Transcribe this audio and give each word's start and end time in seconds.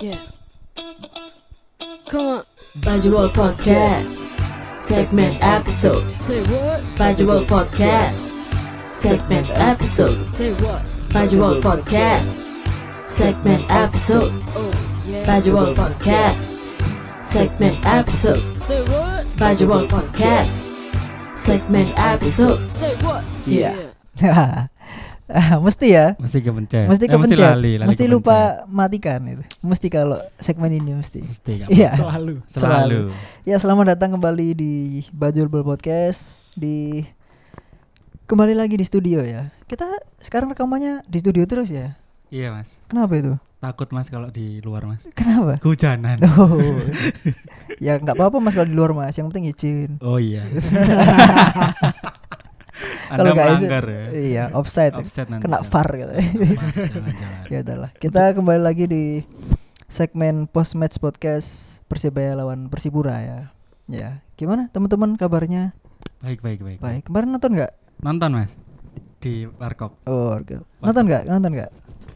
Yeah. 0.00 0.22
Come 2.06 2.26
on. 2.26 2.42
Baju 2.86 3.10
World 3.10 3.32
Podcast. 3.34 4.06
Segment 4.86 5.42
episode. 5.42 6.14
Say 6.22 6.38
what? 6.46 6.78
Baju 6.94 7.26
World 7.26 7.48
Podcast. 7.48 8.14
Segment 8.94 9.50
episode. 9.50 10.30
Say 10.30 10.54
what? 10.62 10.86
Baju 11.10 11.36
World 11.40 11.64
Podcast. 11.64 12.30
Segment 13.10 13.66
episode. 13.68 14.30
Oh, 14.54 14.70
yeah. 15.04 15.40
World 15.50 15.76
Podcast. 15.76 16.46
Segment 17.26 17.84
episode. 17.84 18.56
Say 18.62 18.80
what? 18.86 19.26
Baju 19.34 19.66
World 19.66 19.90
Podcast. 19.90 20.54
Segment 21.34 21.90
episode. 21.98 22.70
Say 22.78 22.94
what? 23.02 23.26
Iya. 23.50 23.90
Ah, 24.22 24.68
mesti 25.60 25.86
ya 25.88 26.16
Mesti 26.16 26.38
kepencet. 26.40 26.86
mesti 26.86 27.04
Eh, 27.04 27.10
kepencet 27.10 27.36
Mesti 27.36 27.44
lali, 27.44 27.72
lali 27.74 27.84
mesti 27.84 28.02
kepencet. 28.02 28.14
lupa 28.16 28.38
matikan 28.66 29.20
itu 29.24 29.44
mesti 29.60 29.86
kalau 29.86 30.18
segmen 30.36 30.72
ini 30.72 30.92
mesti 30.94 31.20
Mesti. 31.20 31.68
Iya. 31.68 31.92
Selalu. 31.94 32.40
Selalu. 32.46 33.02
ya 33.42 33.56
selamat 33.56 33.94
datang 33.94 34.14
kembali 34.14 34.46
di 34.52 34.72
Bajul 35.10 35.46
Bel 35.46 35.62
Podcast 35.62 36.36
di 36.54 37.04
kembali 38.24 38.52
lagi 38.52 38.74
di 38.74 38.84
studio 38.84 39.20
ya 39.20 39.48
kita 39.64 39.84
sekarang 40.18 40.48
rekamannya 40.48 41.04
di 41.04 41.18
studio 41.18 41.44
terus 41.44 41.68
ya 41.68 41.96
Iya 42.28 42.48
mas. 42.50 42.80
kenapa 42.84 43.12
itu 43.14 43.36
Takut 43.58 43.88
mas 43.90 44.06
kalau 44.06 44.28
di 44.28 44.60
luar 44.60 44.84
mas. 44.84 45.00
kenapa 45.12 45.56
Kehujanan. 45.58 46.20
oh 46.36 46.56
ya 47.84 47.96
nggak 47.96 48.14
apa-apa 48.14 48.36
mas 48.38 48.52
kalau 48.52 48.64
di 48.64 48.72
luar 48.72 48.92
mas 48.92 49.12
yang 49.12 49.28
penting 49.28 49.44
izin 49.46 49.96
Oh 49.98 50.16
iya. 50.16 50.44
kalau 53.08 53.32
Anda 53.32 53.44
izin 53.50 53.66
melanggar 53.66 53.84
ya. 53.84 54.04
iya 54.14 54.44
offside 54.50 54.92
ya. 54.92 55.00
Offset 55.00 55.26
nanti. 55.26 55.42
kena 55.42 55.60
far 55.62 55.88
gitu 55.90 56.12
ya 57.52 57.58
udahlah 57.60 57.90
kita 57.96 58.32
kembali 58.32 58.60
lagi 58.60 58.84
di 58.84 59.04
segmen 59.86 60.46
post 60.46 60.74
match 60.74 60.96
podcast 60.96 61.80
Persibaya 61.84 62.34
lawan 62.34 62.68
Persipura 62.68 63.18
ya 63.18 63.38
ya 63.86 64.10
gimana 64.34 64.68
teman-teman 64.68 65.14
kabarnya 65.14 65.72
Baik 66.18 66.38
baik 66.38 66.60
baik. 66.60 66.78
baik 66.78 67.02
kemarin 67.04 67.30
nonton 67.30 67.52
nggak 67.52 67.72
Nonton 67.98 68.30
mas. 68.32 68.52
Di 69.18 69.46
warkop. 69.48 69.98
oh 70.04 70.36
oke. 70.36 70.62
nonton 70.78 71.02
nggak 71.04 71.22
nonton 71.24 71.50
nggak 71.52 71.70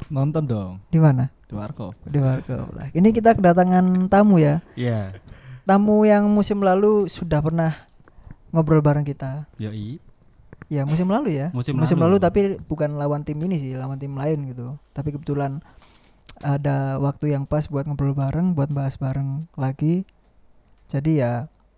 Nonton 0.09 0.45
dong 0.45 0.73
di 0.87 0.99
mana 0.99 1.33
di 1.43 1.55
warkop. 1.55 1.95
di 2.05 2.19
warkop 2.19 2.69
lah 2.71 2.87
ini 2.93 3.11
kita 3.11 3.33
kedatangan 3.33 3.83
tamu 4.07 4.37
ya 4.37 4.61
Iya. 4.75 5.17
tamu 5.63 6.03
yang 6.03 6.29
musim 6.29 6.61
lalu 6.61 7.07
sudah 7.07 7.41
pernah 7.41 7.73
ngobrol 8.51 8.79
bareng 8.79 9.03
kita 9.03 9.49
Yoi. 9.57 9.97
Ya 10.73 10.83
musim 10.83 11.05
lalu 11.05 11.37
ya 11.37 11.53
Musim 11.53 11.77
lalu. 11.77 12.01
lalu. 12.01 12.17
tapi 12.17 12.41
bukan 12.65 12.97
lawan 12.97 13.23
tim 13.23 13.37
ini 13.39 13.61
sih 13.61 13.77
lawan 13.77 14.01
tim 14.01 14.17
lain 14.17 14.48
gitu 14.48 14.81
tapi 14.91 15.12
kebetulan 15.12 15.61
ada 16.41 16.97
waktu 16.97 17.31
yang 17.31 17.45
pas 17.45 17.69
buat 17.69 17.84
ngobrol 17.84 18.17
bareng 18.17 18.56
buat 18.56 18.73
bahas 18.73 18.97
bareng 18.97 19.53
lagi 19.55 20.09
jadi 20.89 21.12
ya 21.12 21.33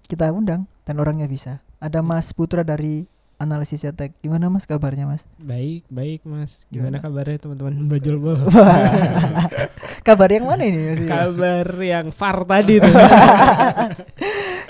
kita 0.05 0.31
undang 0.31 0.71
dan 0.87 0.97
orangnya 0.97 1.27
bisa 1.27 1.59
ada 1.79 2.01
Mas 2.01 2.31
Putra 2.31 2.63
dari 2.63 3.05
analisis 3.35 3.83
cetek 3.83 4.15
gimana 4.21 4.47
Mas 4.47 4.63
kabarnya 4.63 5.05
Mas 5.05 5.27
Baik, 5.37 5.85
baik 5.91 6.23
Mas. 6.23 6.65
Gimana, 6.71 6.97
Gimana? 6.97 7.05
kabarnya 7.05 7.37
teman-teman 7.37 7.75
Bajul 7.91 8.17
Bol? 8.17 8.39
kabar 10.07 10.29
yang 10.31 10.47
mana 10.47 10.63
ini 10.63 10.79
Mas? 10.87 11.01
Kabar 11.05 11.67
yang 11.77 12.07
far 12.09 12.47
tadi 12.47 12.79
tuh. 12.79 12.95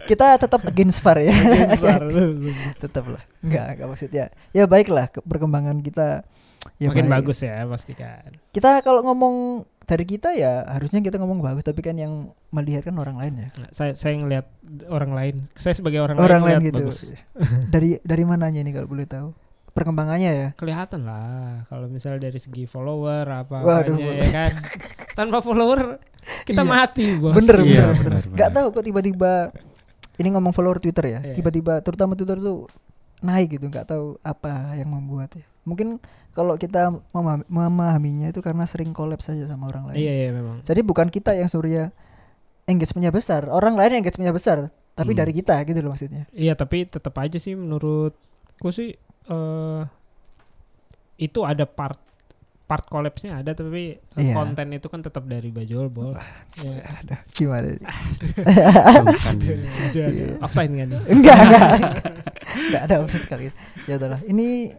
kita 0.05 0.36
tetap 0.36 0.60
against 0.64 1.00
VAR 1.00 1.19
ya 1.19 1.33
tetap 2.78 3.05
lah 3.06 3.22
enggak 3.41 3.66
enggak 3.74 3.88
maksudnya 3.88 4.24
ya 4.50 4.64
baiklah 4.64 5.08
ke- 5.08 5.20
perkembangan 5.20 5.80
kita 5.80 6.24
ya 6.77 6.88
Makin 6.88 7.06
baik. 7.06 7.14
bagus 7.22 7.38
ya 7.41 7.60
pastikan. 7.62 8.32
kita 8.48 8.80
kalau 8.80 9.00
ngomong 9.02 9.34
dari 9.82 10.02
kita 10.02 10.32
ya 10.32 10.64
harusnya 10.66 10.98
kita 10.98 11.16
ngomong 11.16 11.38
bagus 11.38 11.60
tapi 11.60 11.80
kan 11.80 11.92
yang 11.92 12.32
melihat 12.48 12.80
kan 12.82 12.97
orang 12.97 13.16
lain 13.16 13.34
ya 13.38 13.48
Nah, 13.55 13.69
saya 13.70 13.92
saya 13.92 14.16
ngelihat 14.16 14.48
orang 14.88 15.12
lain. 15.12 15.34
Saya 15.52 15.77
sebagai 15.77 16.00
orang, 16.00 16.16
orang 16.16 16.41
lain 16.41 16.41
lain 16.41 16.56
ngelihat 16.62 16.64
gitu 16.64 16.80
bagus. 16.80 16.98
dari 17.75 18.00
dari 18.00 18.25
mananya 18.25 18.60
ini 18.60 18.72
kalau 18.72 18.88
boleh 18.88 19.04
tahu 19.04 19.28
perkembangannya 19.70 20.31
ya 20.31 20.48
Kelihatan 20.54 21.04
lah 21.04 21.66
kalau 21.66 21.84
misalnya 21.87 22.25
dari 22.25 22.38
segi 22.38 22.64
follower 22.64 23.25
apa 23.26 23.60
apanya 23.60 24.09
ya 24.14 24.28
kan. 24.31 24.53
Tanpa 25.12 25.38
follower 25.41 26.00
kita 26.43 26.56
Iya. 26.59 26.72
mati, 26.72 27.06
Bos. 27.14 27.37
bener 27.37 27.59
Iya, 27.60 27.84
bener, 27.93 27.94
bener, 28.00 28.22
nggak 28.32 28.48
bener. 28.48 28.56
tahu 28.56 28.66
kok 28.72 28.84
tiba-tiba 28.87 29.32
ini 30.14 30.28
ngomong 30.30 30.50
follower 30.50 30.78
Twitter 30.78 31.04
ya 31.08 31.19
Iya. 31.20 31.34
tiba-tiba 31.34 31.80
terutama 31.80 32.14
Twitter 32.14 32.36
tuh 32.36 32.66
naik 33.20 33.52
gitu 33.52 33.66
nggak 33.66 33.86
tahu 33.86 34.19
apa 34.20 34.75
yang 34.75 34.88
membuat 34.88 35.32
ya 35.32 35.44
mungkin 35.62 35.97
kalau 36.30 36.54
kita 36.54 36.92
memahami- 37.10 37.47
memahaminya 37.47 38.28
itu 38.28 38.38
karena 38.38 38.62
sering 38.64 38.91
collab 38.91 39.19
saja 39.19 39.42
sama 39.44 39.66
orang 39.66 39.88
lain 39.88 39.97
Iya, 39.97 40.12
iya 40.14 40.30
memang. 40.30 40.60
jadi 40.60 40.80
bukan 40.80 41.08
kita 41.08 41.32
yang 41.32 41.47
surya 41.47 41.88
engagementnya 42.64 43.10
besar 43.10 43.48
orang 43.48 43.75
lain 43.75 43.91
yang 43.92 44.02
engagementnya 44.02 44.32
besar 44.32 44.58
tapi 44.92 45.10
Hmm. 45.10 45.20
dari 45.20 45.32
kita 45.32 45.56
gitu 45.62 45.78
loh 45.78 45.91
maksudnya 45.91 46.28
Iya, 46.31 46.52
tapi 46.52 46.84
tetap 46.84 47.16
aja 47.16 47.36
sih 47.36 47.52
menurutku 47.52 48.69
sih 48.69 48.92
eh 49.25 49.82
itu 51.16 51.41
ada 51.42 51.64
part 51.64 51.96
part 52.75 52.91
collapse-nya 52.91 53.39
ada 53.39 53.55
tapi 53.55 54.03
Iya. 54.19 54.35
konten 54.35 54.75
itu 54.75 54.91
kan 54.91 54.99
tetap 54.99 55.23
dari 55.25 55.55
Bajul 55.55 55.87
Bol. 55.87 56.19
Ya. 56.59 56.83
Aduh, 56.99 57.19
gimana 57.31 57.71
nih? 57.71 57.83
Aduh, 59.31 59.55
aduh. 59.95 60.43
Offside 60.43 60.75
kan? 60.75 60.91
enggak 61.07 61.37
enggak 61.39 61.62
enggak 62.51 62.83
ada 62.83 62.95
offset 62.99 63.23
kali 63.31 63.55
ya 63.87 63.95
udahlah 63.95 64.19
ini 64.27 64.75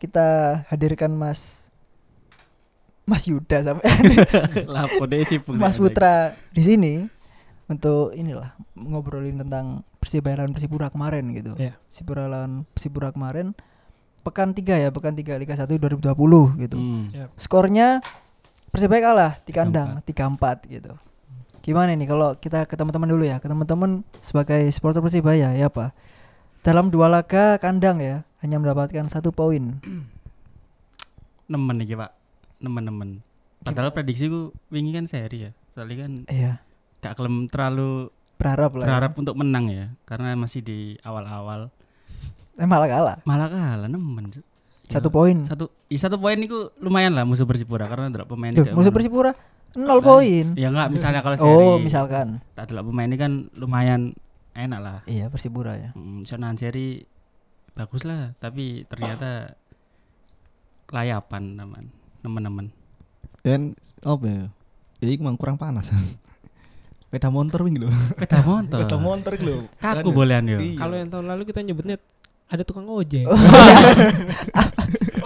kita 0.00 0.26
hadirkan 0.72 1.12
Mas 1.12 1.68
Mas 3.04 3.28
Yuda 3.28 3.60
sampai 3.60 3.84
Lapo 4.72 5.04
deh 5.04 5.20
sih 5.24 5.40
Mas 5.52 5.76
Putra 5.76 6.32
di 6.52 6.64
sini 6.64 6.94
untuk 7.68 8.16
inilah 8.16 8.56
ngobrolin 8.72 9.44
tentang 9.44 9.84
Persibaya 10.00 10.40
lawan 10.40 10.56
Persipura 10.56 10.88
kemarin 10.88 11.36
gitu. 11.36 11.52
Iya. 11.52 11.76
Persipura 11.84 12.24
lawan 12.24 12.64
Persipura 12.72 13.12
kemarin 13.12 13.52
pekan 14.22 14.52
3 14.52 14.82
ya, 14.82 14.88
pekan 14.90 15.14
3 15.14 15.40
Liga 15.40 15.54
1 15.54 15.66
2020 15.66 16.04
gitu. 16.60 16.76
Hmm. 16.76 17.10
Ya. 17.10 17.26
Skornya 17.36 18.00
Persibaya 18.68 19.00
kalah 19.00 19.32
di 19.48 19.52
kandang 19.56 20.04
3-4 20.04 20.68
gitu. 20.68 20.92
Gimana 21.64 21.96
nih 21.96 22.04
kalau 22.04 22.36
kita 22.36 22.68
ke 22.68 22.76
teman-teman 22.76 23.08
dulu 23.08 23.24
ya, 23.24 23.40
ke 23.40 23.48
teman-teman 23.48 24.04
sebagai 24.20 24.60
supporter 24.72 25.00
Persibaya 25.00 25.56
ya 25.56 25.72
apa? 25.72 25.96
Dalam 26.60 26.92
dua 26.92 27.08
laga 27.08 27.56
kandang 27.56 28.00
ya, 28.00 28.28
hanya 28.44 28.60
mendapatkan 28.60 29.08
satu 29.08 29.32
poin. 29.32 29.80
Nemen 31.50 31.76
nih 31.80 31.96
pak. 31.96 32.12
Nemen-nemen. 32.60 33.24
Padahal 33.64 33.90
prediksi 33.90 34.28
ku 34.28 34.52
wingi 34.68 34.92
kan 34.92 35.08
seri 35.08 35.48
ya. 35.48 35.50
Soalnya 35.72 35.96
kan 36.04 36.12
Iya, 36.28 36.52
gak 37.00 37.16
kelem 37.16 37.48
terlalu 37.48 38.12
berharap 38.36 38.76
lah. 38.76 38.84
ya. 38.84 38.88
berharap 38.92 39.12
untuk 39.16 39.34
menang 39.34 39.66
ya. 39.72 39.86
Karena 40.04 40.36
masih 40.36 40.60
di 40.60 40.78
awal-awal. 41.02 41.72
Eh, 42.58 42.66
malah 42.66 42.88
kalah. 42.90 43.16
Malah 43.22 43.48
kalah 43.48 43.88
nemen. 43.88 44.34
Cuk. 44.34 44.44
Ya, 44.88 44.98
Satu 44.98 45.08
poin. 45.12 45.36
Satu, 45.44 45.68
i, 45.92 45.96
satu 46.00 46.16
poin 46.16 46.34
itu 46.40 46.72
lumayan 46.80 47.12
lah 47.12 47.22
musuh 47.22 47.44
Persipura 47.44 47.84
karena 47.86 48.08
ada 48.08 48.24
pemain 48.24 48.50
Duh, 48.50 48.72
musuh. 48.72 48.90
Persipura 48.90 49.36
nol 49.76 50.00
Lah, 50.00 50.04
poin. 50.04 50.56
Ya 50.56 50.72
enggak 50.72 50.88
misalnya 50.90 51.20
kalau 51.20 51.36
seri. 51.40 51.52
Oh, 51.52 51.76
misalkan. 51.76 52.40
Tak 52.56 52.72
ada 52.72 52.80
pemain 52.82 53.06
ini 53.06 53.20
kan 53.20 53.46
lumayan 53.54 54.16
enak 54.56 54.80
lah. 54.80 54.98
Iya, 55.04 55.28
Persipura 55.28 55.76
ya. 55.76 55.92
Hmm, 55.94 56.24
seri 56.26 57.04
bagus 57.78 58.02
lah, 58.02 58.34
tapi 58.42 58.82
ternyata 58.90 59.54
kelayapan 60.88 61.54
teman 61.54 61.84
teman-teman. 62.24 62.66
Dan 63.44 63.78
apa 64.02 64.24
ya? 64.26 64.44
Jadi 64.98 65.12
emang 65.20 65.38
kurang 65.38 65.60
panas. 65.60 65.92
Peda 67.12 67.32
motor 67.32 67.64
wing 67.64 67.80
lho. 67.80 67.88
Peda 68.18 68.44
motor. 68.44 68.80
Peda 68.84 68.96
motor 69.00 69.32
lho. 69.36 69.64
Kaku 69.80 70.10
bolehan 70.12 70.44
yo. 70.48 70.58
Iya. 70.60 70.76
Kalau 70.80 70.94
yang 70.96 71.08
tahun 71.08 71.26
lalu 71.28 71.42
kita 71.48 71.60
nyebutnya 71.64 71.96
ada 72.48 72.62
tukang 72.64 72.88
ojek. 72.88 73.28
Oh, 73.28 73.36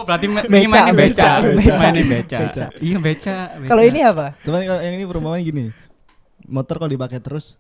berarti 0.07 0.27
ma- 0.27 0.43
Beca, 0.43 0.59
ini 0.59 0.67
mainin 0.67 0.95
beca, 0.99 1.27
beca, 1.39 1.55
beca, 1.55 1.75
mainin 1.79 2.07
beca. 2.11 2.39
beca. 2.43 2.65
Iya 2.83 2.97
beca. 2.99 3.37
beca. 3.55 3.69
Kalau 3.71 3.83
ini 3.87 4.01
apa? 4.03 4.27
Cuman 4.43 4.61
kalau 4.67 4.81
yang 4.83 4.95
ini 4.99 5.05
perumpamaan 5.07 5.41
gini. 5.41 5.65
Motor 6.43 6.83
kalau 6.83 6.91
dipakai 6.91 7.23
terus 7.23 7.55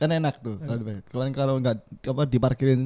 kan 0.00 0.08
enak 0.08 0.40
tuh 0.40 0.56
kalau 0.64 0.78
dipakai. 0.80 1.04
Kemarin 1.12 1.32
kalau 1.36 1.54
nggak 1.60 1.76
apa 2.08 2.22
diparkirin 2.24 2.80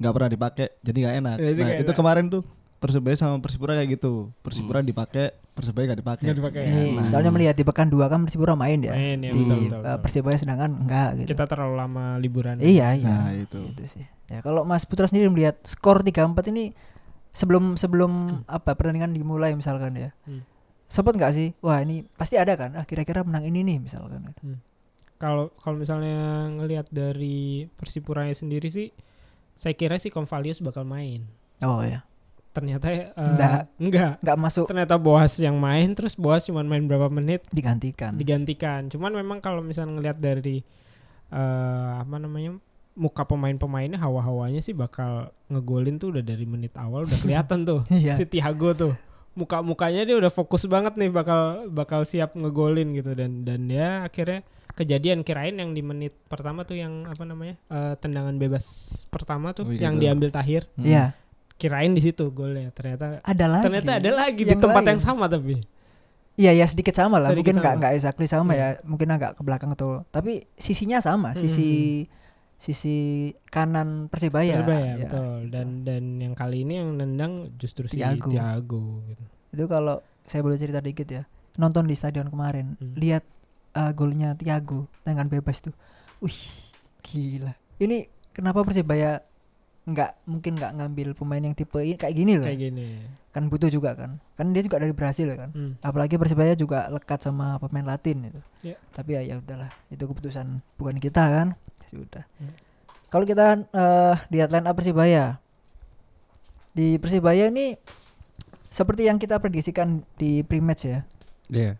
nggak 0.00 0.12
pernah 0.16 0.30
dipakai 0.32 0.66
jadi 0.80 0.98
nggak 1.04 1.16
enak. 1.20 1.36
Jadi 1.36 1.60
nah 1.60 1.70
itu 1.76 1.84
enak. 1.84 1.96
kemarin 1.96 2.24
tuh 2.32 2.42
Persebaya 2.84 3.16
sama 3.16 3.40
Persipura 3.40 3.72
kayak 3.72 3.96
gitu. 3.96 4.28
Persipura 4.44 4.84
Hmm. 4.84 4.88
dipakai, 4.92 5.32
Persebaya 5.56 5.84
nggak 5.88 6.00
dipakai. 6.04 6.24
Nggak 6.28 6.36
dipakai. 6.36 6.62
Ini 6.68 6.82
Nah. 6.92 7.08
soalnya 7.08 7.32
melihat 7.32 7.56
di 7.56 7.64
pekan 7.64 7.88
2 7.88 8.12
kan 8.12 8.20
Persipura 8.28 8.52
main 8.52 8.76
ya. 8.76 8.92
Main 8.92 9.24
ya, 9.24 9.32
di 9.32 9.40
betul, 9.40 9.56
betul, 9.64 9.80
eh, 9.80 9.84
betul. 9.88 10.00
Persibaya 10.04 10.36
sedangkan 10.36 10.70
enggak 10.76 11.08
gitu. 11.16 11.28
Kita 11.32 11.44
terlalu 11.48 11.74
lama 11.80 12.04
liburan. 12.20 12.60
Iya, 12.60 12.92
iya. 12.92 13.08
Nah, 13.08 13.32
itu. 13.32 13.60
Itu 13.72 13.82
sih. 13.88 14.04
Ya, 14.28 14.44
kalau 14.44 14.68
Mas 14.68 14.84
Putra 14.84 15.08
sendiri 15.08 15.32
melihat 15.32 15.56
skor 15.64 16.04
3-4 16.04 16.52
ini 16.52 16.76
sebelum 17.32 17.80
sebelum 17.80 18.44
apa 18.44 18.76
pertandingan 18.76 19.16
dimulai 19.16 19.56
misalkan 19.56 19.96
ya. 19.96 20.12
Hmm. 20.28 20.44
Sempat 20.84 21.16
nggak 21.16 21.32
sih? 21.32 21.48
Wah, 21.64 21.80
ini 21.80 22.04
pasti 22.14 22.36
ada 22.36 22.52
kan? 22.52 22.76
Ah, 22.76 22.84
kira-kira 22.84 23.24
menang 23.24 23.48
ini 23.48 23.64
nih 23.64 23.80
misalkan. 23.80 24.28
Kalau 25.16 25.56
kalau 25.56 25.80
misalnya 25.80 26.52
ngelihat 26.52 26.92
dari 26.92 27.64
Persipuranya 27.72 28.36
sendiri 28.36 28.68
sih 28.68 28.92
saya 29.54 29.72
kira 29.72 29.96
sih 29.96 30.12
Convalius 30.12 30.60
bakal 30.60 30.84
main. 30.84 31.24
Oh 31.62 31.80
ya. 31.80 32.04
Ternyata 32.54 32.86
eh, 32.86 33.10
Enggak. 33.12 33.60
enggak. 33.76 34.12
nggak 34.22 34.38
masuk 34.38 34.64
Ternyata 34.64 34.94
Boas 34.96 35.34
yang 35.36 35.58
main 35.58 35.90
terus 35.90 36.14
Boas 36.14 36.42
cuma 36.42 36.62
main 36.62 36.80
berapa 36.80 37.10
menit 37.10 37.42
digantikan 37.50 38.14
digantikan. 38.14 38.86
Cuman 38.86 39.10
memang 39.12 39.38
kalau 39.38 39.58
misalnya 39.58 39.92
ngelihat 39.92 40.16
dari 40.16 40.62
eh 41.28 41.90
apa 41.98 42.14
namanya 42.14 42.54
muka 42.94 43.26
pemain-pemainnya 43.26 43.98
hawa-hawanya 43.98 44.62
sih 44.62 44.70
bakal 44.72 45.28
ngegolin 45.48 45.98
tuh 45.98 46.14
udah 46.14 46.22
dari 46.22 46.46
menit 46.46 46.70
awal 46.74 47.02
udah 47.04 47.18
kelihatan 47.18 47.66
tuh 47.66 47.82
Iya. 47.90 48.14
si 48.14 48.24
Thiago 48.24 48.70
tuh 48.72 48.94
muka-mukanya 49.34 50.06
dia 50.06 50.14
udah 50.14 50.30
fokus 50.30 50.62
banget 50.64 50.94
nih 50.94 51.10
bakal 51.10 51.66
bakal 51.68 52.06
siap 52.06 52.38
ngegolin 52.38 52.94
gitu 52.94 53.10
dan 53.12 53.42
dan 53.42 53.66
ya 53.66 54.06
akhirnya 54.06 54.46
kejadian 54.70 55.26
kirain 55.26 55.54
yang 55.54 55.74
di 55.74 55.82
menit 55.82 56.14
pertama 56.24 56.62
tuh 56.62 56.78
yang 56.78 57.02
apa 57.04 57.26
namanya 57.26 57.58
eh, 57.66 57.98
tendangan 57.98 58.38
bebas 58.38 58.62
pertama 59.10 59.50
tuh 59.50 59.66
Oh, 59.66 59.74
yang 59.74 59.98
gitu. 59.98 60.06
diambil 60.06 60.30
Tahir 60.30 60.70
Hmm. 60.78 60.86
Kirain 61.54 61.90
di 61.90 62.02
situ 62.02 62.28
golnya 62.30 62.68
ternyata 62.70 63.22
ada 63.22 63.46
lagi 63.46 63.64
ternyata 63.64 63.90
ada 63.96 64.10
lagi 64.12 64.42
di 64.42 64.50
Yang 64.50 64.62
tempat 64.62 64.82
lain. 64.82 64.90
yang 64.90 65.00
sama 65.00 65.24
tapi 65.26 65.54
Iya 66.34 66.50
ya 66.50 66.66
sedikit 66.66 66.92
sama 66.92 67.22
lah, 67.22 67.30
Sedikit 67.30 67.54
mungkin 67.54 67.62
nggak 67.62 67.74
nggak 67.78 67.92
exactly 67.94 68.26
sama 68.26 68.52
Hmm. 68.52 68.58
ya, 68.58 68.68
mungkin 68.82 69.06
agak 69.08 69.38
ke 69.38 69.42
belakang 69.42 69.70
atau 69.70 70.02
tapi 70.10 70.50
sisinya 70.56 70.98
sama, 70.98 71.30
sisi 71.32 72.02
sisi 72.56 72.96
kanan 73.46 74.06
persibaya. 74.08 74.58
Persebaya, 74.58 74.90
Ya, 74.90 74.96
betul 74.98 75.38
dan 75.48 75.82
dan 75.82 76.18
yang 76.18 76.34
kali 76.34 76.62
ini 76.62 76.74
yang 76.76 76.90
nendang 76.96 77.54
justru 77.54 77.86
si 77.86 77.98
Thiago. 77.98 78.30
Thiago 78.30 78.82
gitu. 79.06 79.24
Itu 79.52 79.64
kalau 79.66 80.02
saya 80.26 80.42
boleh 80.42 80.58
cerita 80.58 80.80
dikit 80.80 81.06
ya, 81.06 81.22
nonton 81.54 81.86
di 81.86 81.94
stadion 81.94 82.26
kemarin, 82.26 82.74
Hmm. 82.76 82.98
lihat 82.98 83.22
uh, 83.72 83.92
golnya 83.92 84.34
Thiago 84.34 84.90
dengan 85.02 85.30
bebas 85.30 85.62
tuh, 85.62 85.74
wih 86.18 86.34
gila. 87.00 87.54
Ini 87.76 88.10
kenapa 88.32 88.62
persibaya 88.62 89.22
nggak 89.84 90.24
mungkin 90.24 90.56
nggak 90.56 90.72
ngambil 90.80 91.08
pemain 91.12 91.44
yang 91.44 91.52
tipe 91.52 91.76
ini 91.76 91.96
kayak 92.00 92.16
gini 92.16 92.32
loh, 92.40 92.48
kayak 92.48 92.60
gini 92.72 92.86
kan 93.34 93.52
butuh 93.52 93.68
juga 93.68 93.92
kan, 93.98 94.16
kan 94.38 94.46
dia 94.54 94.62
juga 94.64 94.80
dari 94.80 94.94
Brasil 94.96 95.28
kan. 95.34 95.50
Hmm. 95.52 95.74
apalagi 95.82 96.16
persibaya 96.16 96.54
juga 96.56 96.86
lekat 96.88 97.26
sama 97.26 97.58
pemain 97.60 97.82
Latin 97.84 98.30
itu. 98.30 98.40
Ya. 98.62 98.78
Tapi 98.94 99.18
ya 99.18 99.20
ya 99.26 99.34
udahlah, 99.42 99.68
itu 99.90 100.06
keputusan 100.06 100.62
bukan 100.78 100.96
kita 101.02 101.20
kan. 101.20 101.46
Sudah. 101.90 102.24
Hmm. 102.38 102.54
Kalau 103.10 103.26
kita 103.26 103.66
eh 103.74 104.16
lihat 104.32 104.54
line 104.54 104.66
up 104.70 104.78
persibaya, 104.78 105.42
di 106.72 106.96
persibaya 106.96 107.50
ini 107.50 107.74
seperti 108.70 109.06
yang 109.10 109.18
kita 109.18 109.42
prediksikan 109.42 110.06
di 110.16 110.46
pre-match 110.46 110.88
ya. 110.88 111.00
Iya. 111.50 111.72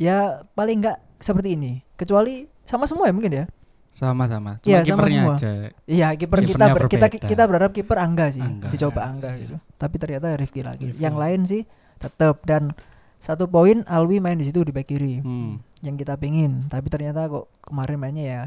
Ya 0.00 0.16
paling 0.56 0.82
nggak 0.82 0.98
seperti 1.22 1.54
ini, 1.54 1.86
kecuali 2.00 2.48
sama 2.64 2.88
semua 2.88 3.06
ya 3.08 3.14
mungkin 3.14 3.32
ya. 3.32 3.44
Sama-sama. 3.94 4.58
Cuma 4.58 4.66
Iya, 4.66 4.78
sama 4.80 4.88
kipernya 4.90 5.20
semua. 5.22 5.36
aja. 5.36 5.50
Iya 5.86 6.08
kiper 6.12 6.38
kita 6.42 6.64
ber- 6.68 6.90
kita 6.90 7.06
kita 7.08 7.42
berharap 7.44 7.70
kiper 7.70 7.94
Angga 7.96 8.26
sih, 8.28 8.42
Angga. 8.42 8.66
dicoba 8.68 8.98
Ya, 8.98 9.06
Angga 9.06 9.30
iya. 9.30 9.40
gitu. 9.40 9.56
Tapi 9.72 9.94
ternyata 9.96 10.26
Rifki 10.34 10.60
lagi. 10.60 10.84
Rifki. 10.84 10.98
Yang 10.98 11.16
lain 11.16 11.40
sih 11.44 11.62
tetap 11.96 12.42
dan 12.42 12.74
satu 13.16 13.46
poin 13.46 13.86
Alwi 13.86 14.18
main 14.18 14.34
di 14.34 14.44
situ 14.44 14.60
di 14.60 14.68
back 14.68 14.84
kiri 14.86 15.16
Hmm. 15.18 15.56
yang 15.80 15.94
kita 15.94 16.12
pingin 16.14 16.68
tapi 16.68 16.86
ternyata 16.86 17.24
kok 17.24 17.48
kemarin 17.62 17.96
mainnya 17.96 18.24
ya 18.26 18.42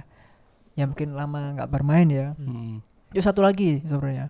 ya 0.76 0.86
mungkin 0.86 1.16
lama 1.16 1.56
nggak 1.56 1.66
bermain 1.68 2.06
ya 2.06 2.28
Hmm. 2.36 2.86
terus 3.10 3.26
satu 3.26 3.42
lagi 3.42 3.82
sebenarnya 3.82 4.30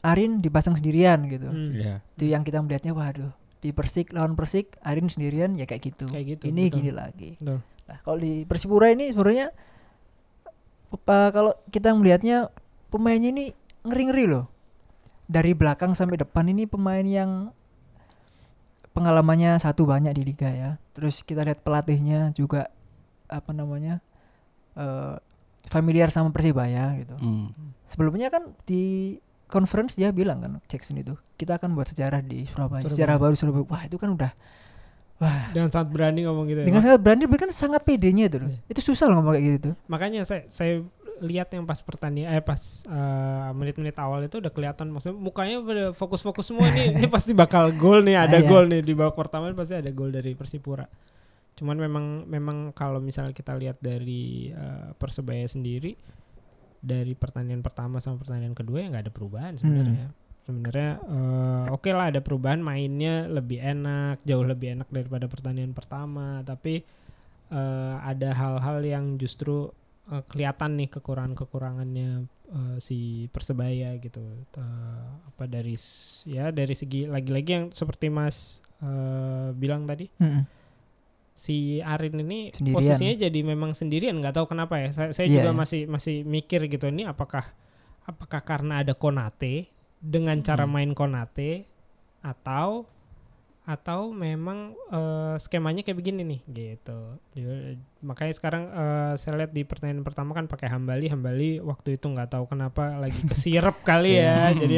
Arin 0.00 0.38
dipasang 0.38 0.74
sendirian 0.74 1.24
gitu 1.24 1.48
Hmm. 1.48 1.72
Iya. 1.72 1.94
itu 2.12 2.24
yang 2.26 2.42
kita 2.42 2.60
melihatnya 2.60 2.92
waduh 2.92 3.32
di 3.56 3.70
Persik 3.70 4.12
lawan 4.12 4.34
Persik 4.34 4.76
Arin 4.78 5.08
sendirian 5.08 5.54
ya 5.54 5.64
kayak 5.64 5.80
gitu 5.86 6.04
Kayak 6.06 6.36
gitu, 6.36 6.42
ini 6.46 6.62
betul. 6.62 6.76
gini 6.76 6.90
lagi 6.90 7.30
Betul. 7.34 7.58
nah 7.86 7.98
kalau 8.02 8.18
di 8.18 8.44
Persipura 8.44 8.86
ini 8.88 9.08
sebenarnya 9.08 9.48
apa 10.88 11.18
kalau 11.30 11.52
kita 11.68 11.92
melihatnya 11.92 12.48
pemainnya 12.88 13.30
ini 13.30 13.44
ngeri-ngeri 13.84 14.24
loh 14.26 14.46
dari 15.28 15.52
belakang 15.52 15.92
sampai 15.92 16.16
depan 16.16 16.48
ini 16.48 16.64
pemain 16.64 17.04
yang 17.04 17.52
pengalamannya 18.92 19.60
satu 19.60 19.84
banyak 19.84 20.16
di 20.16 20.22
liga 20.24 20.48
ya 20.48 20.70
terus 20.92 21.22
kita 21.22 21.44
lihat 21.44 21.62
pelatihnya 21.62 22.32
juga 22.34 22.72
apa 23.28 23.52
namanya 23.52 24.00
eh 24.74 25.16
familiar 25.68 26.08
sama 26.08 26.32
Persibaya 26.32 26.96
gitu 26.96 27.14
Hmm. 27.20 27.52
sebelumnya 27.84 28.32
kan 28.32 28.56
di 28.64 29.16
conference 29.46 29.94
dia 29.94 30.08
bilang 30.10 30.40
kan 30.40 30.52
Jackson 30.64 30.96
itu 30.96 31.12
kita 31.36 31.60
akan 31.60 31.76
buat 31.76 31.88
sejarah 31.88 32.24
di 32.24 32.48
Surabaya, 32.48 32.80
Surabaya. 32.80 32.88
sejarah 32.88 33.16
baru 33.20 33.34
Surabaya 33.36 33.64
wah 33.68 33.82
itu 33.84 33.96
kan 34.00 34.08
udah 34.16 34.32
wah. 35.18 35.50
Dengan 35.50 35.68
sangat 35.68 35.88
berani 35.90 36.24
ngomong 36.24 36.46
gitu 36.46 36.60
ya. 36.62 36.66
Dengan 36.66 36.82
sangat 36.82 37.00
berani 37.00 37.22
bahkan 37.26 37.50
sangat 37.50 37.82
pedenya 37.82 38.26
itu 38.26 38.38
loh. 38.38 38.48
Iya. 38.48 38.58
itu 38.68 38.80
susah 38.82 39.06
loh 39.06 39.18
ngomong 39.18 39.34
kayak 39.34 39.46
gitu 39.58 39.70
makanya 39.86 40.22
saya 40.22 40.42
saya 40.46 40.82
lihat 41.18 41.50
yang 41.50 41.66
pas 41.66 41.82
pertandingan 41.82 42.30
eh 42.30 42.38
pas 42.38 42.62
eh, 42.86 43.50
menit-menit 43.50 43.98
awal 43.98 44.22
itu 44.22 44.38
udah 44.38 44.54
kelihatan 44.54 44.86
maksudnya 44.88 45.18
mukanya 45.18 45.58
pada 45.58 45.84
fokus-fokus 45.90 46.46
semua 46.46 46.70
nih. 46.70 46.94
Ini 47.02 47.10
pasti 47.10 47.34
bakal 47.34 47.74
gol 47.74 48.06
nih 48.06 48.14
ada 48.14 48.38
Ah, 48.38 48.42
iya. 48.42 48.46
gol 48.46 48.70
nih. 48.70 48.80
Di 48.80 48.94
babak 48.94 49.18
pertama 49.18 49.50
pasti 49.50 49.74
ada 49.74 49.90
gol 49.90 50.14
dari 50.14 50.38
Persipura. 50.38 50.86
Cuman 51.58 51.74
memang 51.74 52.04
memang 52.22 52.56
kalau 52.70 53.02
misalnya 53.02 53.34
kita 53.34 53.50
lihat 53.58 53.82
dari 53.82 54.54
eh, 54.54 54.94
persebaya 54.94 55.42
sendiri 55.44 55.98
dari 56.78 57.18
pertandingan 57.18 57.66
pertama 57.66 57.98
sama 57.98 58.22
pertandingan 58.22 58.54
kedua 58.54 58.78
ya 58.78 58.86
nggak 58.86 59.10
ada 59.10 59.10
perubahan 59.10 59.58
sebenarnya 59.58 60.14
sebenarnya 60.48 60.90
eh, 60.98 61.64
oke 61.68 61.92
lah 61.92 62.08
ada 62.08 62.24
perubahan 62.24 62.58
mainnya 62.58 63.28
lebih 63.28 63.60
enak 63.60 64.24
jauh 64.24 64.40
lebih 64.42 64.74
enak 64.74 64.88
daripada 64.88 65.28
pertandingan 65.28 65.76
pertama 65.76 66.40
tapi 66.42 66.80
eh, 67.48 67.94
ada 68.00 68.32
hal-hal 68.32 68.80
yang 68.80 69.04
justru 69.14 69.68
eh, 70.08 70.24
kelihatan 70.24 70.80
nih 70.80 70.88
kekurangan-kekurangannya 70.88 72.10
eh, 72.48 72.76
si 72.80 72.98
persebaya 73.28 73.92
gitu 73.98 74.24
Eh, 74.56 75.04
apa 75.28 75.44
dari 75.44 75.76
ya 76.24 76.48
dari 76.48 76.72
segi 76.72 77.04
lagi-lagi 77.04 77.50
yang 77.52 77.66
seperti 77.70 78.08
mas 78.08 78.58
eh, 78.80 79.52
bilang 79.52 79.84
tadi 79.84 80.08
Mm-mm. 80.16 80.42
si 81.30 81.78
Arin 81.78 82.18
ini 82.18 82.50
Sendirian. 82.50 82.74
posisinya 82.74 83.14
jadi 83.20 83.40
memang 83.44 83.70
sendirian 83.70 84.16
nggak 84.18 84.34
tahu 84.34 84.50
kenapa 84.50 84.80
ya 84.80 84.90
saya, 84.90 85.08
saya 85.12 85.28
Iya, 85.28 85.34
juga 85.38 85.50
iya. 85.52 85.58
masih 85.60 85.82
masih 85.86 86.16
mikir 86.24 86.66
gitu 86.66 86.88
ini 86.88 87.06
apakah 87.06 87.46
apakah 88.02 88.40
karena 88.42 88.82
ada 88.82 88.96
Konate 88.96 89.70
dengan 89.98 90.38
cara 90.40 90.64
Hmm. 90.64 90.72
main 90.72 90.90
Konate 90.92 91.66
atau 92.20 92.86
atau 93.62 94.08
memang 94.08 94.72
eh, 94.88 95.36
skemanya 95.36 95.84
kayak 95.84 95.98
begini 96.00 96.24
nih 96.24 96.40
gitu. 96.48 97.00
Jadi, 97.36 97.76
makanya 98.00 98.32
sekarang 98.32 98.64
eh, 98.66 99.12
saya 99.16 99.44
lihat 99.44 99.52
di 99.52 99.60
pertandingan 99.60 100.00
pertama 100.02 100.32
kan 100.32 100.48
pakai 100.48 100.72
Hambali 100.72 101.12
Hambali 101.12 101.60
waktu 101.60 102.00
itu 102.00 102.08
nggak 102.08 102.32
tahu 102.32 102.48
kenapa 102.48 102.96
lagi 102.96 103.20
kesirep 103.22 103.84
kali 103.88 104.16
ya. 104.16 104.48
Iya. 104.48 104.56
jadi 104.56 104.76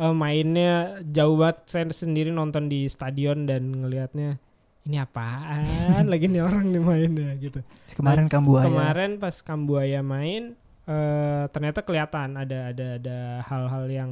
eh, 0.00 0.14
mainnya 0.16 0.96
jauh 1.04 1.36
banget. 1.36 1.68
Saya 1.68 1.84
sendiri 1.92 2.32
nonton 2.32 2.72
di 2.72 2.88
stadion 2.88 3.44
dan 3.44 3.84
ngelihatnya 3.84 4.40
ini 4.86 4.96
apaan 4.96 6.06
lagi 6.06 6.30
nih 6.30 6.40
orang 6.40 6.72
nih 6.72 6.80
mainnya? 6.80 7.30
Gitu. 7.36 7.60
Kemarin 7.92 8.32
Kambuaya. 8.32 8.64
kemarin 8.64 9.10
pas 9.20 9.44
Kambuaya 9.44 10.00
main 10.00 10.56
eh 10.86 11.44
ternyata 11.50 11.82
kelihatan. 11.82 12.38
Ada 12.38 12.72
ada 12.72 12.86
ada 12.98 13.18
hal-hal 13.46 13.84
yang 13.90 14.10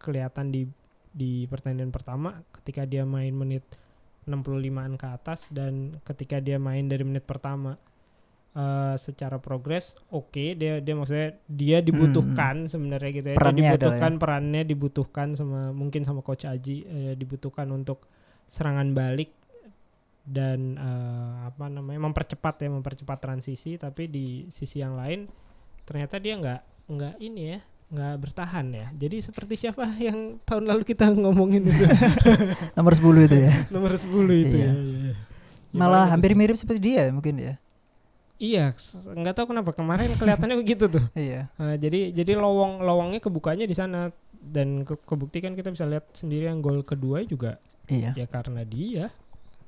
kelihatan 0.00 0.52
di 0.52 0.68
di 1.10 1.44
pertandingan 1.48 1.92
pertama. 1.92 2.40
Ketika 2.52 2.84
dia 2.84 3.08
main 3.08 3.32
menit 3.32 3.64
65-an 4.28 4.94
ke 5.00 5.06
atas 5.08 5.48
dan 5.50 5.98
ketika 6.04 6.38
dia 6.38 6.60
main 6.60 6.86
dari 6.86 7.02
menit 7.02 7.24
pertama 7.24 7.80
eh 8.50 8.98
secara 8.98 9.38
progres 9.38 9.94
oke 10.10 10.58
dia 10.58 10.82
dia 10.82 10.94
maksudnya 10.98 11.38
dia 11.46 11.78
dibutuhkan 11.78 12.66
sebenarnya 12.66 13.10
gitu 13.14 13.28
ya. 13.30 13.36
Hmm, 13.38 13.42
Perannya 13.42 13.62
dia 13.62 13.70
dibutuhkan 13.70 14.12
perannya 14.18 14.62
dibutuhkan 14.66 15.28
sama 15.38 15.60
mungkin 15.70 16.02
sama 16.02 16.20
coach 16.26 16.50
Aji 16.50 16.82
eh, 16.82 17.14
dibutuhkan 17.14 17.70
untuk 17.70 18.10
serangan 18.50 18.90
balik 18.90 19.30
dan 20.26 20.74
eh, 20.74 21.34
apa 21.46 21.70
namanya 21.70 22.10
mempercepat 22.10 22.66
ya 22.66 22.68
mempercepat 22.74 23.18
transisi. 23.22 23.78
Tapi 23.78 24.10
di 24.10 24.50
sisi 24.50 24.82
yang 24.82 24.98
lain 24.98 25.30
ternyata 25.90 26.22
dia 26.22 26.38
nggak 26.38 26.60
nggak 26.86 27.14
ini 27.18 27.42
ya 27.56 27.60
nggak 27.90 28.14
bertahan 28.22 28.66
ya. 28.70 28.86
Jadi 28.94 29.18
seperti 29.18 29.66
siapa 29.66 29.82
yang 29.98 30.38
tahun 30.46 30.70
lalu 30.70 30.86
kita 30.86 31.10
ngomongin 31.26 31.66
itu? 31.66 31.84
Nomor 32.78 32.94
10 32.94 33.26
itu 33.26 33.36
ya. 33.50 33.52
Nomor 33.66 33.98
10 33.98 34.06
itu 34.30 34.56
Iya. 34.62 34.70
ya, 34.70 34.72
iya, 34.78 34.96
iya. 35.10 35.14
Ya, 35.70 35.74
malah 35.74 36.06
paling 36.06 36.12
hampir 36.14 36.30
mirip 36.38 36.54
seperti 36.54 36.94
dia 36.94 37.10
mungkin 37.10 37.34
ya. 37.42 37.54
Iya 38.38 38.70
nggak 39.18 39.34
tahu 39.34 39.50
kenapa. 39.50 39.74
Kemarin 39.74 40.14
kelihatannya 40.14 40.56
begitu 40.62 40.86
tuh. 40.86 41.02
Iya. 41.18 41.50
Nah, 41.58 41.74
jadi 41.74 42.14
jadi 42.14 42.38
lowong 42.38 42.86
lowongnya 42.86 43.18
kebukanya 43.18 43.66
di 43.66 43.74
sana. 43.74 44.14
Dan 44.40 44.88
ke, 44.88 44.96
kebuktikan 45.04 45.52
kita 45.52 45.68
bisa 45.68 45.84
lihat 45.84 46.16
sendiri 46.16 46.48
yang 46.48 46.64
gol 46.64 46.80
kedua 46.80 47.20
juga 47.28 47.60
iya. 47.92 48.16
ya 48.16 48.24
karena 48.24 48.64
dia. 48.64 49.12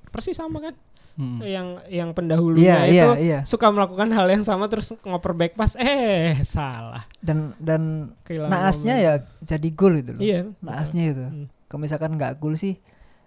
Persis 0.09 0.39
sama 0.39 0.65
kan 0.65 0.73
Hmm. 1.13 1.39
yang 1.41 1.69
yang 1.87 2.11
pendahulunya 2.11 2.65
iya 2.83 2.89
itu 2.89 2.95
iya 2.95 3.09
iya 3.19 3.39
suka 3.43 3.69
melakukan 3.69 4.09
hal 4.11 4.25
yang 4.27 4.43
sama 4.43 4.65
terus 4.67 4.97
ngoper 4.99 5.33
back 5.33 5.53
pass 5.53 5.77
eh 5.77 6.41
salah 6.43 7.05
dan 7.19 7.53
dan 7.59 7.83
kehilangan 8.23 8.49
naasnya 8.51 8.95
momen. 8.95 9.05
ya 9.05 9.15
jadi 9.47 9.69
gol 9.71 9.95
itu 9.95 10.11
loh 10.11 10.21
betul. 10.21 10.45
naasnya 10.59 11.03
itu 11.07 11.25
Hmm. 11.25 11.47
kalau 11.67 11.81
misalkan 11.81 12.11
nggak 12.15 12.33
gol 12.37 12.55
sih 12.55 12.81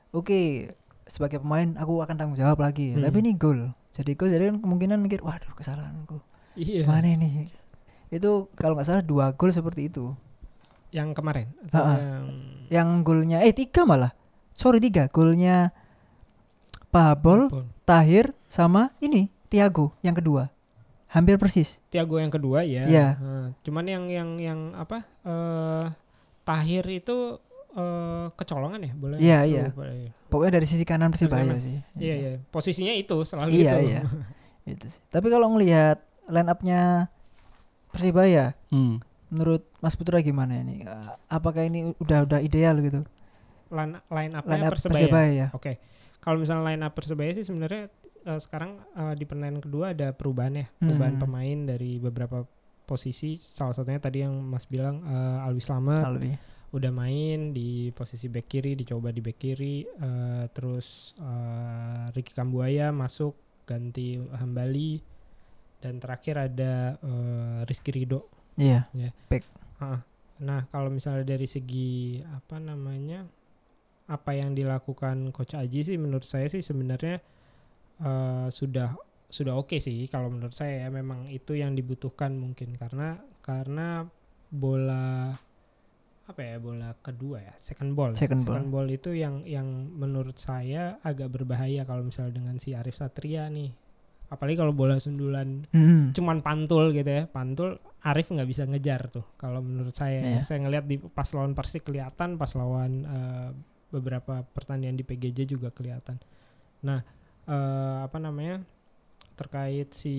oke 0.09 0.73
sebagai 1.05 1.37
pemain 1.37 1.75
aku 1.75 1.99
akan 1.99 2.15
tanggung 2.15 2.33
jawab 2.35 2.57
lagi 2.57 2.91
Hmm. 2.91 3.01
tapi 3.01 3.17
ini 3.19 3.31
gol 3.33 3.69
jadi 3.91 4.11
gol 4.11 4.29
jadi 4.29 4.43
kan 4.47 4.57
kemungkinan 4.59 4.97
mikir 4.97 5.21
waduh 5.21 5.53
kesalahanku 5.53 6.17
iya 6.53 6.83
mana 6.83 7.05
ini 7.07 7.45
itu 8.07 8.49
kalau 8.53 8.73
nggak 8.73 8.87
salah 8.87 9.01
dua 9.01 9.29
gol 9.31 9.49
seperti 9.49 9.87
itu 9.87 10.17
Yang 10.89 11.11
kemarin 11.13 11.47
atau 11.67 11.83
yang 11.91 12.25
Yang 12.65 12.89
golnya 13.03 13.37
eh 13.41 13.51
tiga 13.51 13.83
malah. 13.83 14.15
Sorry 14.53 14.79
tiga. 14.79 15.05
Golnya 15.05 15.75
Pabol, 16.95 17.51
Pabol. 17.51 17.65
Tahir 17.83 18.25
sama 18.47 18.95
ini 18.97 19.27
Tiago 19.45 19.91
yang 19.99 20.15
kedua. 20.15 20.47
Hampir 21.11 21.35
persis. 21.35 21.83
Tiago 21.87 22.15
yang 22.15 22.31
kedua 22.31 22.63
ya. 22.63 22.87
Iya. 22.87 23.07
Heeh. 23.15 23.47
cuman 23.61 23.83
yang 23.83 24.03
yang 24.07 24.29
yang 24.37 24.59
apa? 24.73 25.03
eh 25.23 25.85
Tahir 26.43 26.87
itu 26.87 27.35
eh 27.73 28.25
kecolongan 28.31 28.79
ya, 28.79 28.93
boleh? 28.95 29.17
Iya, 29.19 29.39
iya. 29.43 29.63
iya. 29.75 30.11
Pokoknya 30.31 30.55
dari 30.55 30.67
sisi 30.67 30.83
kanan 30.83 31.11
Persibaya 31.11 31.43
Kanan. 31.43 31.59
sih. 31.59 31.75
Iya, 31.95 32.15
iya. 32.15 32.31
Posisinya 32.47 32.95
itu 32.95 33.15
selalu 33.21 33.49
Iya, 33.51 33.71
itu. 33.75 33.79
iya. 33.85 34.01
Itu 34.65 34.85
sih. 34.89 34.97
Tapi 35.11 35.27
kalau 35.29 35.51
ngelihat 35.51 35.99
line 36.25 36.49
up-nya 36.49 37.11
Persibaya, 37.91 38.57
Hmm. 38.73 38.97
menurut 39.29 39.61
Mas 39.77 39.93
Putra 39.93 40.17
gimana 40.19 40.57
ini? 40.57 40.81
Apakah 41.27 41.63
ini 41.63 41.93
udah 41.97 42.25
udah 42.25 42.39
ideal 42.41 42.79
gitu? 42.79 43.05
Line, 43.67 43.97
line 44.07 44.33
up-nya 44.33 44.53
Line 44.53 44.63
up 44.63 44.71
Persebaya. 44.71 44.99
Persibaya 45.01 45.31
ya. 45.31 45.47
Oke. 45.51 45.73
Kalau 46.17 46.37
misalnya 46.37 46.63
line 46.65 46.81
up 46.81 46.93
Persebaya 46.93 47.31
sih 47.31 47.41
sebenarnya 47.41 47.89
eh, 48.23 48.39
sekarang 48.39 48.77
eh, 48.91 49.13
di 49.13 49.23
pertandingan 49.23 49.61
kedua 49.61 49.85
ada 49.91 50.09
perubahan 50.09 50.53
ya, 50.55 50.67
perubahan 50.75 51.15
Hmm. 51.15 51.23
pemain 51.23 51.57
dari 51.67 51.97
beberapa 51.97 52.45
posisi. 52.83 53.35
Salah 53.35 53.73
satunya 53.73 53.97
tadi 53.97 54.21
yang 54.21 54.37
Mas 54.39 54.65
bilang 54.65 55.01
eh, 55.01 55.45
Alwi 55.45 55.59
Slamet 55.59 56.01
Alwi. 56.01 56.33
udah 56.71 56.91
main 56.91 57.49
di 57.49 57.69
posisi 57.89 58.27
back 58.27 58.47
kiri, 58.47 58.73
dicoba 58.73 59.09
di 59.09 59.19
back 59.19 59.37
kiri. 59.37 59.81
eh, 59.81 60.45
terus 60.49 61.13
eh, 61.17 62.05
Ricky 62.11 62.31
Kambuaya 62.31 62.89
masuk 62.89 63.33
ganti 63.63 64.17
Hambali 64.31 65.01
dan 65.77 65.97
terakhir 65.97 66.35
ada 66.43 66.73
eh, 66.95 67.59
Rizky 67.63 67.89
Rido. 67.91 68.29
Iya. 68.55 68.85
Ah, 69.77 70.01
Nah, 70.35 70.67
kalau 70.67 70.91
misalnya 70.91 71.23
dari 71.25 71.45
segi 71.45 72.19
apa 72.21 72.59
namanya, 72.59 73.23
apa 74.05 74.31
yang 74.33 74.53
dilakukan 74.53 75.33
Coach 75.33 75.53
Aji 75.53 75.81
sih, 75.83 75.97
menurut 75.97 76.23
saya 76.23 76.45
sih 76.45 76.61
sebenarnya 76.61 77.17
eh, 77.99 78.47
sudah 78.49 78.93
sudah 79.25 79.53
oke 79.57 79.77
sih. 79.77 80.05
Kalau 80.07 80.29
menurut 80.29 80.53
saya 80.53 80.85
ya, 80.85 80.89
memang 80.89 81.27
itu 81.27 81.57
yang 81.57 81.73
dibutuhkan 81.73 82.33
mungkin 82.33 82.77
karena 82.77 83.17
karena 83.41 84.05
bola 84.49 85.33
apa 86.25 86.41
ya 86.41 86.57
bola 86.57 86.89
kedua 87.05 87.37
ya 87.37 87.53
second 87.61 87.93
ball 87.93 88.17
ya. 88.17 88.25
Second 88.25 88.41
ball. 88.73 88.89
itu 88.89 89.13
yang 89.13 89.45
yang 89.45 89.65
menurut 89.93 90.41
saya 90.41 90.97
agak 91.05 91.29
berbahaya 91.29 91.85
kalau 91.85 92.01
misalnya 92.01 92.41
dengan 92.41 92.57
si 92.57 92.73
Arif 92.73 92.97
Satria 92.97 93.45
nih 93.45 93.69
apalagi 94.25 94.57
kalau 94.57 94.73
bola 94.73 94.97
sundulan 94.97 95.69
Hmm. 95.69 96.17
cuman 96.17 96.41
pantul 96.41 96.89
gitu 96.97 97.05
ya 97.05 97.29
pantul 97.29 97.77
Arif 98.01 98.33
nggak 98.33 98.49
bisa 98.49 98.65
ngejar 98.65 99.13
tuh 99.13 99.21
kalau 99.37 99.61
menurut 99.61 99.93
saya 99.93 100.17
ya. 100.17 100.29
Iya. 100.37 100.41
saya 100.41 100.65
ngelihat 100.65 100.85
di 100.89 100.97
pas 100.97 101.29
lawan 101.29 101.53
Persik 101.53 101.85
kelihatan 101.85 102.41
pas 102.41 102.49
lawan 102.57 102.91
eh, 103.05 103.49
beberapa 103.95 104.43
pertandingan 104.51 104.99
di 104.99 105.05
PGJ 105.07 105.55
juga 105.55 105.71
kelihatan 105.71 106.19
nah 106.83 106.99
eh, 107.47 107.97
apa 108.03 108.17
namanya 108.19 108.59
terkait 109.35 109.91
si 109.91 110.15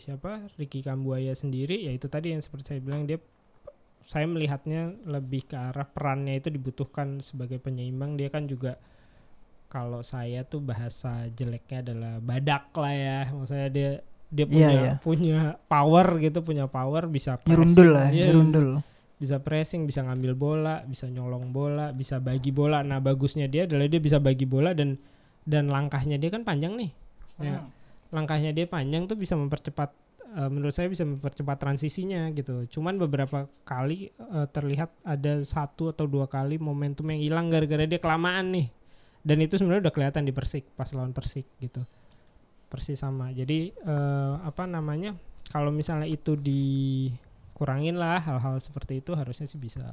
siapa 0.00 0.48
Ricky 0.60 0.84
Kambuaya 0.84 1.32
sendiri 1.32 1.88
ya 1.88 1.92
itu 1.92 2.08
tadi 2.08 2.36
yang 2.36 2.44
seperti 2.44 2.76
saya 2.76 2.80
bilang 2.84 3.08
dia 3.08 3.16
saya 4.04 4.26
melihatnya 4.26 4.92
lebih 5.06 5.46
ke 5.48 5.56
arah 5.56 5.86
perannya 5.86 6.36
itu 6.36 6.50
dibutuhkan 6.52 7.22
sebagai 7.24 7.62
penyeimbang 7.62 8.18
dia 8.18 8.28
kan 8.28 8.44
juga 8.44 8.76
kalau 9.70 10.02
saya 10.02 10.42
tuh 10.42 10.58
bahasa 10.60 11.30
jeleknya 11.30 11.78
adalah 11.86 12.14
badak 12.18 12.74
lah 12.74 12.94
ya 12.94 13.18
maksudnya 13.30 13.68
dia 13.70 13.90
dia 14.30 14.46
Iya, 14.46 14.50
punya 14.50 14.70
iya. 14.70 14.92
punya 15.02 15.38
power 15.66 16.06
gitu 16.22 16.38
punya 16.42 16.66
power 16.70 17.10
bisa 17.10 17.38
Nyerundul 17.46 17.74
pressing, 17.74 17.90
lah, 17.90 18.06
iya, 18.14 18.26
nyerundul. 18.30 18.68
Bisa 19.20 19.36
pressing 19.36 19.84
bisa 19.84 20.00
ngambil 20.00 20.32
bola 20.32 20.80
bisa 20.88 21.04
nyolong 21.04 21.52
bola 21.52 21.92
bisa 21.92 22.16
bagi 22.16 22.48
bola. 22.48 22.80
Nah 22.80 23.04
bagusnya 23.04 23.52
dia 23.52 23.68
adalah 23.68 23.84
dia 23.84 24.00
bisa 24.00 24.16
bagi 24.16 24.48
bola 24.48 24.72
dan 24.72 24.96
dan 25.44 25.68
langkahnya 25.68 26.16
dia 26.16 26.32
kan 26.32 26.40
panjang 26.40 26.72
nih. 26.80 26.90
Ya. 27.36 27.68
Langkahnya 28.08 28.56
dia 28.56 28.64
panjang 28.64 29.04
tuh 29.04 29.20
bisa 29.20 29.36
mempercepat 29.36 29.92
eh, 30.40 30.48
menurut 30.48 30.72
saya 30.72 30.88
bisa 30.88 31.04
mempercepat 31.04 31.60
transisinya 31.60 32.32
gitu. 32.32 32.64
Cuman 32.72 32.96
beberapa 32.96 33.44
kali 33.68 34.08
eh, 34.08 34.46
terlihat 34.48 34.88
ada 35.04 35.44
satu 35.44 35.92
atau 35.92 36.08
dua 36.08 36.24
kali 36.24 36.56
momentum 36.56 37.04
yang 37.12 37.20
hilang 37.20 37.52
gara-gara 37.52 37.84
dia 37.84 38.00
kelamaan 38.00 38.56
nih. 38.56 38.68
Dan 39.20 39.44
itu 39.44 39.60
sebenarnya 39.60 39.92
udah 39.92 39.94
kelihatan 39.94 40.24
di 40.24 40.32
Persik 40.32 40.64
pas 40.72 40.88
lawan 40.96 41.12
Persik 41.12 41.44
gitu. 41.60 41.84
Persis 42.72 42.96
sama. 42.96 43.28
Jadi 43.36 43.68
eh, 43.68 44.34
apa 44.40 44.64
namanya 44.64 45.12
kalau 45.52 45.68
misalnya 45.68 46.08
itu 46.08 46.40
dikurangin 47.60 48.00
lah 48.00 48.24
hal-hal 48.24 48.56
seperti 48.56 49.04
itu 49.04 49.12
harusnya 49.12 49.44
sih 49.44 49.60
bisa 49.60 49.84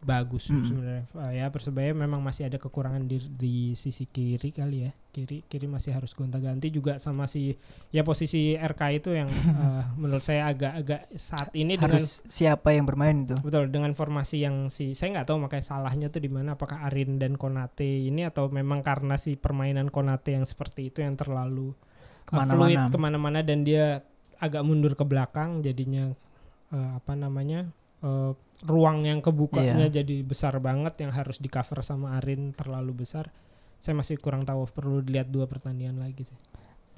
bagus 0.00 0.48
Mm. 0.48 0.64
sebenarnya 0.64 1.04
Eh, 1.14 1.32
ya 1.36 1.46
persebaya 1.48 1.92
memang 1.92 2.20
masih 2.20 2.48
ada 2.48 2.56
kekurangan 2.56 3.04
di, 3.04 3.16
di 3.30 3.54
sisi 3.72 4.04
kiri 4.04 4.48
kali 4.50 4.88
ya 4.88 4.92
kiri 5.08 5.44
kiri 5.44 5.64
masih 5.64 5.92
harus 5.92 6.12
gonta-ganti 6.12 6.68
juga 6.68 6.96
sama 6.96 7.24
si 7.24 7.52
ya 7.88 8.00
posisi 8.00 8.56
RK 8.56 8.80
itu 8.94 9.12
yang 9.12 9.28
eh, 9.28 9.84
menurut 10.00 10.20
saya 10.20 10.48
agak-agak 10.48 11.08
saat 11.14 11.52
ini 11.52 11.76
dengan 11.76 11.96
Harus 11.96 12.20
siapa 12.26 12.72
yang 12.72 12.84
bermain 12.84 13.24
itu? 13.24 13.36
betul 13.40 13.68
dengan 13.68 13.92
formasi 13.92 14.40
yang 14.40 14.68
si 14.68 14.92
saya 14.92 15.16
nggak 15.16 15.28
tahu 15.28 15.36
makanya 15.38 15.64
salahnya 15.66 16.08
tuh 16.08 16.20
di 16.20 16.28
mana 16.28 16.56
apakah 16.56 16.80
Arin 16.84 17.16
dan 17.16 17.36
Konate 17.36 17.84
ini 18.04 18.24
atau 18.24 18.48
memang 18.48 18.80
karena 18.80 19.16
si 19.16 19.36
permainan 19.36 19.88
Konate 19.88 20.32
yang 20.32 20.44
seperti 20.44 20.88
itu 20.88 21.00
yang 21.00 21.16
terlalu 21.16 21.72
uh, 21.72 21.76
fluid 21.76 22.20
Ke 22.24 22.36
mana-mana. 22.36 22.88
ke 22.88 22.98
mana-mana 22.98 23.38
dan 23.40 23.64
dia 23.64 24.00
agak 24.36 24.64
mundur 24.64 24.96
ke 24.96 25.04
belakang 25.04 25.60
jadinya 25.60 26.08
uh, 26.70 26.96
apa 26.96 27.12
namanya 27.14 27.70
uh, 28.00 28.32
ruang 28.62 29.04
yang 29.04 29.20
kebukanya 29.20 29.88
Iya. 29.88 30.02
jadi 30.02 30.16
besar 30.20 30.58
banget 30.58 31.00
yang 31.00 31.10
harus 31.10 31.36
di 31.36 31.48
cover 31.48 31.80
sama 31.80 32.16
Arin 32.16 32.52
terlalu 32.52 33.02
besar 33.02 33.32
saya 33.80 33.96
masih 33.96 34.20
kurang 34.20 34.44
tahu 34.44 34.68
perlu 34.68 35.00
dilihat 35.00 35.28
dua 35.28 35.48
pertandingan 35.48 35.96
lagi 35.96 36.28
sih 36.28 36.38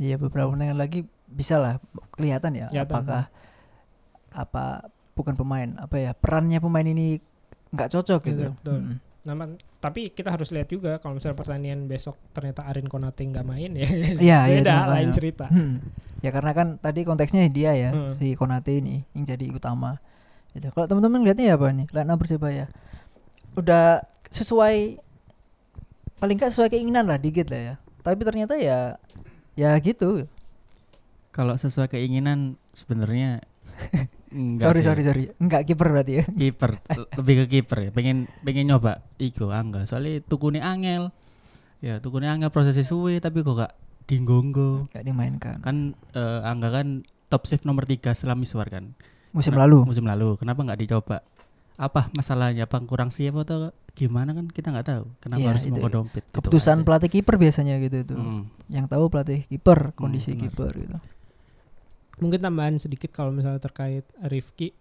Iya 0.01 0.19
beberapa 0.19 0.51
pertandingan 0.51 0.81
lagi 0.81 1.07
bisa 1.29 1.57
lah 1.57 1.79
kelihatan 2.11 2.59
ya 2.59 2.67
Kelihatan. 2.69 2.91
apakah 2.91 3.23
apa 4.33 4.65
bukan 5.13 5.35
pemain 5.37 5.69
apa 5.77 5.97
ya 6.01 6.11
perannya 6.17 6.59
pemain 6.59 6.83
ini 6.83 7.21
nggak 7.71 7.89
cocok 7.89 8.21
gitu. 8.27 8.53
betul. 8.53 8.79
Mm. 8.81 8.97
Nah, 9.23 9.35
tapi 9.83 10.09
kita 10.09 10.31
harus 10.31 10.49
lihat 10.49 10.71
juga 10.71 10.97
kalau 10.97 11.19
misalnya 11.19 11.35
pertandingan 11.35 11.85
besok 11.85 12.15
ternyata 12.31 12.63
Arin 12.65 12.87
Konate 12.87 13.27
nggak 13.27 13.43
main 13.43 13.75
ya 13.75 13.83
Iya, 13.83 14.39
iya, 14.47 14.63
beda 14.63 14.71
makanya. 14.73 14.93
lain 14.95 15.09
cerita 15.11 15.47
Hmm. 15.51 15.83
Ya 16.23 16.31
karena 16.31 16.55
kan 16.55 16.79
tadi 16.79 17.03
konteksnya 17.03 17.51
dia 17.51 17.75
ya 17.75 17.91
Hmm. 17.91 18.09
si 18.09 18.33
Konate 18.33 18.79
ini 18.79 19.03
yang 19.11 19.27
jadi 19.27 19.51
utama. 19.51 19.99
Gitu. 20.53 20.71
Kalau 20.71 20.87
teman-teman 20.87 21.21
lihatnya 21.21 21.51
ya 21.51 21.55
apa 21.57 21.67
nih? 21.69 21.91
Line 21.91 22.09
up 22.09 22.17
Persibaya. 22.17 22.71
Udah 23.53 24.07
sesuai 24.29 25.03
paling 26.17 26.37
nggak 26.37 26.55
sesuai 26.55 26.71
keinginan 26.71 27.05
lah 27.05 27.19
dikit 27.19 27.51
lah 27.51 27.61
ya. 27.61 27.75
Tapi 28.01 28.23
ternyata 28.23 28.55
ya 28.55 28.95
ya 29.53 29.75
gitu. 29.77 30.31
Kalau 31.31 31.59
sesuai 31.59 31.91
keinginan 31.91 32.55
sebenarnya 32.71 33.43
enggak 34.33 34.67
sorry 34.67 34.79
sih. 34.79 34.87
sorry 34.87 35.03
sorry. 35.03 35.25
Enggak 35.37 35.63
kiper 35.65 35.87
berarti 35.89 36.13
ya. 36.15 36.25
kiper 36.27 36.71
lebih 37.15 37.35
ke 37.35 37.47
kiper 37.51 37.79
ya 37.79 37.91
pengen 37.91 38.17
pengen 38.41 38.65
nyoba 38.67 38.93
iku 39.17 39.49
angga 39.49 39.83
soalnya 39.83 40.19
tukune 40.21 40.59
angel 40.59 41.13
ya 41.79 41.99
tukune 41.99 42.25
angel 42.25 42.49
prosesnya 42.49 42.83
suwe 42.83 43.17
tapi 43.17 43.41
kok 43.41 43.57
gak 43.57 43.73
dinggonggo 44.05 44.89
Enggak 44.89 45.05
dimainkan. 45.05 45.57
kan 45.61 45.77
eh, 46.11 46.41
angga 46.43 46.69
kan 46.73 46.87
top 47.27 47.45
save 47.45 47.63
nomor 47.63 47.85
tiga 47.85 48.11
setelah 48.11 48.35
miswar 48.35 48.67
kan 48.67 48.93
Musim 49.31 49.53
Kena- 49.53 49.65
lalu. 49.65 49.87
musim 49.87 50.05
lalu 50.05 50.37
kenapa 50.37 50.61
nggak 50.63 50.79
dicoba 50.79 51.25
apa 51.75 52.13
masalahnya 52.13 52.65
apa 52.65 52.77
kurang 52.81 53.09
siap 53.09 53.33
atau 53.39 53.73
gimana 53.91 54.31
kan 54.31 54.45
kita 54.47 54.69
nggak 54.69 54.87
tahu 54.87 55.05
kenapa 55.19 55.41
Iya, 55.41 55.49
harus 55.51 55.63
mau 55.67 55.89
dompet 55.91 56.21
gitu 56.23 56.35
Keputusan 56.35 56.77
aja. 56.79 56.85
pelatih 56.85 57.11
kiper 57.11 57.37
biasanya 57.37 57.75
gitu 57.79 57.97
itu. 58.03 58.15
Mm. 58.15 58.43
Yang 58.69 58.87
tahu 58.89 59.05
pelatih 59.09 59.41
kiper, 59.47 59.93
kondisi 59.93 60.33
benar. 60.33 60.43
kiper 60.47 60.73
gitu. 60.79 60.97
Mungkin 62.19 62.39
tambahan 62.39 62.77
sedikit 62.77 63.09
kalau 63.11 63.31
misalnya 63.31 63.59
terkait 63.59 64.05
Rifki 64.23 64.75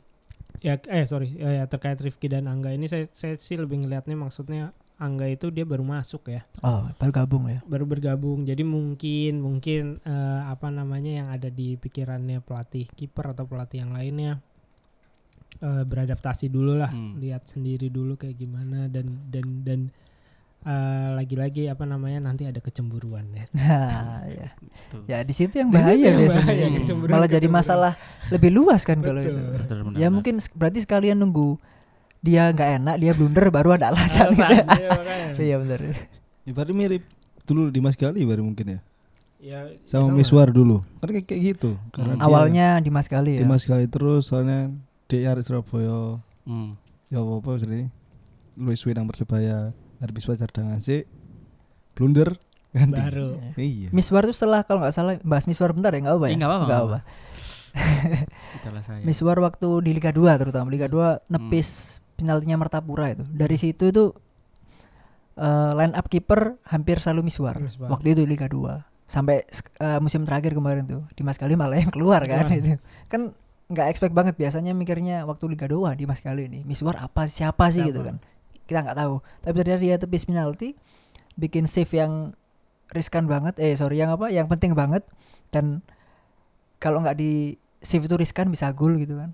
ya 0.59 0.75
eh 0.83 1.05
sorry 1.05 1.31
ya, 1.33 1.50
ya, 1.53 1.65
terkait 1.65 1.95
Rifki 1.97 2.27
dan 2.27 2.45
Angga 2.45 2.69
ini 2.69 2.85
saya 2.85 3.07
saya 3.11 3.35
sih 3.35 3.55
lebih 3.55 3.81
ngelihatnya 3.81 4.15
maksudnya 4.15 4.75
Angga 4.97 5.25
itu 5.25 5.50
dia 5.50 5.63
baru 5.63 5.81
masuk 5.81 6.27
ya 6.27 6.45
Oh, 6.61 6.85
baru 6.95 7.11
gabung 7.15 7.47
ya. 7.47 7.63
baru 7.65 7.85
bergabung 7.85 8.43
jadi 8.43 8.61
mungkin 8.61 9.39
mungkin 9.39 9.97
eh, 10.03 10.41
apa 10.43 10.69
namanya 10.69 11.11
yang 11.15 11.27
ada 11.29 11.47
di 11.47 11.73
pikirannya 11.73 12.39
pelatih 12.39 12.85
kiper 12.88 13.31
atau 13.31 13.47
pelatih 13.47 13.81
yang 13.81 13.91
lainnya 13.91 14.38
eh, 15.59 15.83
beradaptasi 15.83 16.47
dulu 16.47 16.75
lah 16.75 16.91
Hmm. 16.91 17.17
lihat 17.17 17.47
sendiri 17.47 17.88
dulu 17.88 18.13
kayak 18.15 18.38
gimana 18.38 18.85
dan 18.85 19.07
dan 19.27 19.65
dan 19.65 19.79
eh, 20.63 21.09
lagi-lagi 21.13 21.65
apa 21.65 21.83
namanya 21.83 22.21
nanti 22.21 22.43
ada 22.43 22.57
kecemburuan 22.57 23.25
ya 23.29 23.45
Nah, 23.57 24.21
ya. 24.25 24.49
Ya 25.05 25.17
di 25.21 25.31
situ 25.31 25.55
yang 25.55 25.69
bahaya 25.69 25.97
yang 25.97 26.21
biasanya. 26.21 26.41
bahaya, 26.41 26.65
Hmm. 26.65 26.77
kecemburuan, 26.77 27.13
Malah 27.13 27.27
jadi 27.27 27.39
kecemburuan. 27.41 27.57
masalah 27.59 27.93
lebih 28.29 28.51
luas 28.51 28.81
kan 28.81 28.97
kalau 28.99 29.19
itu. 29.19 29.33
Betul, 29.33 29.77
benar, 29.83 29.95
Ya 29.95 30.07
benar. 30.07 30.13
mungkin 30.13 30.33
berarti 30.53 30.79
sekalian 30.79 31.17
nunggu 31.17 31.57
dia 32.19 32.47
nggak 32.47 32.69
enak, 32.79 32.95
dia 32.97 33.11
blunder 33.11 33.49
baru 33.49 33.69
ada 33.73 33.89
alasan. 33.89 34.31
gitu. 34.31 34.45
Iya, 34.77 34.89
makanya. 34.91 35.27
Iya 35.35 35.55
benar. 35.57 35.79
Ya, 36.41 36.51
berarti 36.51 36.71
mirip 36.71 37.03
dulu 37.43 37.67
di 37.67 37.79
Mas 37.79 37.95
Gali 37.95 38.21
baru 38.21 38.41
mungkin 38.41 38.65
ya. 38.67 38.79
ya 39.39 39.59
Sama 39.83 40.13
Miswar 40.13 40.49
dulu. 40.49 40.85
Kan 41.01 41.09
kayak, 41.11 41.25
kayak 41.25 41.41
gitu. 41.51 41.81
Karena 41.89 42.13
Hmm. 42.15 42.23
Awalnya 42.23 42.67
di 42.77 42.87
Mas 42.87 43.05
kali 43.05 43.35
di 43.35 43.41
ya. 43.41 43.47
Mas 43.47 43.65
Gali 43.65 43.85
terus 43.85 44.25
soalnya 44.25 44.69
DR 45.07 45.41
Surabaya. 45.41 46.21
Hmm. 46.43 46.77
Ya 47.09 47.19
apa 47.19 47.51
sih? 47.57 47.89
Luis 48.53 48.79
Winang 48.81 49.03
Persebaya, 49.05 49.73
Harbis 50.01 50.25
Fajar 50.25 50.50
Dangase, 50.50 51.05
blunder 51.93 52.36
ganti. 52.74 52.98
baru 52.98 53.38
Iya. 53.53 53.93
Miswar 53.93 54.25
tuh 54.25 54.34
setelah 54.34 54.65
kalau 54.65 54.81
nggak 54.81 54.96
salah 54.96 55.13
bahas 55.22 55.46
Miswar 55.46 55.72
bentar 55.72 55.93
ya 55.93 56.01
nggak 56.01 56.15
apa 56.17 56.27
ya? 56.27 56.36
Nggak 56.36 56.50
apa-apa, 56.50 56.65
Nggak 56.65 56.81
apa. 56.81 57.00
Miswar 59.05 59.38
waktu 59.39 59.67
di 59.86 59.91
Liga 59.96 60.12
2 60.12 60.41
terutama 60.41 60.67
Liga 60.67 60.88
2 60.91 61.31
nepis 61.31 62.00
penaltinya 62.20 62.60
Martapura 62.60 63.13
itu. 63.13 63.24
Dari 63.27 63.55
situ 63.55 63.84
itu 63.91 64.03
eh, 65.38 65.72
line 65.77 65.96
up 65.96 66.08
kiper 66.12 66.60
hampir 66.67 67.00
selalu 67.00 67.27
Miswar. 67.31 67.55
Miswar. 67.60 67.89
Waktu 67.91 68.17
itu 68.17 68.24
Liga 68.27 68.48
2 68.51 68.84
sampai 69.12 69.43
eh, 69.79 70.00
musim 70.00 70.24
terakhir 70.24 70.55
kemarin 70.55 70.88
tuh 70.88 71.03
Dimas 71.15 71.36
Kali 71.36 71.60
malah 71.60 71.75
yang 71.79 71.91
keluar 71.91 72.24
kan 72.24 72.48
itu. 72.51 72.79
Kan 73.12 73.36
nggak 73.72 73.88
expect 73.88 74.12
banget 74.12 74.36
biasanya 74.36 74.75
mikirnya 74.75 75.24
waktu 75.24 75.48
Liga 75.48 75.67
2 75.67 75.96
Dimas 75.96 76.20
Kali 76.20 76.48
ini 76.51 76.60
Miswar 76.67 77.00
apa 77.00 77.27
siapa 77.27 77.72
sih 77.72 77.84
gitu 77.84 78.03
Siapa? 78.03 78.10
kan. 78.12 78.17
Kita 78.71 78.87
nggak 78.87 78.95
tahu. 78.97 79.19
Tapi 79.43 79.55
ternyata 79.59 79.81
dia 79.83 79.95
tepis 79.99 80.23
penalti 80.23 80.79
bikin 81.35 81.67
save 81.67 81.91
yang 81.91 82.31
riskan 82.91 83.23
banget 83.23 83.55
eh 83.59 83.71
sorry 83.75 83.99
yang 84.03 84.11
apa 84.11 84.27
yang 84.27 84.51
penting 84.51 84.75
banget 84.75 85.03
dan 85.47 85.79
kalau 86.75 86.99
nggak 86.99 87.15
di 87.15 87.55
save 87.79 88.03
itu 88.03 88.15
riskan 88.19 88.51
bisa 88.51 88.67
gol 88.75 88.99
gitu 88.99 89.15
kan 89.15 89.31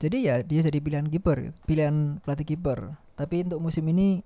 jadi 0.00 0.16
ya 0.20 0.34
dia 0.40 0.60
jadi 0.64 0.78
pilihan 0.80 1.06
kiper 1.06 1.36
gitu. 1.52 1.56
pilihan 1.68 2.24
pelatih 2.24 2.56
kiper 2.56 2.96
tapi 3.20 3.44
untuk 3.44 3.60
musim 3.60 3.84
ini 3.92 4.24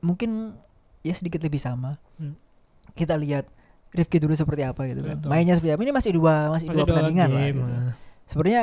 mungkin 0.00 0.56
ya 1.04 1.12
sedikit 1.14 1.44
lebih 1.44 1.60
sama 1.60 2.00
Hmm. 2.16 2.34
kita 2.96 3.14
lihat 3.20 3.46
Rifki 3.92 4.16
dulu 4.16 4.32
seperti 4.32 4.64
apa 4.64 4.88
gitu 4.88 5.04
kan 5.04 5.20
Betul. 5.20 5.28
mainnya 5.28 5.52
seperti 5.52 5.76
apa 5.76 5.82
ini 5.84 5.92
masih 5.92 6.10
dua 6.16 6.48
masih, 6.56 6.72
masih 6.72 6.76
dua 6.80 6.84
dua 6.88 6.88
pertandingan 6.88 7.28
lah 7.28 7.44
gitu. 7.52 7.60
ah. 7.60 7.92
sebenarnya 8.24 8.62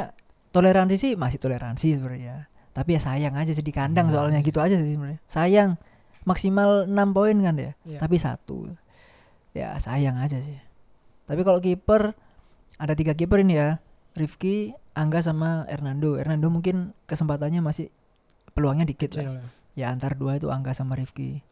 toleransi 0.49 0.95
sih 0.97 1.11
masih 1.13 1.37
toleransi 1.37 1.87
sebenarnya 2.01 2.49
tapi 2.79 2.95
ya 2.95 3.01
sayang 3.03 3.35
aja 3.35 3.51
sih 3.51 3.59
di 3.59 3.75
kandang 3.75 4.07
Hmm. 4.07 4.15
soalnya 4.15 4.39
gitu 4.39 4.63
aja 4.63 4.79
sih 4.79 4.95
sebenarnya. 4.95 5.19
Sayang 5.27 5.75
maksimal 6.23 6.87
6 6.87 7.11
poin 7.11 7.35
kan 7.35 7.55
ya 7.59 7.75
Iya. 7.83 7.99
tapi 7.99 8.15
satu. 8.15 8.71
Ya 9.51 9.75
sayang 9.77 10.15
aja 10.15 10.39
sih. 10.39 10.55
Tapi 11.27 11.43
kalau 11.43 11.59
kiper 11.59 12.15
ada 12.79 12.93
tiga 12.95 13.11
kiper 13.11 13.43
ini 13.43 13.59
ya 13.59 13.83
Rifki 14.15 14.71
Angga 14.95 15.19
sama 15.19 15.67
Hernando. 15.67 16.15
Hernando 16.15 16.47
mungkin 16.47 16.95
kesempatannya 17.03 17.59
masih 17.59 17.91
peluangnya 18.51 18.87
dikit 18.87 19.15
lah. 19.15 19.27
Kecil 19.27 19.35
ya. 19.35 19.43
ya 19.75 19.85
antar 19.91 20.15
dua 20.15 20.39
itu 20.39 20.47
Angga 20.47 20.71
sama 20.71 20.95
Rifki. 20.95 21.43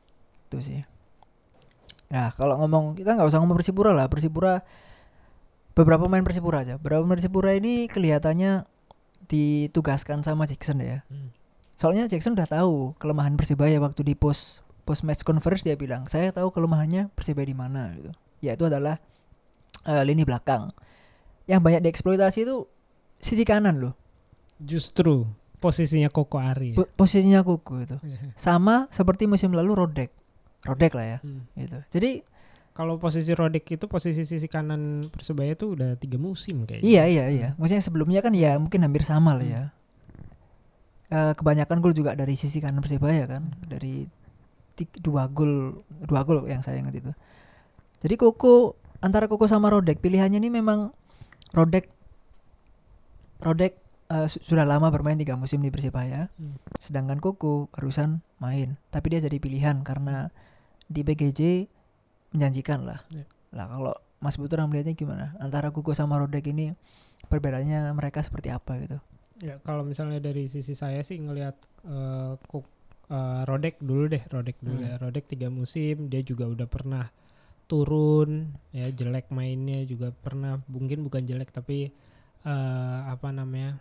Itu 0.48 0.64
sih. 0.64 0.82
Ya 2.08 2.32
kalau 2.32 2.56
ngomong 2.64 2.96
kita 2.96 3.20
nggak 3.20 3.28
usah 3.28 3.44
ngomong 3.44 3.60
Persipura 3.60 3.92
lah. 3.92 4.08
Persipura 4.08 4.64
beberapa 5.76 6.08
pemain 6.08 6.24
Persipura 6.24 6.64
aja. 6.64 6.80
Beberapa 6.80 7.04
pemain 7.04 7.20
Persipura 7.20 7.52
ini 7.54 7.86
kelihatannya 7.86 8.64
ditugaskan 9.28 10.22
sama 10.22 10.44
Jackson 10.44 10.80
ya 10.80 11.04
Hmm. 11.06 11.30
soalnya 11.74 12.06
Jackson 12.06 12.34
udah 12.34 12.48
tahu 12.48 12.96
kelemahan 12.96 13.36
Persibaya 13.36 13.78
waktu 13.78 14.02
di 14.02 14.14
post 14.14 14.64
post 14.82 15.04
match 15.04 15.22
conference 15.22 15.62
dia 15.62 15.76
bilang 15.76 16.06
saya 16.06 16.32
tahu 16.32 16.50
kelemahannya 16.50 17.12
Persibaya 17.12 17.44
di 17.44 17.54
mana 17.54 17.92
gitu 17.94 18.12
yaitu 18.40 18.64
adalah 18.64 18.98
eh, 19.84 20.04
lini 20.04 20.24
belakang 20.24 20.72
yang 21.46 21.60
banyak 21.60 21.80
dieksploitasi 21.82 22.44
itu 22.44 22.68
sisi 23.18 23.44
kanan 23.44 23.80
loh 23.80 23.94
justru 24.58 25.28
posisinya 25.58 26.08
Koko 26.08 26.38
Ari 26.38 26.74
ya. 26.74 26.78
Po- 26.78 26.92
posisinya 26.96 27.42
kuku 27.42 27.76
itu 27.84 27.98
Iya. 28.00 28.32
sama 28.34 28.86
seperti 28.90 29.26
musim 29.26 29.52
lalu 29.52 29.74
Rodek 29.76 30.12
Rodek 30.64 30.94
lah 30.94 31.06
ya 31.08 31.20
Hmm. 31.20 31.46
gitu 31.54 31.78
jadi 31.90 32.22
kalau 32.78 33.02
posisi 33.02 33.34
Rodek 33.34 33.66
itu 33.74 33.90
posisi 33.90 34.22
sisi 34.22 34.46
kanan 34.46 35.10
persebaya 35.10 35.58
itu 35.58 35.74
udah 35.74 35.98
tiga 35.98 36.22
musim 36.22 36.70
kayaknya. 36.70 36.86
Iya 36.86 37.04
iya 37.10 37.26
iya. 37.34 37.48
Maksudnya 37.58 37.82
sebelumnya 37.82 38.22
kan 38.22 38.38
ya 38.38 38.54
mungkin 38.62 38.86
hampir 38.86 39.02
sama 39.02 39.34
lah 39.34 39.42
ya. 39.42 39.64
Eh, 41.08 41.34
kebanyakan 41.34 41.82
gol 41.82 41.98
juga 41.98 42.14
dari 42.14 42.38
sisi 42.38 42.62
kanan 42.62 42.86
Persibaya 42.86 43.26
kan. 43.26 43.50
Dari 43.66 44.06
dua 45.02 45.26
gol 45.26 45.82
dua 46.06 46.22
gol 46.22 46.46
yang 46.46 46.62
saya 46.62 46.78
ingat 46.78 47.02
itu. 47.02 47.10
Jadi 48.06 48.14
Koko 48.14 48.78
antara 49.02 49.26
Koko 49.26 49.50
sama 49.50 49.74
Rodek 49.74 49.98
pilihannya 49.98 50.38
ini 50.38 50.54
memang 50.54 50.94
Rodek 51.58 51.90
Rodek 53.42 53.74
eh, 54.08 54.28
su- 54.30 54.44
sudah 54.44 54.70
lama 54.70 54.88
bermain 54.88 55.18
tiga 55.18 55.34
musim 55.34 55.60
di 55.60 55.74
Persibaya 55.74 56.30
Hmm. 56.38 56.62
sedangkan 56.78 57.18
Koko 57.18 57.74
barusan 57.74 58.22
main. 58.38 58.78
Tapi 58.94 59.18
dia 59.18 59.26
jadi 59.26 59.42
pilihan 59.42 59.82
karena 59.82 60.30
di 60.86 61.02
BGJ 61.02 61.42
menjanjikan 62.30 62.84
lah 62.84 63.00
Ya. 63.08 63.24
lah 63.52 63.66
kalau 63.68 63.94
Mas 64.18 64.36
Butura 64.36 64.66
melihatnya 64.66 64.94
gimana 64.94 65.38
antara 65.38 65.70
Koko 65.70 65.92
sama 65.92 66.18
Rodek 66.18 66.48
ini 66.48 66.74
perbedaannya 67.24 67.92
mereka 67.92 68.20
seperti 68.20 68.50
apa 68.50 68.76
gitu 68.80 68.98
Ya 69.38 69.62
kalau 69.62 69.82
misalnya 69.82 70.18
dari 70.18 70.46
sisi 70.46 70.74
saya 70.74 71.00
sih 71.02 71.16
ngelihat 71.16 71.54
Kuk 72.44 72.66
eh, 73.08 73.42
Rodek 73.44 73.78
dulu 73.78 74.10
deh, 74.10 74.24
Rodek 74.26 74.58
dulu 74.60 74.76
Hmm. 74.76 74.88
ya. 74.88 74.94
Rodek 74.98 75.26
tiga 75.28 75.48
musim, 75.48 76.08
dia 76.08 76.20
juga 76.20 76.44
udah 76.46 76.66
pernah 76.66 77.06
turun 77.66 78.56
ya 78.72 78.88
jelek 78.90 79.28
mainnya 79.30 79.84
juga 79.84 80.10
pernah 80.10 80.56
mungkin 80.66 81.04
bukan 81.04 81.22
jelek 81.22 81.52
tapi 81.52 81.92
eh, 82.42 83.00
apa 83.06 83.28
namanya 83.30 83.76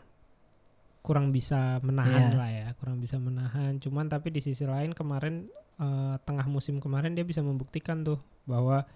kurang 1.00 1.30
bisa 1.30 1.78
menahan 1.80 2.34
Iya. 2.34 2.36
lah 2.36 2.50
ya 2.50 2.68
kurang 2.74 2.98
bisa 2.98 3.16
menahan 3.16 3.78
cuman 3.78 4.10
tapi 4.10 4.28
di 4.28 4.42
sisi 4.42 4.66
lain 4.66 4.90
kemarin 4.90 5.46
eh, 5.78 6.14
tengah 6.20 6.44
musim 6.46 6.76
kemarin 6.76 7.14
dia 7.14 7.22
bisa 7.22 7.40
membuktikan 7.40 8.02
tuh 8.02 8.18
bahwa 8.46 8.86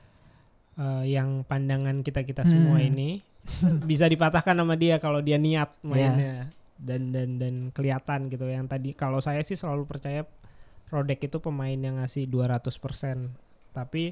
eh, 0.79 1.05
yang 1.13 1.43
pandangan 1.45 2.01
kita 2.01 2.23
kita 2.25 2.47
semua 2.47 2.81
Hmm. 2.81 2.89
ini 2.95 3.11
bisa 3.91 4.07
dipatahkan 4.07 4.55
sama 4.57 4.79
dia 4.79 4.97
kalau 5.03 5.21
dia 5.21 5.37
niat 5.37 5.75
mainnya. 5.85 6.49
Dan 6.81 7.13
dan 7.13 7.37
dan 7.37 7.55
kelihatan 7.77 8.33
gitu. 8.33 8.49
Yang 8.49 8.67
tadi 8.73 8.91
kalau 8.97 9.21
saya 9.21 9.45
sih 9.45 9.59
selalu 9.59 9.85
percaya 9.85 10.25
Rodek 10.91 11.31
itu 11.31 11.39
pemain 11.39 11.77
yang 11.77 12.03
ngasih 12.03 12.27
200% 12.27 13.31
tapi 13.71 14.11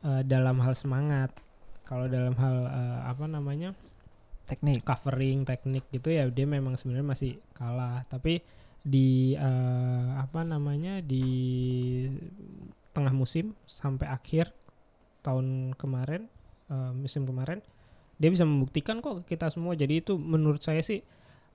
eh, 0.00 0.22
dalam 0.24 0.56
hal 0.64 0.72
semangat 0.72 1.34
kalau 1.84 2.08
dalam 2.08 2.32
hal 2.36 2.56
eh, 2.68 2.98
apa 3.08 3.24
namanya 3.28 3.76
teknik. 4.48 4.80
covering 4.88 5.44
teknik 5.44 5.84
gitu 5.92 6.08
ya 6.08 6.24
dia 6.32 6.48
memang 6.48 6.76
sebenarnya 6.80 7.08
masih 7.12 7.32
kalah. 7.52 8.04
Tapi 8.08 8.40
di 8.80 9.36
eh, 9.36 10.08
apa 10.16 10.46
namanya 10.48 11.04
di 11.04 11.24
tengah 12.96 13.12
musim 13.12 13.52
sampai 13.68 14.08
akhir 14.08 14.50
tahun 15.20 15.46
kemarin 15.74 16.26
eh, 16.66 16.92
musim 16.92 17.24
kemarin 17.24 17.60
dia 18.16 18.28
bisa 18.28 18.42
membuktikan 18.42 18.98
kok 18.98 19.22
ke 19.22 19.32
kita 19.32 19.46
semua. 19.48 19.72
Jadi 19.72 20.00
itu 20.00 20.14
menurut 20.14 20.58
saya 20.58 20.80
sih 20.80 20.98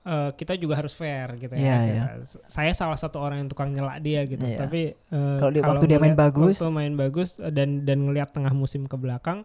eh, 0.02 0.30
kita 0.32 0.54
juga 0.54 0.76
harus 0.76 0.92
fair 0.92 1.36
gitu 1.36 1.52
ya. 1.52 1.60
Iya, 1.60 1.76
Kita- 2.20 2.44
saya 2.46 2.72
salah 2.72 2.96
satu 2.96 3.18
orang 3.18 3.40
yang 3.40 3.48
tukang 3.48 3.68
nyela 3.68 3.96
dia 3.98 4.24
gitu. 4.24 4.42
Iya. 4.42 4.58
tapi 4.58 4.92
eh, 4.92 5.36
Kalau 5.38 5.48
dia- 5.50 5.62
waktu 5.62 5.86
dia 5.86 5.98
main 5.98 6.12
bagus- 6.14 6.56
waktu 6.56 6.68
main 6.70 6.94
bagus 6.94 7.36
dan 7.38 7.82
dan 7.82 8.02
ngelihat 8.02 8.30
tengah 8.30 8.52
musim 8.52 8.84
ke 8.84 8.96
belakang 8.96 9.44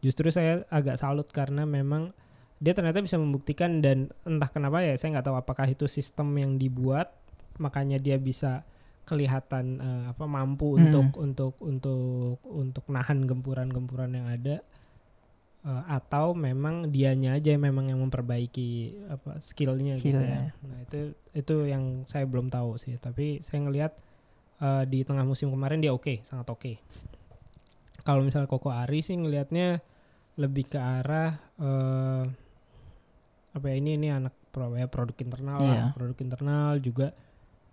justru 0.00 0.28
saya 0.28 0.64
agak 0.68 0.96
salut 0.96 1.28
karena 1.28 1.62
memang 1.62 2.10
dia 2.56 2.72
ternyata 2.72 3.00
bisa 3.00 3.16
membuktikan 3.16 3.80
dan 3.80 4.08
entah 4.22 4.48
kenapa 4.48 4.80
ya 4.80 4.92
saya 4.94 5.14
nggak 5.14 5.26
tahu 5.26 5.36
apakah 5.36 5.64
itu 5.66 5.84
sistem 5.86 6.28
yang 6.34 6.56
dibuat 6.56 7.12
makanya 7.56 7.96
dia 7.96 8.16
bisa 8.16 8.64
kelihatan 9.10 9.66
eh, 9.76 10.04
apa 10.08 10.24
mampu 10.24 10.78
Hmm. 10.78 10.86
untuk 10.86 11.06
untuk 11.18 11.54
untuk 11.60 12.38
untuk 12.46 12.84
nahan 12.86 13.26
gempuran-gempuran 13.26 14.14
yang 14.14 14.30
ada 14.30 14.62
Eh, 15.60 15.84
atau 15.92 16.32
memang 16.32 16.88
dianya 16.88 17.36
aja 17.36 17.52
yang 17.52 17.60
memang 17.60 17.84
yang 17.84 18.00
memperbaiki 18.00 18.70
apa 19.12 19.44
skillnya 19.44 20.00
gitu 20.00 20.16
Skillnya. 20.16 20.56
ya. 20.56 20.64
Nah 20.64 20.78
itu 20.80 20.98
itu 21.36 21.54
yang 21.68 22.08
saya 22.08 22.24
belum 22.24 22.48
tahu 22.48 22.80
sih. 22.80 22.96
Tapi 22.96 23.44
saya 23.44 23.68
ngelihat 23.68 23.92
eh, 24.56 24.84
di 24.88 25.04
tengah 25.04 25.20
musim 25.20 25.52
kemarin 25.52 25.84
dia 25.84 25.92
oke, 25.92 26.24
sangat 26.24 26.48
oke. 26.48 26.80
Kalau 28.00 28.24
misalnya 28.24 28.48
Koko 28.48 28.72
Ari 28.72 29.04
sih 29.04 29.12
ngelihatnya 29.14 29.84
lebih 30.40 30.64
ke 30.64 30.80
arah 30.80 31.36
eh, 31.60 32.24
apa 33.52 33.64
ya 33.68 33.76
ini 33.76 34.00
ini 34.00 34.08
anak 34.08 34.32
pro 34.48 34.72
ya 34.72 34.88
produk 34.88 35.16
internal 35.18 35.60
lah, 35.60 35.68
Iya. 35.68 35.84
produk 35.92 36.18
internal 36.18 36.80
juga 36.80 37.12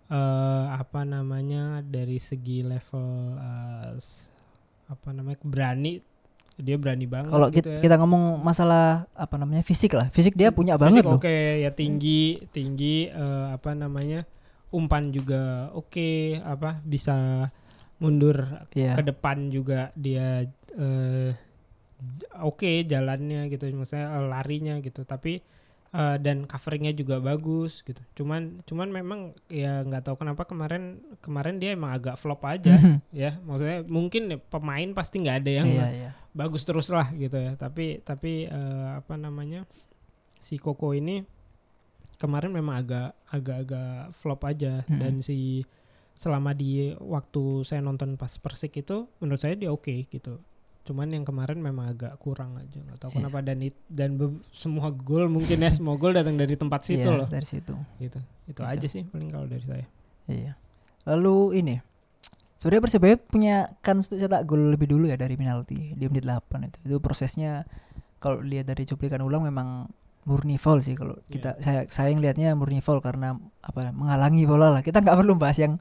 eh 0.07 0.65
apa 0.71 1.03
namanya 1.03 1.83
dari 1.83 2.15
segi 2.17 2.63
level 2.63 3.35
s- 3.99 4.31
apa 4.87 5.11
namanya 5.11 5.35
berani 5.43 5.99
dia 6.57 6.79
berani 6.79 7.05
banget 7.05 7.29
kalau 7.29 7.47
gitu 7.51 7.59
kita, 7.59 7.69
ya. 7.69 7.81
kita 7.83 7.95
ngomong 8.01 8.23
masalah 8.39 9.05
apa 9.13 9.35
namanya 9.35 9.61
fisik 9.61 9.93
lah 9.93 10.07
fisik 10.09 10.33
dia 10.33 10.49
punya 10.49 10.79
Fisik 10.79 11.03
banget 11.03 11.03
loh 11.05 11.19
oke 11.19 11.37
ya 11.61 11.69
tinggi 11.75 12.41
tinggi 12.49 13.11
eh, 13.11 13.45
apa 13.51 13.75
namanya 13.75 14.23
umpan 14.71 15.11
juga 15.11 15.69
oke 15.75 16.39
apa 16.39 16.79
bisa 16.81 17.47
mundur 17.99 18.47
Iya. 18.73 18.95
ke 18.95 19.03
depan 19.05 19.51
juga 19.51 19.91
dia 19.93 20.47
eh, 20.73 21.31
oke 22.39 22.85
jalannya 22.85 23.49
gitu 23.51 23.67
eh, 23.67 24.23
larinya 24.23 24.79
gitu 24.79 25.03
tapi 25.03 25.43
eh, 25.97 26.17
dan 26.21 26.45
coveringnya 26.45 26.93
juga 26.93 27.17
bagus 27.17 27.81
gitu. 27.81 27.97
Cuman 28.21 28.61
cuman 28.69 28.87
memang 28.93 29.19
ya 29.49 29.81
nggak 29.81 30.05
tahu 30.05 30.21
kenapa 30.21 30.45
kemarin 30.45 31.01
kemarin 31.25 31.57
dia 31.57 31.73
emang 31.73 31.97
agak 31.97 32.21
flop 32.21 32.45
aja. 32.45 32.77
Ya 33.09 33.41
maksudnya 33.41 33.81
mungkin 33.89 34.29
ya 34.29 34.37
pemain 34.37 34.93
pasti 34.93 35.25
nggak 35.25 35.37
ada 35.41 35.51
yang 35.63 35.67
iya 35.73 35.87
iya. 35.89 36.11
bagus 36.37 36.61
terus 36.61 36.93
lah 36.93 37.09
gitu 37.17 37.35
ya. 37.35 37.57
Tapi 37.57 38.05
tapi 38.05 38.45
eh, 38.45 38.89
apa 38.93 39.17
namanya 39.17 39.65
si 40.37 40.61
Koko 40.61 40.93
ini 40.93 41.25
kemarin 42.21 42.53
memang 42.53 42.77
agak 42.77 43.09
agak-agak 43.33 44.13
flop 44.13 44.45
aja. 44.45 44.85
Mm-mm. 44.85 45.01
dan 45.01 45.13
si 45.25 45.65
selama 46.17 46.57
di 46.57 46.97
waktu 46.97 47.61
saya 47.61 47.81
nonton 47.85 48.17
pas 48.17 48.41
Persik 48.41 48.81
itu 48.81 49.05
menurut 49.21 49.37
saya 49.37 49.53
dia 49.53 49.69
oke 49.69 49.93
gitu. 50.09 50.41
Cuman 50.87 51.07
yang 51.09 51.21
kemarin 51.21 51.59
memang 51.59 51.85
agak 51.87 52.15
kurang 52.17 52.55
aja 52.55 52.79
nggak 52.79 52.95
tahu 52.97 53.09
Iya. 53.09 53.17
kenapa 53.19 53.37
dan 53.41 53.57
it- 53.59 53.85
dan 53.85 54.15
be- 54.15 54.39
semua 54.49 54.87
gol 54.89 55.27
mungkin 55.27 55.59
ya 55.59 55.69
semua 55.69 55.93
gol 55.93 56.11
datang 56.11 56.33
dari 56.33 56.55
tempat 56.55 56.81
situ 56.81 57.03
Iya, 57.03 57.17
loh 57.17 57.27
dari 57.27 57.43
situ. 57.43 57.75
gitu. 57.97 58.19
Itu 58.45 58.55
Gitu. 58.55 58.61
aja 58.63 58.87
sih 58.87 59.03
paling 59.03 59.27
kalau 59.27 59.45
dari 59.45 59.61
saya. 59.61 59.85
Iya. 60.25 60.55
Lalu 61.05 61.35
ini 61.57 61.75
sebenarnya 62.55 62.81
Persebaya 62.81 63.15
punya 63.17 63.55
kans 63.77 64.07
untuk 64.07 64.19
cetak 64.19 64.43
gol 64.43 64.71
lebih 64.71 64.87
dulu 64.87 65.05
ya 65.05 65.15
dari 65.15 65.35
penalti 65.35 65.91
di 65.91 66.03
menit 66.05 66.23
8 66.23 66.63
itu. 66.63 66.77
Itu 66.85 66.95
prosesnya 66.97 67.67
kalau 68.17 68.39
lihat 68.39 68.65
dari 68.65 68.81
cuplikan 68.81 69.19
ulang 69.19 69.43
memang 69.43 69.91
murni 70.23 70.55
foul 70.55 70.79
sih 70.79 70.91
kalau 70.91 71.15
kita 71.25 71.55
saya 71.57 71.87
saya 71.87 72.09
yang 72.09 72.19
lihatnya 72.19 72.51
murni 72.51 72.79
foul 72.79 72.99
karena 72.99 73.31
apa 73.61 73.91
menghalangi 73.91 74.43
bola 74.43 74.67
lah. 74.69 74.81
Kita 74.81 74.99
nggak 74.99 75.15
perlu 75.15 75.35
bahas 75.35 75.55
yang 75.55 75.79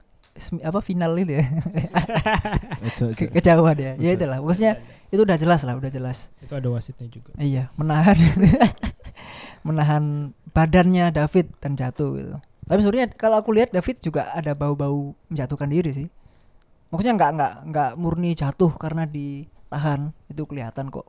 apa 0.61 0.79
final 0.79 1.13
itu 1.15 1.37
ya. 1.37 1.47
Ojo, 2.87 3.05
ojo. 3.09 3.19
Ke- 3.19 3.33
kejauhan 3.33 3.77
ya. 3.77 3.93
Ya 3.97 4.11
itulah. 4.13 4.39
Maksudnya 4.39 4.79
itu 5.07 5.21
udah 5.21 5.35
jelas 5.35 5.61
lah, 5.63 5.75
udah 5.75 5.89
jelas. 5.89 6.29
itu 6.39 6.53
ada 6.53 6.69
wasitnya 6.69 7.07
juga. 7.07 7.33
Iya, 7.37 7.69
menahan 7.75 8.17
menahan 9.67 10.05
badannya 10.51 11.11
David 11.11 11.57
dan 11.59 11.75
jatuh 11.75 12.11
gitu. 12.15 12.37
Tapi 12.67 12.81
sebenarnya 12.81 13.09
kalau 13.13 13.39
aku 13.39 13.51
lihat 13.53 13.71
David 13.71 13.97
juga 14.01 14.31
ada 14.31 14.53
bau-bau 14.53 15.15
menjatuhkan 15.29 15.69
diri 15.69 15.91
sih. 15.93 16.09
Maksudnya 16.89 17.15
nggak 17.15 17.31
nggak 17.33 17.53
nggak 17.67 17.91
murni 17.95 18.31
jatuh 18.33 18.71
karena 18.73 19.07
ditahan 19.07 20.11
itu 20.27 20.43
kelihatan 20.45 20.89
kok. 20.89 21.07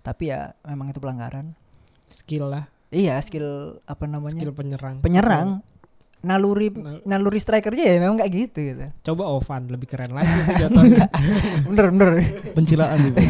Tapi 0.00 0.28
ya 0.28 0.52
memang 0.64 0.90
itu 0.90 1.00
pelanggaran. 1.00 1.56
Skill 2.04 2.46
lah, 2.46 2.68
Iya, 2.88 3.16
skill 3.18 3.80
apa 3.82 4.04
namanya? 4.04 4.36
skill 4.36 4.52
penyerang. 4.52 5.00
Penyerang 5.00 5.64
naluri 6.24 6.72
Nal- 6.72 7.04
naluri 7.04 7.36
strikernya 7.36 7.84
ya 7.84 7.96
memang 7.98 8.16
kayak 8.16 8.32
gitu 8.32 8.58
gitu. 8.64 8.84
Coba 9.04 9.28
Ovan 9.30 9.68
lebih 9.68 9.86
keren 9.86 10.10
lagi 10.10 10.26
tuh 10.26 10.54
jatuhnya. 10.64 11.06
bener 11.64 11.86
bener. 11.92 12.10
Pencilaan 12.50 12.98
itu. 13.04 13.18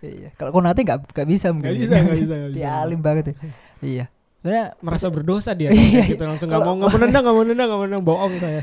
iya. 0.00 0.28
Kalau 0.34 0.50
Konate 0.50 0.80
nggak 0.80 1.10
nggak 1.10 1.28
bisa 1.28 1.50
mungkin. 1.50 1.68
Gak 1.68 1.78
bisa, 1.80 1.94
gak 1.96 2.14
bisa, 2.14 2.34
gak 2.34 2.50
bisa. 2.52 2.56
Dia 2.56 2.70
alim 2.80 3.00
banget 3.00 3.24
ya. 3.26 3.34
Iya. 3.80 4.04
Sebenarnya 4.38 4.66
merasa 4.78 5.06
berdosa 5.08 5.50
dia 5.50 5.68
Iya, 5.68 5.82
iya. 5.98 6.04
gitu 6.08 6.22
langsung 6.22 6.46
nggak 6.46 6.62
mau 6.62 6.74
nggak 6.78 6.88
mau 6.88 7.00
nendang 7.00 7.22
nggak 7.22 7.34
mau 7.34 7.44
nendang 7.44 7.66
nggak 7.66 7.74
mau 7.76 7.86
nendang 7.86 8.04
bohong 8.06 8.34
saya 8.38 8.62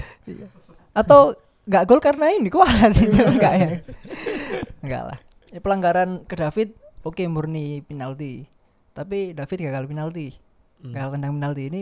atau 0.96 1.20
nggak 1.62 1.84
gol 1.84 2.00
karena 2.00 2.26
ini 2.32 2.48
kualat 2.48 2.96
enggak 2.96 3.54
ya 3.54 3.70
enggak 4.80 5.04
lah 5.04 5.18
ya, 5.52 5.60
pelanggaran 5.60 6.24
ke 6.24 6.32
David 6.34 6.70
oke 7.04 7.20
murni 7.28 7.84
penalti 7.84 8.48
tapi 8.96 9.36
David 9.36 9.60
gagal 9.62 9.86
penalti 9.86 10.28
Hmm. 10.76 10.91
gagal 10.91 11.10
tendang 11.12 11.34
penalti 11.36 11.63
ini 11.65 11.82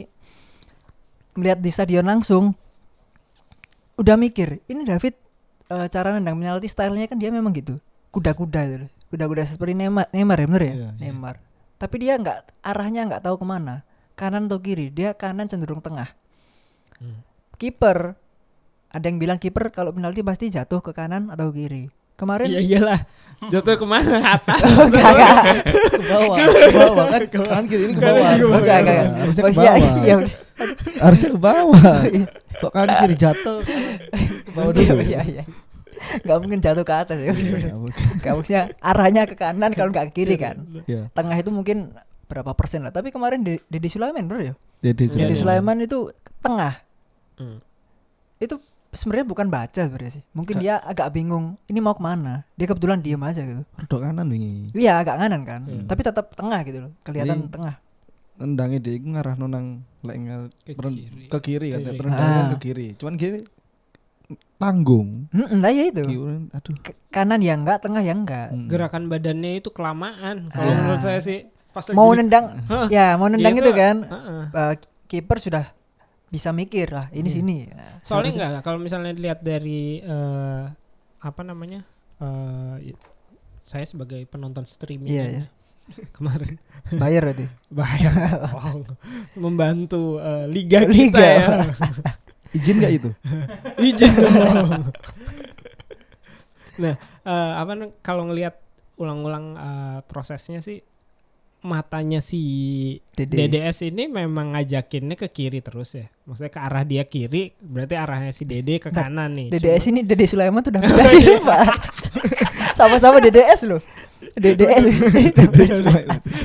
melihat 1.34 1.60
di 1.60 1.70
stadion 1.70 2.06
langsung 2.06 2.54
udah 3.96 4.16
mikir 4.18 4.62
ini 4.66 4.84
David 4.84 5.14
eh, 5.70 5.88
cara 5.88 6.14
nendang 6.14 6.38
penalti 6.38 6.66
stylenya 6.66 7.06
kan 7.06 7.18
dia 7.18 7.30
memang 7.30 7.54
gitu 7.54 7.78
kuda-kuda 8.10 8.62
gitu 8.68 8.86
kuda-kuda 9.10 9.46
seperti 9.46 9.74
Neymar 9.74 10.10
Neymar 10.10 10.38
ya 10.40 10.48
bener 10.50 10.64
ya 10.64 10.68
Iya, 10.68 10.78
iya. 10.78 10.90
Neymar 11.00 11.36
tapi 11.78 11.96
dia 12.00 12.14
nggak 12.16 12.38
arahnya 12.62 13.02
nggak 13.06 13.22
tahu 13.22 13.36
ke 13.42 13.46
mana 13.46 13.86
kanan 14.14 14.46
atau 14.48 14.58
kiri 14.58 14.90
dia 14.90 15.14
kanan 15.14 15.50
cenderung 15.50 15.82
tengah 15.82 16.10
Hmm. 16.94 17.26
kiper 17.58 18.14
ada 18.88 19.06
yang 19.10 19.18
bilang 19.18 19.42
kiper 19.42 19.74
kalau 19.74 19.90
penalti 19.92 20.22
pasti 20.22 20.48
jatuh 20.48 20.80
ke 20.80 20.94
kanan 20.94 21.34
atau 21.34 21.50
kiri 21.50 21.90
kemarin 22.14 22.48
iya 22.48 22.60
iyalah 22.60 23.00
jatuh 23.44 23.76
ke 23.76 23.84
mana 23.84 24.18
atas 24.40 24.60
Enggak, 24.64 25.04
enggak. 25.04 25.36
Ke 25.92 26.02
bawah, 26.08 26.36
ke 26.40 26.72
bawah 26.72 27.06
kan 27.12 27.22
kan 27.28 27.64
kiri 27.68 27.84
ini 27.86 27.94
ke 27.94 28.00
bawah. 28.00 28.24
Kanan 28.24 28.38
ke 28.40 28.46
bawah. 28.46 28.60
Enggak, 28.64 28.78
enggak. 28.80 28.96
Harusnya 29.04 29.42
ke 29.44 29.48
Maksudnya, 29.52 29.74
bawah. 29.74 30.00
iya, 30.00 30.16
Harusnya 30.98 31.30
ke 31.30 31.40
bawah. 31.42 31.96
Kok 32.56 32.72
kan 32.72 32.88
kiri 33.04 33.16
jatuh 33.20 33.58
ke 34.40 34.52
bawah 34.54 34.72
iya, 34.74 34.88
dulu. 34.88 35.04
iya, 35.04 35.22
iya. 35.28 35.44
Nggak 36.24 36.38
mungkin 36.40 36.60
jatuh 36.60 36.84
ke 36.84 36.94
atas 36.96 37.18
ya. 37.20 37.34
Ya, 37.36 37.76
mungkin. 37.76 38.04
Nggak 38.22 38.34
maksudnya 38.34 38.64
arahnya 38.80 39.22
ke 39.28 39.36
kanan 39.36 39.72
kalau 39.72 39.90
nggak 39.92 40.06
ke 40.08 40.24
kiri 40.24 40.36
kan. 40.40 40.56
Tengah 41.12 41.36
itu 41.36 41.52
mungkin 41.52 41.92
berapa 42.32 42.56
persen 42.56 42.80
lah. 42.82 42.96
Tapi 42.96 43.12
kemarin 43.12 43.44
De- 43.44 43.64
Deddy 43.68 43.92
Sulaiman 43.92 44.24
bro 44.24 44.40
ya. 44.40 44.54
Jadi 44.80 45.04
Iya, 45.04 45.20
Deddy 45.20 45.36
iya. 45.36 45.42
Sulaiman 45.44 45.78
itu 45.80 46.16
tengah. 46.40 46.80
Hmm. 47.36 47.60
Itu 48.40 48.56
sebenarnya 48.94 49.26
bukan 49.26 49.48
baca 49.48 49.80
sebenarnya 49.80 50.14
sih. 50.14 50.24
Mungkin 50.32 50.56
dia 50.58 50.78
agak 50.80 51.10
bingung. 51.10 51.58
Ini 51.66 51.80
mau 51.80 51.92
ke 51.92 52.00
mana? 52.00 52.46
Dia 52.54 52.66
kebetulan 52.66 53.00
diem 53.00 53.20
aja 53.20 53.42
gitu. 53.42 53.62
rodok 53.76 54.00
kanan 54.02 54.28
wingi. 54.28 54.70
Iya 54.72 55.00
agak 55.00 55.18
kanan 55.18 55.42
kan. 55.44 55.62
Hmm. 55.64 55.86
Tapi 55.86 56.02
tetap 56.02 56.32
tengah 56.32 56.62
gitu 56.62 56.80
loh. 56.80 56.92
Kelihatan 57.02 57.38
Jadi- 57.40 57.52
tengah. 57.52 57.76
Nendangnya 58.36 58.80
dia 58.80 58.94
iku 58.96 59.08
ngarah 59.10 59.36
nonang 59.36 59.66
lek 60.02 60.18
ngar- 60.20 60.54
Ke 60.64 60.74
kiri. 60.74 61.26
ke 61.28 61.38
kiri 61.40 61.68
kan, 61.70 61.80
Kiri. 61.84 62.08
Ah. 62.08 62.46
ke 62.48 62.58
kiri. 62.60 62.88
Cuman 62.96 63.14
kiri 63.14 63.40
tanggung. 64.56 65.28
Mm-mm, 65.30 65.60
lah 65.60 65.70
ya 65.70 65.84
itu. 65.86 66.02
Kiri, 66.02 66.50
aduh. 66.50 66.76
Ke- 66.80 66.98
kanan 67.10 67.40
ya 67.40 67.54
enggak, 67.54 67.78
tengah 67.80 68.00
ya 68.00 68.12
enggak. 68.12 68.50
Hmm. 68.50 68.66
gerakan 68.66 69.06
badannya 69.06 69.60
itu 69.60 69.70
kelamaan 69.70 70.48
kalau 70.50 70.66
Ah. 70.66 70.78
menurut 70.78 71.02
saya 71.02 71.20
sih 71.20 71.46
pas 71.70 71.86
Mau 71.92 72.10
nendang, 72.12 72.54
ya 72.88 73.14
mau 73.16 73.28
nendang 73.28 73.54
Gitu. 73.54 73.66
itu 73.66 73.72
kan. 73.76 73.96
Heeh. 74.02 74.42
eh, 74.52 74.74
kiper 75.06 75.38
sudah 75.38 75.66
bisa 76.34 76.50
mikir 76.50 76.90
lah 76.90 77.14
ini 77.14 77.30
Iya. 77.30 77.36
sini. 77.36 77.58
Ya, 77.64 78.02
soalnya 78.02 78.34
seharusnya- 78.34 78.48
enggak 78.50 78.64
kalau 78.64 78.80
misalnya 78.80 79.12
dilihat 79.14 79.40
dari 79.40 80.02
eh, 80.02 80.64
apa 81.20 81.42
namanya 81.42 81.86
eh, 82.18 82.90
i- 82.90 83.02
saya 83.62 83.86
sebagai 83.86 84.26
penonton 84.26 84.66
streaming 84.66 85.08
Iya, 85.08 85.22
kan 85.22 85.30
iya. 85.30 85.40
ya, 85.40 85.46
kemarin 86.18 86.54
bayar 86.92 87.22
berarti. 87.24 87.46
bahaya 87.78 88.10
wow. 88.50 88.82
membantu 89.36 90.18
eh, 90.18 90.46
liga, 90.48 90.82
Liga. 90.84 90.90
kita 90.90 91.22
ya 91.22 91.48
Izin 92.58 92.78
gak 92.78 92.94
itu? 92.94 93.10
izin 93.80 94.12
dong 94.14 94.90
nah 96.74 96.94
eh, 97.24 97.52
apa 97.56 97.72
kalau 98.02 98.26
ngelihat 98.26 98.58
ulang-ulang 98.96 99.46
eh, 99.54 100.00
prosesnya 100.04 100.58
sih 100.60 100.82
matanya 101.64 102.20
si 102.20 102.42
Dede. 103.10 103.48
DDS 103.48 103.88
ini 103.88 104.06
memang 104.06 104.52
ngajakinnya 104.52 105.16
ke 105.16 105.28
kiri 105.28 105.60
terus 105.60 105.96
ya 105.96 106.12
maksudnya 106.24 106.48
ke 106.50 106.60
arah 106.60 106.84
dia 106.84 107.04
kiri 107.04 107.56
berarti 107.58 107.96
arahnya 107.96 108.30
si 108.30 108.44
Dede 108.44 108.78
ke 108.78 108.88
Nah, 108.90 109.08
kanan 109.08 109.32
nih 109.34 109.48
DDS 109.50 109.80
Cuma- 109.80 109.90
ini 109.90 110.00
Dede 110.04 110.26
Sulaiman 110.26 110.60
tuh 110.60 110.72
udah 110.74 110.82
beda 110.82 111.04
sih 111.06 111.24
Pak. 111.40 111.68
Sama-sama 112.74 113.18
DDS 113.18 113.64
loh. 113.66 113.82
DDS. 114.34 114.84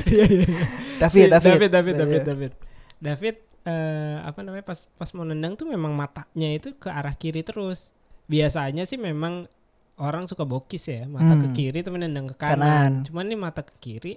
Iya, 0.09 0.25
iya, 0.25 0.25
iya. 0.25 0.57
David, 0.99 1.27
David. 1.29 1.49
David, 1.49 1.69
David. 1.69 1.95
David, 1.95 2.21
David. 2.23 2.51
David, 2.99 3.35
eh, 3.63 4.17
apa 4.21 4.39
namanya 4.39 4.63
pas 4.63 4.79
pas 4.93 5.09
mau 5.13 5.23
nendang 5.23 5.55
tuh 5.55 5.65
memang 5.65 5.91
matanya 5.91 6.49
itu 6.49 6.73
ke 6.73 6.87
arah 6.87 7.13
kiri 7.13 7.41
terus. 7.41 7.91
Biasanya 8.25 8.83
sih 8.83 8.95
memang 8.95 9.47
orang 9.95 10.27
suka 10.27 10.43
bokis 10.43 10.85
ya, 10.85 11.03
mata 11.05 11.35
ke 11.35 11.47
Hmm. 11.47 11.55
kiri 11.55 11.79
tapi 11.81 11.97
nendang 11.97 12.27
ke 12.27 12.35
Kanan. 12.35 12.55
kanan. 12.55 12.91
Cuman 13.03 13.25
nih 13.25 13.39
mata 13.39 13.61
ke 13.61 13.73
kiri, 13.79 14.13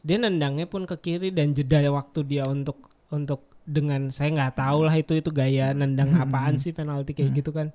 dia 0.00 0.16
nendangnya 0.16 0.64
pun 0.64 0.84
ke 0.84 0.96
kiri 0.96 1.28
dan 1.28 1.52
jeda 1.52 1.80
waktu 1.88 2.24
dia 2.24 2.44
untuk 2.44 2.88
untuk 3.08 3.44
dengan 3.62 4.08
saya 4.08 4.30
nggak 4.30 4.56
tahu 4.56 4.80
lah 4.82 4.94
itu 4.94 5.12
itu 5.14 5.30
gaya 5.30 5.70
nendang 5.70 6.10
Hmm. 6.10 6.24
apaan 6.24 6.56
sih 6.56 6.70
penalti 6.70 7.12
kayak 7.12 7.30
Hmm. 7.30 7.38
gitu 7.38 7.50
kan. 7.50 7.68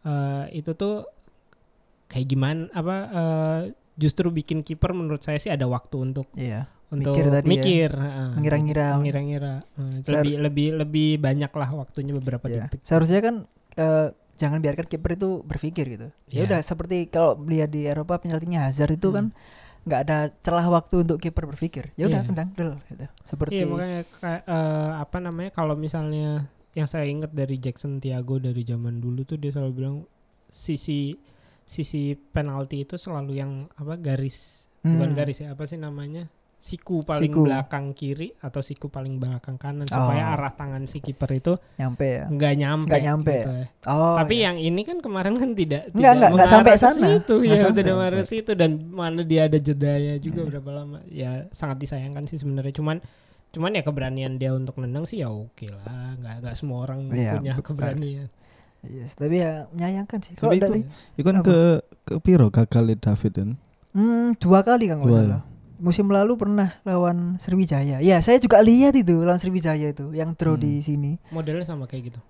Eh, 0.00 0.44
itu 0.56 0.72
tuh 0.72 1.04
kayak 2.06 2.26
gimana 2.26 2.60
apa 2.72 2.96
eh, 3.06 3.60
justru 3.94 4.30
bikin 4.30 4.62
kiper 4.62 4.90
menurut 4.92 5.20
saya 5.20 5.36
sih 5.36 5.48
ada 5.48 5.66
waktu 5.66 5.96
untuk 6.00 6.26
Iya. 6.32 6.70
untuk 6.88 7.12
Mikir 7.12 7.26
tadi 7.28 7.44
ya. 7.44 7.50
mikir, 7.50 7.90
heeh. 7.92 8.28
Mengira-ngira. 8.32 8.86
mengira-ngira 8.96 9.54
Heeh, 9.76 9.94
Sehar- 10.00 10.14
lebih 10.16 10.34
lebih 10.40 10.68
lebih 10.74 11.08
banyak 11.18 11.52
lah 11.52 11.68
waktunya 11.76 12.12
beberapa 12.12 12.46
Iya. 12.46 12.66
detik 12.66 12.80
Seharusnya 12.82 13.20
kan 13.20 13.34
eh, 13.74 14.08
jangan 14.34 14.58
biarkan 14.58 14.86
kiper 14.86 15.10
itu 15.12 15.42
berpikir 15.42 15.84
gitu. 15.88 16.06
Iya. 16.26 16.34
Ya 16.34 16.42
udah 16.48 16.60
seperti 16.62 17.06
kalau 17.06 17.36
lihat 17.44 17.68
di 17.68 17.84
Eropa 17.84 18.16
penaltinya 18.16 18.64
Hazard 18.64 18.96
itu 18.96 19.08
Hmm. 19.08 19.14
kan 19.14 19.26
nggak 19.88 20.02
ada 20.04 20.18
celah 20.38 20.68
waktu 20.68 21.02
untuk 21.02 21.16
kiper 21.16 21.44
berpikir. 21.46 21.90
Ya 21.94 22.06
udah 22.06 22.20
Iya. 22.20 22.28
tendang 22.28 22.48
dulu 22.52 22.74
gitu. 22.84 23.06
Seperti 23.24 23.52
iya 23.54 23.64
makanya 23.64 24.00
kayak 24.14 24.42
eh, 24.44 24.90
apa 24.94 25.16
namanya 25.18 25.50
kalau 25.50 25.74
misalnya 25.74 26.44
yang 26.72 26.84
saya 26.84 27.08
ingat 27.08 27.32
dari 27.32 27.56
Jackson 27.56 27.98
Tiago 27.98 28.36
dari 28.36 28.62
zaman 28.62 29.00
dulu 29.00 29.24
tuh 29.24 29.34
dia 29.34 29.50
selalu 29.50 29.72
bilang 29.74 29.96
sisi 30.46 31.16
sisi 31.64 32.12
penalti 32.14 32.80
itu 32.80 32.94
selalu 32.94 33.32
yang 33.34 33.52
apa 33.74 33.96
garis 33.96 34.68
bukan 34.80 35.10
Hmm. 35.10 35.16
garis 35.16 35.42
ya 35.42 35.52
apa 35.52 35.64
sih 35.64 35.76
namanya 35.76 36.30
siku 36.58 37.00
paling 37.00 37.30
Siku. 37.30 37.46
belakang 37.46 37.94
kiri 37.94 38.34
atau 38.36 38.58
siku 38.58 38.86
paling 38.86 39.16
belakang 39.16 39.54
kanan 39.54 39.86
supaya 39.86 40.26
Oh. 40.26 40.34
arah 40.34 40.52
tangan 40.52 40.84
si 40.84 40.98
kiper 40.98 41.30
itu 41.32 41.54
nyampe 41.76 42.02
ya. 42.04 42.24
nggak 42.26 42.54
nyampe, 42.56 42.90
Nggak 42.90 43.02
nyampe. 43.04 43.34
gitu 43.38 43.50
ya. 43.54 43.64
Oh. 43.86 44.14
Tapi 44.14 44.34
iya. 44.34 44.44
yang 44.44 44.56
ini 44.58 44.82
kan 44.82 44.98
kemarin 44.98 45.34
kan 45.34 45.50
tidak 45.52 45.82
Nggak, 45.88 45.94
tidak 45.94 46.12
nggak, 46.18 46.30
nggak 46.34 46.48
sampai 46.48 46.72
ke 46.72 46.80
sana. 46.80 47.06
Situ, 47.08 47.34
Nggak 47.36 47.46
ya 47.48 47.56
sampai. 47.62 47.78
udah 47.78 47.94
mengarah 47.94 48.18
ke 48.18 48.26
situ 48.26 48.52
dan 48.52 48.70
mana 48.88 49.20
dia 49.22 49.42
ada 49.44 49.58
jedanya 49.58 50.14
juga 50.18 50.40
Iya. 50.40 50.48
berapa 50.50 50.70
lama. 50.72 50.98
Ya 51.06 51.30
sangat 51.50 51.76
disayangkan 51.78 52.24
sih 52.26 52.36
sebenarnya. 52.36 52.74
Cuman 52.74 52.96
cuman 53.48 53.70
ya 53.72 53.80
keberanian 53.80 54.32
dia 54.36 54.50
untuk 54.52 54.76
nendang 54.76 55.06
sih 55.06 55.22
ya 55.22 55.30
oke 55.30 55.64
lah. 55.64 56.18
Nggak 56.18 56.34
nggak 56.42 56.54
semua 56.54 56.78
orang 56.82 57.06
Iya, 57.08 57.32
punya 57.34 57.52
betul. 57.54 57.64
keberanian. 57.70 58.28
Yes, 58.80 59.10
tapi 59.14 59.38
ya 59.38 59.66
menyayangkan 59.72 60.18
sih. 60.20 60.34
Kalau 60.34 60.50
Tapi 60.50 60.58
itu- 60.58 60.66
dari 60.68 60.82
Iku 61.14 61.24
kan 61.24 61.36
Apa? 61.38 61.44
ke 61.44 61.58
ke 62.04 62.14
piro 62.18 62.46
gagal 62.48 62.84
David 62.94 63.32
kan? 63.32 63.50
hmm, 63.90 64.38
dua 64.38 64.60
kali 64.60 64.86
kan 64.86 64.98
kalau 64.98 65.08
Dua. 65.08 65.22
salah. 65.22 65.42
Musim 65.78 66.06
lalu 66.06 66.34
pernah 66.34 66.74
lawan 66.82 67.38
Sriwijaya. 67.38 67.98
Ya, 67.98 68.18
saya 68.18 68.36
juga 68.36 68.58
lihat 68.58 68.92
itu 68.92 69.14
lawan 69.16 69.38
Sriwijaya 69.38 69.88
itu 69.88 70.10
yang 70.10 70.34
draw 70.34 70.54
Hmm. 70.54 70.62
di 70.62 70.72
sini. 70.78 71.16
Modelnya 71.30 71.64
sama 71.64 71.86
kayak 71.86 72.10
gitu. 72.10 72.20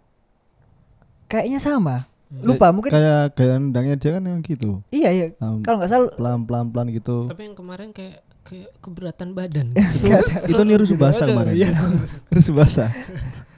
Kayaknya 1.26 1.58
sama. 1.58 1.96
Hmm. 2.28 2.44
Lupa 2.44 2.68
mungkin 2.68 2.92
Kayak 2.92 3.32
gaya 3.34 3.56
nendangnya 3.56 3.96
dia 3.96 4.10
kan 4.14 4.22
yang 4.22 4.40
gitu. 4.40 4.84
iya 4.90 5.08
ya. 5.10 5.26
Um, 5.40 5.64
Kalau 5.64 5.80
nggak 5.80 5.88
salah 5.88 6.12
pelan 6.12 6.44
pelan 6.44 6.66
pelan 6.68 6.86
gitu. 6.90 7.24
Tapi 7.24 7.42
yang 7.42 7.56
kemarin 7.56 7.88
kayak 7.90 8.20
kayak 8.44 8.68
keberatan 8.80 9.32
badan. 9.32 9.72
itu 9.96 10.06
itu 10.44 10.62
niru 10.62 10.84
Subasa 10.84 11.24
kemarin. 11.24 11.52
iya, 11.52 11.72
Niru 12.28 12.42
Subasa. 12.42 12.92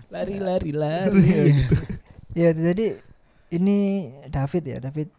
lari 0.06 0.38
lari 0.38 0.70
lari. 0.70 1.54
ya 2.32 2.50
jadi 2.50 2.98
ini 3.50 3.78
David 4.26 4.62
ya, 4.64 4.78
David 4.80 5.10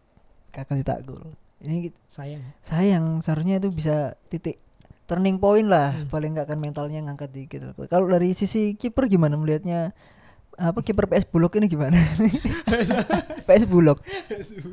kakak 0.49 0.79
cetak 0.79 0.99
gol. 1.03 1.35
Ini 1.61 1.89
Sayang. 2.05 2.41
sayang 2.59 3.03
seharusnya 3.19 3.57
itu 3.57 3.69
bisa 3.69 4.13
titik 4.27 4.57
turning 5.05 5.37
point 5.37 5.65
lah 5.65 5.93
Hmm. 5.93 6.07
paling 6.07 6.33
nggak 6.33 6.45
kan 6.45 6.57
mentalnya 6.57 6.99
ngangkat 6.99 7.29
dikit 7.29 7.59
kalau 7.85 8.05
dari 8.07 8.31
sisi 8.31 8.73
kiper 8.73 9.05
gimana 9.05 9.35
melihatnya 9.35 9.91
apa 10.53 10.79
kiper 10.79 11.05
PS 11.05 11.25
Bulog 11.25 11.51
ini 11.55 11.65
gimana 11.67 11.95
PS 13.45 13.63
Bulog 13.65 13.97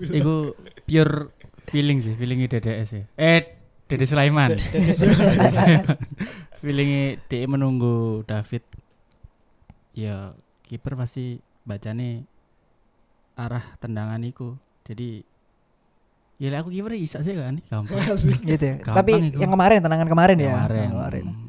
Iku 0.01 0.53
pure 0.83 1.31
feeling 1.69 2.01
sih, 2.01 2.15
feelingnya 2.15 2.49
DDS 2.49 2.89
ya. 2.91 3.03
Eh, 3.15 3.41
Dede 3.85 4.05
Sulaiman. 4.05 4.57
feelingnya 6.61 7.21
dia 7.29 7.45
menunggu 7.45 8.25
David. 8.25 8.65
Ya, 9.93 10.33
kiper 10.65 10.97
pasti 10.97 11.39
bacane 11.63 12.25
arah 13.35 13.63
tendangan 13.79 14.23
iku. 14.25 14.57
Jadi 14.83 15.23
ya 16.39 16.55
aku 16.57 16.71
kiper 16.71 16.95
bisa 16.95 17.19
sih 17.19 17.35
kan, 17.35 17.59
gampang. 17.61 17.99
gitu 18.47 18.65
ya. 18.65 18.77
Gampang 18.79 18.97
tapi 18.97 19.11
itu. 19.21 19.37
yang 19.37 19.51
kemarin 19.51 19.79
tenangan 19.81 20.07
kemarin 20.07 20.37
ya 20.37 20.51
Kemarin. 20.53 20.79
Yang 20.81 20.95
kemarin 20.95 21.25
Hmm. 21.27 21.49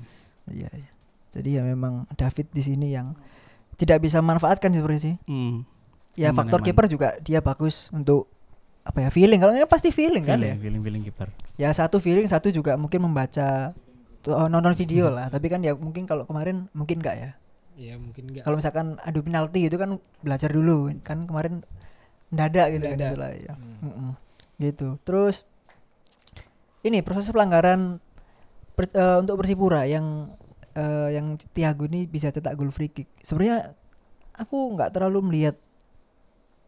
iya 0.50 0.70
iya. 0.74 0.90
jadi 1.30 1.50
ya 1.52 1.64
memang 1.64 1.94
David 2.12 2.50
di 2.50 2.64
sini 2.64 2.88
yang 2.90 3.14
tidak 3.76 4.02
bisa 4.02 4.18
manfaatkan 4.20 4.70
sih 4.70 4.82
sebenarnya 4.82 5.04
sih 5.04 5.16
Hmm. 5.24 5.62
ya 6.14 6.30
Aman, 6.30 6.42
faktor 6.42 6.60
kiper 6.62 6.86
juga 6.86 7.16
dia 7.20 7.38
bagus 7.40 7.88
untuk 7.90 8.26
apa 8.82 8.98
ya 9.00 9.10
feeling 9.10 9.38
kalau 9.38 9.54
ini 9.54 9.62
pasti 9.64 9.90
feeling 9.90 10.24
kan 10.24 10.36
ya 10.38 10.52
Feeling, 10.52 10.60
feeling, 10.60 10.82
feeling 10.82 11.04
kiper. 11.04 11.30
ya 11.56 11.70
satu 11.70 11.98
feeling 11.98 12.26
satu 12.26 12.50
juga 12.50 12.74
mungkin 12.74 13.04
membaca 13.04 13.78
oh, 14.26 14.48
nonton 14.48 14.74
video 14.74 15.08
lah 15.08 15.28
tapi 15.28 15.48
kan 15.48 15.62
ya 15.62 15.72
mungkin 15.72 16.04
kalau 16.04 16.26
kemarin 16.26 16.66
mungkin 16.72 16.98
enggak 16.98 17.16
ya 17.16 17.32
Ya 17.78 17.96
mungkin 17.96 18.28
enggak. 18.28 18.44
kalau 18.44 18.58
misalkan 18.58 19.00
adu 19.00 19.22
penalti 19.22 19.64
itu 19.64 19.78
kan 19.78 19.96
belajar 20.20 20.50
dulu 20.50 20.92
kan 21.00 21.24
kemarin 21.24 21.62
mendadak 22.28 22.68
gitu 22.72 22.86
kan 22.86 22.98
istilah 23.00 23.32
ya 23.32 23.54
Mm-mm. 23.80 24.12
Gitu. 24.60 25.00
Terus 25.02 25.48
ini 26.84 27.00
proses 27.04 27.32
pelanggaran 27.32 28.00
per- 28.76 28.92
eh, 28.92 29.18
untuk 29.20 29.40
Persipura 29.40 29.84
yang 29.84 30.32
eh, 30.76 31.16
yang 31.16 31.36
Tiago 31.52 31.88
ini 31.88 32.06
bisa 32.06 32.30
cetak 32.30 32.56
gol 32.56 32.72
free 32.72 32.92
kick 32.92 33.10
sebenarnya 33.20 33.74
aku 34.36 34.76
nggak 34.78 34.96
terlalu 34.96 35.20
melihat 35.32 35.56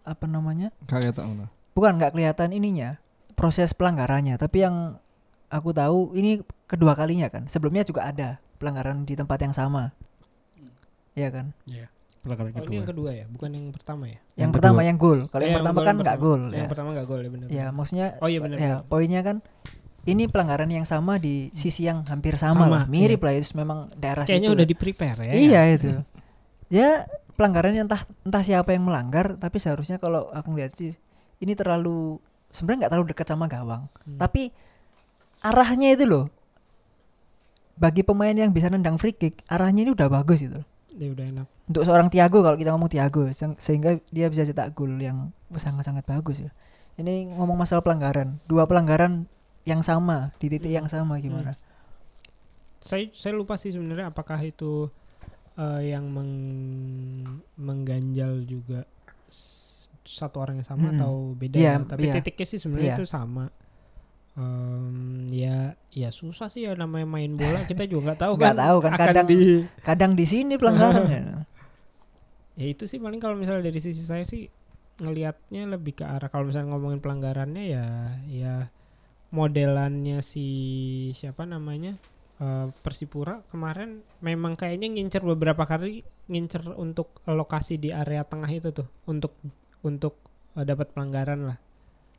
apa 0.01 0.25
namanya? 0.25 0.73
Kayak 0.89 1.15
tak 1.15 1.30
ngono. 1.30 1.45
bukan 1.71 1.95
nggak 1.95 2.12
kelihatan 2.12 2.51
ininya 2.51 2.99
proses 3.38 3.71
pelanggarannya. 3.71 4.36
Tapi 4.36 4.58
yang 4.60 4.99
aku 5.47 5.71
tahu 5.71 6.12
ini 6.17 6.41
kedua 6.67 6.97
kalinya 6.97 7.32
kan. 7.32 7.47
Sebelumnya 7.47 7.88
juga 7.88 8.10
ada 8.10 8.41
pelanggaran 8.60 9.08
di 9.08 9.15
tempat 9.15 9.39
yang 9.39 9.54
sama. 9.56 9.93
Ya 11.12 11.27
kan 11.27 11.51
Pelanggaran 12.21 12.53
Oh, 12.53 12.62
ini 12.63 12.75
yang 12.75 12.86
kedua 12.86 13.10
ya, 13.12 13.25
bukan 13.25 13.49
yang 13.49 13.65
pertama 13.69 14.03
ya. 14.05 14.21
yang, 14.31 14.38
Yang 14.38 14.51
pertama 14.53 14.73
kedua. 14.75 14.88
yang 14.88 14.97
gol 14.97 15.19
kalau 15.25 15.41
Eh, 15.41 15.41
yang 15.41 15.51
yang 15.51 15.57
pertama 15.57 15.79
kan 15.79 15.86
yang 15.88 15.97
nggak 15.99 16.17
gol 16.19 16.41
Yang 16.43 16.53
ya 16.55 16.69
pertama 16.69 16.88
enggak 16.91 17.07
gol 17.07 17.19
ya 17.19 17.29
benar. 17.29 17.47
ya 17.49 17.65
maksudnya 17.71 18.07
Oh 18.17 18.27
iya 18.27 18.39
benar. 18.39 18.57
ya 18.57 18.71
poinnya 18.84 19.21
kan 19.21 19.38
ini 20.03 20.23
pelanggaran 20.25 20.65
yang 20.67 20.81
sama 20.84 21.17
di 21.17 21.49
sisi 21.51 21.81
yang 21.84 22.01
hampir 22.03 22.34
sama, 22.36 22.65
Sama, 22.65 22.65
lah 22.71 22.84
mirip 22.86 23.17
iya. 23.17 23.25
lah 23.27 23.34
itu 23.36 23.53
memang 23.53 23.79
daerah 23.95 24.23
Kayaknya 24.23 24.47
situ 24.47 24.55
udah 24.55 24.67
di 24.67 24.75
prepare 24.75 25.19
ya. 25.19 25.34
iya 25.36 25.62
itu 25.67 25.89
ya 26.67 26.89
pelanggarannya 27.31 27.81
entah 27.81 28.01
entah 28.19 28.41
siapa 28.41 28.69
yang 28.69 28.81
melanggar 28.84 29.34
tapi 29.36 29.57
seharusnya 29.57 29.97
kalau 29.97 30.29
aku 30.29 30.53
lihat 30.53 30.73
sih 30.73 30.93
ini 31.38 31.53
terlalu 31.53 32.21
sebenarnya 32.49 32.86
nggak 32.86 32.91
terlalu 32.91 33.07
dekat 33.10 33.27
sama 33.27 33.45
gawang 33.45 33.89
Hmm. 33.99 34.17
tapi 34.17 34.49
arahnya 35.39 35.89
itu 35.91 36.05
loh 36.05 36.29
bagi 37.73 38.01
pemain 38.01 38.34
yang 38.34 38.49
bisa 38.49 38.67
nendang 38.67 38.95
free 38.95 39.12
kick 39.12 39.41
arahnya 39.47 39.81
ini 39.84 39.91
udah 39.91 40.05
bagus 40.07 40.39
itu 40.39 40.62
Ya 40.91 41.08
udah 41.08 41.25
enak. 41.25 41.47
untuk 41.67 41.84
seorang 41.84 42.12
Tiago 42.12 42.43
kalau 42.43 42.56
kita 42.56 42.71
ngomong 42.71 42.91
Tiago 42.91 43.32
se- 43.32 43.56
sehingga 43.58 43.95
dia 44.10 44.27
bisa 44.27 44.43
cetak 44.43 44.75
gol 44.75 44.91
yang 44.95 45.32
sangat-sangat 45.49 46.04
bagus 46.04 46.43
ya 46.43 46.51
ini 46.95 47.32
ngomong 47.32 47.56
masalah 47.56 47.80
pelanggaran 47.80 48.43
dua 48.43 48.67
pelanggaran 48.67 49.23
yang 49.63 49.80
sama 49.80 50.36
di 50.36 50.51
titik 50.51 50.67
yang 50.67 50.86
sama 50.86 51.15
gimana 51.17 51.56
Saya 52.82 53.08
saya 53.13 53.32
lupa 53.32 53.56
sih 53.56 53.71
sebenarnya 53.71 54.10
apakah 54.10 54.41
itu 54.41 54.89
eh, 55.56 55.93
yang 55.93 56.10
meng- 56.10 57.39
mengganjal 57.56 58.43
juga 58.43 58.84
satu 60.01 60.41
orang 60.41 60.60
yang 60.60 60.67
sama 60.67 60.89
Mm-mm. 60.89 60.97
atau 60.97 61.13
beda 61.38 61.56
Iya, 61.56 61.71
ya. 61.71 61.86
tapi 61.86 62.04
iya. 62.04 62.13
titiknya 62.17 62.45
sih 62.47 62.60
sebenarnya 62.60 62.89
Iya. 62.89 62.97
itu 62.99 63.06
sama. 63.08 63.45
Em, 64.32 65.28
ya 65.28 65.76
ya 65.91 66.08
susah 66.10 66.48
sih 66.48 66.63
ya 66.63 66.72
namanya 66.74 67.04
main 67.06 67.36
bola. 67.36 67.63
Kita 67.70 67.84
juga 67.84 68.12
nggak 68.12 68.20
tahu 68.22 68.34
Nggak 68.39 68.56
kan 68.56 68.63
tahu 68.63 68.78
kan, 68.80 68.91
kadang- 68.96 69.28
di 69.28 69.39
kadang 69.84 70.12
di 70.15 70.26
sini 70.26 70.56
pelanggarannya 70.56 71.22
ya 72.60 72.65
itu 72.67 72.84
sih 72.86 73.00
paling 73.00 73.17
kalau 73.17 73.36
misalnya 73.36 73.67
dari 73.67 73.80
sisi 73.80 74.04
saya 74.04 74.24
sih 74.24 74.48
ngelihatnya 75.00 75.65
lebih 75.67 75.98
ke 75.98 76.06
arah 76.06 76.28
kalau 76.28 76.48
misalnya 76.48 76.76
ngomongin 76.76 77.00
pelanggarannya 77.00 77.63
ya 77.65 77.86
ya 78.28 78.56
modelannya 79.32 80.20
si 80.22 80.46
siapa 81.12 81.48
namanya 81.48 81.96
eh, 82.38 82.67
Persipura 82.84 83.41
kemarin 83.50 84.04
memang 84.20 84.54
kayaknya 84.54 84.91
ngincer 84.91 85.24
beberapa 85.24 85.63
kali 85.63 86.04
ngincer 86.28 86.76
untuk 86.76 87.24
lokasi 87.26 87.76
di 87.76 87.89
area 87.89 88.22
tengah 88.24 88.48
itu 88.48 88.70
tuh 88.72 88.88
untuk 89.08 89.36
untuk 89.82 90.20
eh, 90.54 90.63
dapat 90.63 90.91
pelanggaran 90.91 91.48
lah 91.48 91.58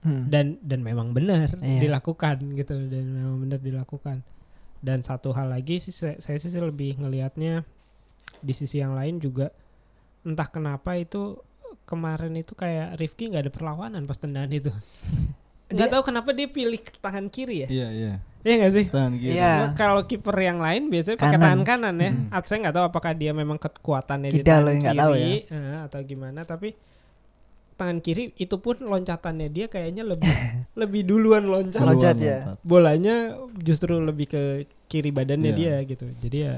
Hmm. 0.02 0.26
dan 0.26 0.58
dan 0.58 0.80
memang 0.80 1.10
benar 1.10 1.54
Iya. 1.56 1.78
dilakukan 1.80 2.42
gitu 2.52 2.74
dan 2.86 3.04
memang 3.06 3.38
benar 3.40 3.58
dilakukan 3.58 4.26
dan 4.78 4.98
satu 5.00 5.30
hal 5.30 5.46
lagi 5.46 5.78
sih 5.78 5.90
saya, 5.90 6.18
saya 6.18 6.36
sih 6.36 6.50
lebih 6.52 6.98
ngelihatnya 6.98 7.62
di 8.36 8.50
sisi 8.50 8.76
yang 8.76 8.92
lain 8.92 9.16
juga 9.16 9.54
entah 10.20 10.46
kenapa 10.46 10.94
itu 10.94 11.38
kemarin 11.84 12.34
itu 12.34 12.52
kayak 12.52 12.94
Rifki 12.94 13.30
nggak 13.30 13.46
ada 13.46 13.52
perlawanan 13.52 14.02
pas 14.02 14.16
tendangan 14.16 14.50
itu 14.50 14.74
nggak 15.72 15.88
tahu 15.88 16.02
kenapa 16.04 16.30
dia 16.30 16.46
pilih 16.46 16.82
tangan 16.98 17.26
kiri 17.26 17.62
ya 17.62 17.68
Iya 17.70 17.88
iya. 17.92 18.14
Iya 18.42 18.54
nggak 18.58 18.72
sih 18.74 18.86
Tahan 18.88 19.14
kiri. 19.14 19.32
Iya. 19.32 19.52
Nah, 19.54 19.70
kalau 19.72 20.02
kiper 20.02 20.34
yang 20.36 20.58
lain 20.58 20.90
biasanya 20.90 21.14
pakai 21.14 21.30
Kanan. 21.32 21.46
tangan 21.46 21.62
kanan 21.62 21.94
ya. 21.96 22.10
Hmm. 22.10 22.42
Saya 22.42 22.58
nggak 22.58 22.74
tahu 22.74 22.84
apakah 22.84 23.12
dia 23.14 23.30
memang 23.30 23.54
kekuatannya 23.54 24.28
di 24.28 24.42
Kidal 24.42 24.66
tangan 24.66 24.74
nggak 24.76 24.90
kiri 24.90 24.98
tahu 24.98 25.12
ya. 25.14 25.26
eh, 25.46 25.78
atau 25.86 25.98
gimana. 26.02 26.40
Tapi 26.42 26.68
tangan 27.82 27.98
kiri 27.98 28.30
itu 28.32 28.56
pun 28.56 28.78
loncatannya 28.78 29.48
dia 29.48 29.66
kayaknya 29.66 30.06
lebih 30.06 30.30
lebih 30.80 31.02
duluan 31.02 31.42
loncat. 31.44 31.82
Loncat. 31.82 32.16
Ya. 32.16 32.54
Bolanya 32.62 33.34
justru 33.56 33.98
lebih 33.98 34.26
ke 34.28 34.42
kiri 34.86 35.10
badannya 35.10 35.50
Iya. 35.50 35.58
dia 35.58 35.74
gitu. 35.84 36.06
Jadi 36.16 36.36
ya 36.40 36.54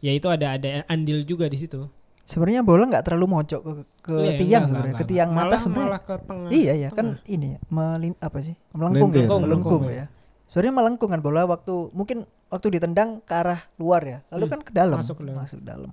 ya 0.00 0.10
itu 0.10 0.24
ada 0.26 0.52
ada 0.52 0.82
andil 0.86 1.20
juga 1.22 1.44
di 1.46 1.56
situ. 1.58 1.84
sebenarnya 2.24 2.64
bola 2.64 2.88
nggak 2.88 3.04
terlalu 3.04 3.26
mojok 3.30 3.60
ke, 3.60 3.72
ke 4.00 4.14
Iya, 4.16 4.32
tiang 4.40 4.64
sebenarnya 4.64 4.96
ke 4.96 5.04
tiang 5.04 5.28
malah, 5.30 5.60
sebenarnya 5.60 5.84
malah 5.86 6.00
ke 6.00 6.14
tengah. 6.24 6.48
iya 6.50 6.72
ya 6.74 6.88
kan 6.88 7.06
ini 7.26 7.46
ya, 7.52 7.58
melin 7.68 8.16
apa 8.18 8.38
sih 8.40 8.56
melengkung 8.72 9.12
ya, 9.12 9.28
Melengkung, 9.28 9.40
melengkung 9.44 9.44
melengkung, 9.44 9.82
ya 9.92 10.04
sebenarnya 10.48 10.72
melengkung 10.72 11.10
kan 11.12 11.20
bola 11.20 11.44
waktu 11.44 11.74
mungkin 11.92 12.24
waktu 12.48 12.66
ditendang 12.72 13.20
ke 13.20 13.34
arah 13.34 13.60
luar 13.76 14.00
ya 14.02 14.18
lalu 14.32 14.40
Hmm, 14.40 14.52
kan 14.56 14.60
ke 14.64 14.72
dalam 14.72 14.96
masuk 14.96 15.20
ke 15.20 15.24
dalam. 15.26 15.36
masuk 15.36 15.60
dalam 15.60 15.92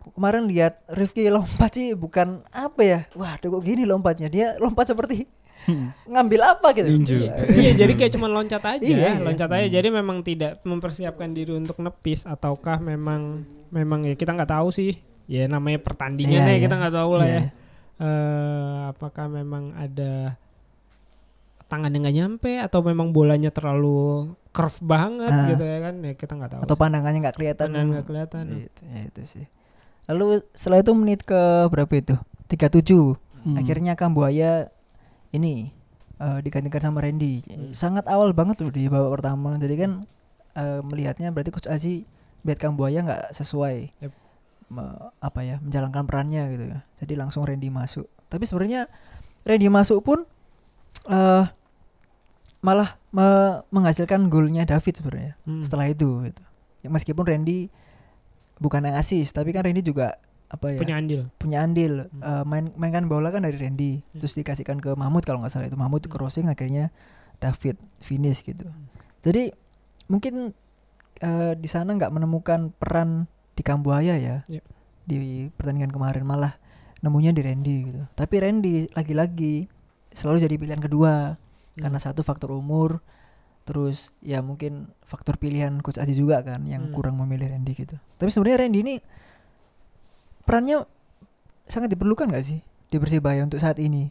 kemarin 0.00 0.44
lihat 0.44 0.80
Rifki 0.86 1.28
lompat 1.28 1.70
sih 1.70 1.92
bukan 1.94 2.40
apa 2.48 2.80
ya 2.80 3.00
wah 3.12 3.36
kok 3.36 3.50
gini 3.60 3.84
lompatnya 3.84 4.26
dia 4.26 4.46
lompat 4.56 4.88
seperti 4.88 5.28
ngambil 6.06 6.40
apa 6.56 6.72
gitu 6.72 6.88
Ninju. 6.88 7.16
Iya. 7.20 7.32
iya 7.60 7.72
jadi 7.76 7.92
kayak 7.92 8.12
cuma 8.16 8.26
loncat 8.26 8.64
aja 8.64 8.80
Iya, 8.80 8.96
iya. 8.96 9.20
loncat 9.20 9.50
aja 9.50 9.68
jadi 9.68 9.88
memang 9.88 10.24
tidak 10.24 10.64
mempersiapkan 10.64 11.30
diri 11.30 11.52
untuk 11.52 11.76
nepis 11.78 12.24
ataukah 12.24 12.80
memang 12.80 13.44
memang 13.68 14.02
ya 14.02 14.16
kita 14.16 14.32
nggak 14.32 14.50
tahu 14.50 14.72
sih 14.72 14.96
ya 15.28 15.44
namanya 15.46 15.78
pertandingan 15.78 16.40
Iya, 16.40 16.48
ya 16.48 16.54
iya. 16.56 16.64
kita 16.64 16.74
nggak 16.74 16.94
tahu 16.96 17.12
lah 17.16 17.28
Iya. 17.28 17.36
ya 17.36 17.44
Eh, 18.00 18.78
apakah 18.88 19.28
memang 19.28 19.76
ada 19.76 20.40
tangannya 21.68 22.00
nggak 22.00 22.16
nyampe 22.16 22.52
atau 22.56 22.80
memang 22.80 23.12
bolanya 23.12 23.52
terlalu 23.52 24.32
curve 24.50 24.80
banget 24.80 25.28
Ah. 25.28 25.46
gitu 25.46 25.62
ya 25.62 25.78
kan 25.78 25.94
ya 26.00 26.12
kita 26.16 26.32
nggak 26.32 26.50
tahu 26.50 26.60
atau 26.64 26.74
sih. 26.74 26.80
pandangannya 26.80 27.18
nggak 27.20 27.36
kelihatan 27.36 27.66
Pandangan 27.68 27.90
nggak 27.92 28.06
kelihatan 28.08 28.44
itu, 28.66 28.80
ya 28.82 29.00
itu 29.04 29.22
sih 29.28 29.46
lalu 30.10 30.42
setelah 30.52 30.82
itu 30.82 30.92
menit 30.92 31.22
ke 31.22 31.38
berapa 31.66 31.90
itu 31.92 32.14
37 32.48 33.14
Hmm. 33.40 33.56
akhirnya 33.56 33.94
Kambuaya 33.94 34.68
ini 35.30 35.72
eh, 36.16 36.38
digantikan 36.40 36.82
sama 36.82 37.00
Randy 37.00 37.40
Hmm. 37.40 37.72
sangat 37.72 38.04
awal 38.04 38.30
banget 38.30 38.58
loh 38.58 38.68
di 38.68 38.84
babak 38.84 39.16
pertama 39.16 39.56
jadi 39.56 39.74
kan 39.78 39.90
eh, 40.52 40.80
melihatnya 40.82 41.30
berarti 41.30 41.48
coach 41.48 41.64
Aji 41.64 42.04
lihat 42.42 42.58
Kambuaya 42.58 43.00
nggak 43.00 43.32
sesuai 43.32 43.96
Yep. 43.98 44.12
me- 44.68 45.08
apa 45.18 45.40
ya 45.40 45.56
menjalankan 45.58 46.04
perannya 46.04 46.42
gitu 46.50 46.64
ya 46.66 46.78
jadi 46.98 47.16
langsung 47.16 47.42
Randy 47.42 47.68
masuk 47.68 48.04
tapi 48.26 48.44
sebenarnya 48.44 48.92
Randy 49.42 49.66
masuk 49.66 50.02
pun 50.02 50.18
eh 51.06 51.44
malah 52.60 53.00
me- 53.08 53.64
menghasilkan 53.70 54.28
golnya 54.28 54.62
David 54.64 54.94
sebenarnya 54.94 55.32
Hmm. 55.42 55.64
setelah 55.64 55.88
itu 55.88 56.04
gitu. 56.22 56.42
Ya, 56.80 56.88
meskipun 56.88 57.24
Randy 57.24 57.72
bukan 58.60 58.84
yang 58.84 58.94
asis 58.94 59.32
tapi 59.32 59.50
kan 59.50 59.64
Randy 59.64 59.80
juga 59.80 60.20
apa 60.46 60.74
ya 60.74 60.78
punya 60.78 60.96
andil. 60.96 61.22
punya 61.36 61.58
andil 61.60 62.06
Hmm. 62.06 62.20
Eh, 62.20 62.44
main 62.44 62.64
mainkan 62.74 63.06
bola 63.06 63.30
kan 63.30 63.40
dari 63.40 63.56
Randy 63.56 63.98
Hmm. 63.98 64.18
terus 64.18 64.34
dikasihkan 64.34 64.78
ke 64.78 64.92
Mahmud 64.92 65.22
kalau 65.22 65.40
nggak 65.40 65.50
salah 65.50 65.66
itu 65.66 65.74
Mahmud 65.74 66.02
Hmm. 66.02 66.10
crossing 66.10 66.46
akhirnya 66.46 66.92
David 67.38 67.74
finish 67.98 68.42
gitu 68.42 68.68
jadi 69.20 69.54
mungkin 70.06 70.52
eh, 71.18 71.52
di 71.54 71.66
sana 71.66 71.92
nggak 71.92 72.10
menemukan 72.10 72.72
peran 72.72 73.24
di 73.52 73.62
Kambuaya 73.62 74.16
ya 74.16 74.36
Yep. 74.46 74.64
di 75.04 75.16
pertandingan 75.50 75.90
kemarin 75.90 76.24
malah 76.24 76.56
nemunya 77.00 77.30
di 77.30 77.40
Randy 77.40 77.76
gitu 77.86 78.02
tapi 78.12 78.34
Randy 78.36 78.88
lagi-lagi 78.90 79.68
selalu 80.10 80.36
jadi 80.42 80.54
pilihan 80.56 80.80
kedua 80.80 81.38
karena 81.72 81.96
Hmm. 81.96 82.06
satu 82.06 82.20
faktor 82.20 82.50
umur 82.50 82.98
terus 83.70 84.10
ya 84.18 84.42
mungkin 84.42 84.72
faktor 85.00 85.38
pilihan 85.38 85.78
coach 85.78 85.96
Aji 85.96 86.10
juga 86.12 86.42
kan 86.42 86.66
yang 86.66 86.90
Hmm. 86.90 86.92
kurang 86.92 87.14
memilih 87.16 87.46
Randy 87.48 87.70
gitu 87.76 87.94
tapi 88.16 88.26
sebenarnya 88.28 88.66
Randy 88.66 88.78
ini 88.80 88.94
perannya 90.42 90.82
sangat 91.64 91.88
diperlukan 91.88 92.26
gak 92.28 92.42
sih 92.42 92.58
di 92.90 92.96
Persibaya 92.98 93.38
untuk 93.40 93.62
saat 93.62 93.78
ini 93.78 94.10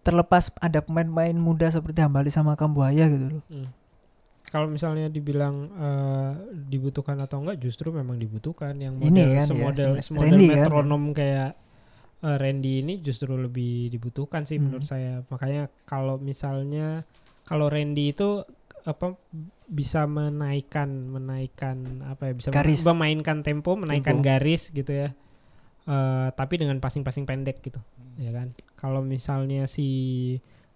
terlepas 0.00 0.54
ada 0.56 0.78
pemain-pemain 0.80 1.34
muda 1.34 1.66
seperti 1.68 1.98
Hambali 1.98 2.30
sama 2.30 2.54
Kambuaya 2.54 3.06
gitu 3.08 3.26
loh 3.32 3.44
Hmm. 3.48 3.68
Kalau 4.44 4.68
misalnya 4.68 5.08
dibilang 5.08 5.54
eh, 5.72 6.32
dibutuhkan 6.68 7.16
atau 7.16 7.40
enggak, 7.40 7.56
justru 7.58 7.88
memang 7.88 8.14
dibutuhkan 8.14 8.76
yang 8.76 8.94
model 8.94 9.08
Ini 9.08 9.22
kan 9.24 9.32
ya, 9.32 9.44
semodel 9.48 9.72
sebenarnya. 9.96 10.04
semodel 10.04 10.24
Randy 10.28 10.44
kan, 10.46 10.56
metronom 10.60 11.04
kayak 11.10 11.50
eh, 12.20 12.36
Randy 12.36 12.72
ini 12.78 12.94
justru 13.00 13.32
lebih 13.32 13.88
dibutuhkan 13.88 14.44
sih 14.44 14.60
Hmm. 14.60 14.68
menurut 14.68 14.84
saya. 14.84 15.24
Makanya 15.26 15.72
kalau 15.82 16.20
misalnya 16.20 17.08
kalau 17.42 17.66
Randy 17.66 18.10
itu 18.10 18.42
apa 18.82 19.14
bisa 19.66 20.04
menaikkan 20.04 20.90
menaikkan 21.08 22.02
apa 22.04 22.28
ya 22.28 22.32
bisa 22.34 22.48
Garis. 22.50 22.82
memainkan 22.82 23.40
tempo, 23.40 23.72
menaikkan 23.74 24.18
Tempo. 24.18 24.26
garis 24.26 24.68
gitu 24.68 24.90
ya. 24.90 25.14
Eh, 25.82 26.28
tapi 26.34 26.58
dengan 26.58 26.78
passing-passing 26.78 27.24
pendek 27.24 27.62
gitu. 27.62 27.78
Ya 28.18 28.30
kan? 28.30 28.52
Kalau 28.74 29.00
misalnya 29.00 29.64
si 29.66 29.88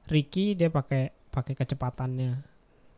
Ricky 0.07 0.55
dia 0.55 0.70
pakai 0.70 1.11
pakai 1.29 1.52
kecepatannya 1.52 2.40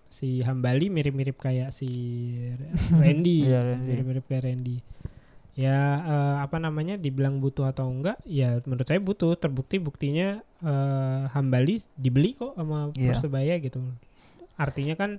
si 0.08 0.40
Hambali 0.40 0.88
mirip-mirip 0.88 1.36
kayak 1.36 1.68
si 1.68 1.88
Iya, 2.96 2.96
Randy. 2.96 3.36
mirip-mirip 3.80 4.24
kayak 4.24 4.44
Randy. 4.44 4.76
Ya 5.58 5.74
eh, 5.98 6.36
apa 6.38 6.56
namanya 6.56 6.94
dibilang 6.94 7.42
butuh 7.42 7.66
atau 7.66 7.90
enggak? 7.90 8.14
Ya 8.22 8.62
menurut 8.62 8.86
saya 8.86 9.02
butuh. 9.02 9.34
Terbukti 9.34 9.76
buktinya 9.76 10.38
eh, 10.62 11.22
Hambali 11.28 11.82
dibeli 11.92 12.32
kok 12.32 12.54
sama 12.54 12.94
Iya. 12.94 13.12
Persebaya 13.12 13.58
gitu. 13.58 13.82
Artinya 14.54 14.94
kan 14.94 15.18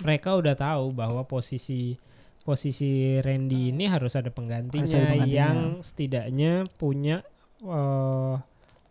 mereka 0.00 0.34
udah 0.34 0.54
tahu 0.54 0.90
bahwa 0.90 1.22
posisi 1.24 2.00
posisi 2.40 3.16
Randy 3.18 3.70
ini 3.70 3.84
harus 3.84 4.12
ada 4.14 4.28
penggantinya, 4.28 4.84
Harus 4.84 4.92
ada 4.94 5.04
penggantinya. 5.06 5.32
yang 5.34 5.56
setidaknya 5.80 6.52
punya 6.74 7.20
eh, 7.60 8.34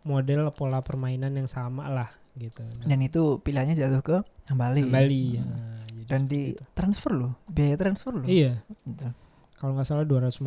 model 0.04 0.50
pola 0.50 0.78
permainan 0.78 1.34
yang 1.34 1.46
sama 1.46 1.86
lah 1.86 2.10
gitu. 2.34 2.66
dan 2.82 2.98
itu 2.98 3.38
pilihannya 3.40 3.74
jatuh 3.74 4.02
ke 4.02 4.16
Hambali 4.46 4.82
Bali. 4.84 5.38
Hmm. 5.38 5.86
Jadi 5.86 6.02
dan 6.04 6.20
di 6.26 6.40
itu. 6.50 6.60
transfer 6.74 7.14
loh 7.14 7.32
biaya 7.46 7.74
transfer 7.74 8.10
loh 8.12 8.26
Iya, 8.26 8.58
Gitu. 8.82 9.06
Kalau 9.64 9.72
nggak 9.72 9.86
salah 9.86 10.04
250 10.04 10.44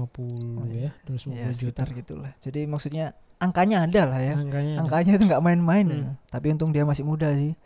Oh, 0.54 0.66
iya. 0.68 0.94
ya, 0.94 1.10
250 1.10 1.34
ya 1.34 1.46
juta. 1.48 1.56
sekitar 1.56 1.88
gitulah 1.92 2.32
jadi 2.38 2.60
maksudnya 2.64 3.06
angkanya 3.38 3.82
ada 3.82 4.02
lah 4.06 4.20
ya 4.20 4.36
Angkanya 4.36 4.72
ada. 4.72 4.82
angkanya 4.84 5.12
itu 5.12 5.24
nggak 5.26 5.42
main-main 5.42 5.86
Hmm. 5.88 5.98
ya. 5.98 6.10
tapi 6.30 6.46
untung 6.50 6.70
dia 6.70 6.84
masih 6.84 7.02
muda 7.02 7.34
sih 7.34 7.58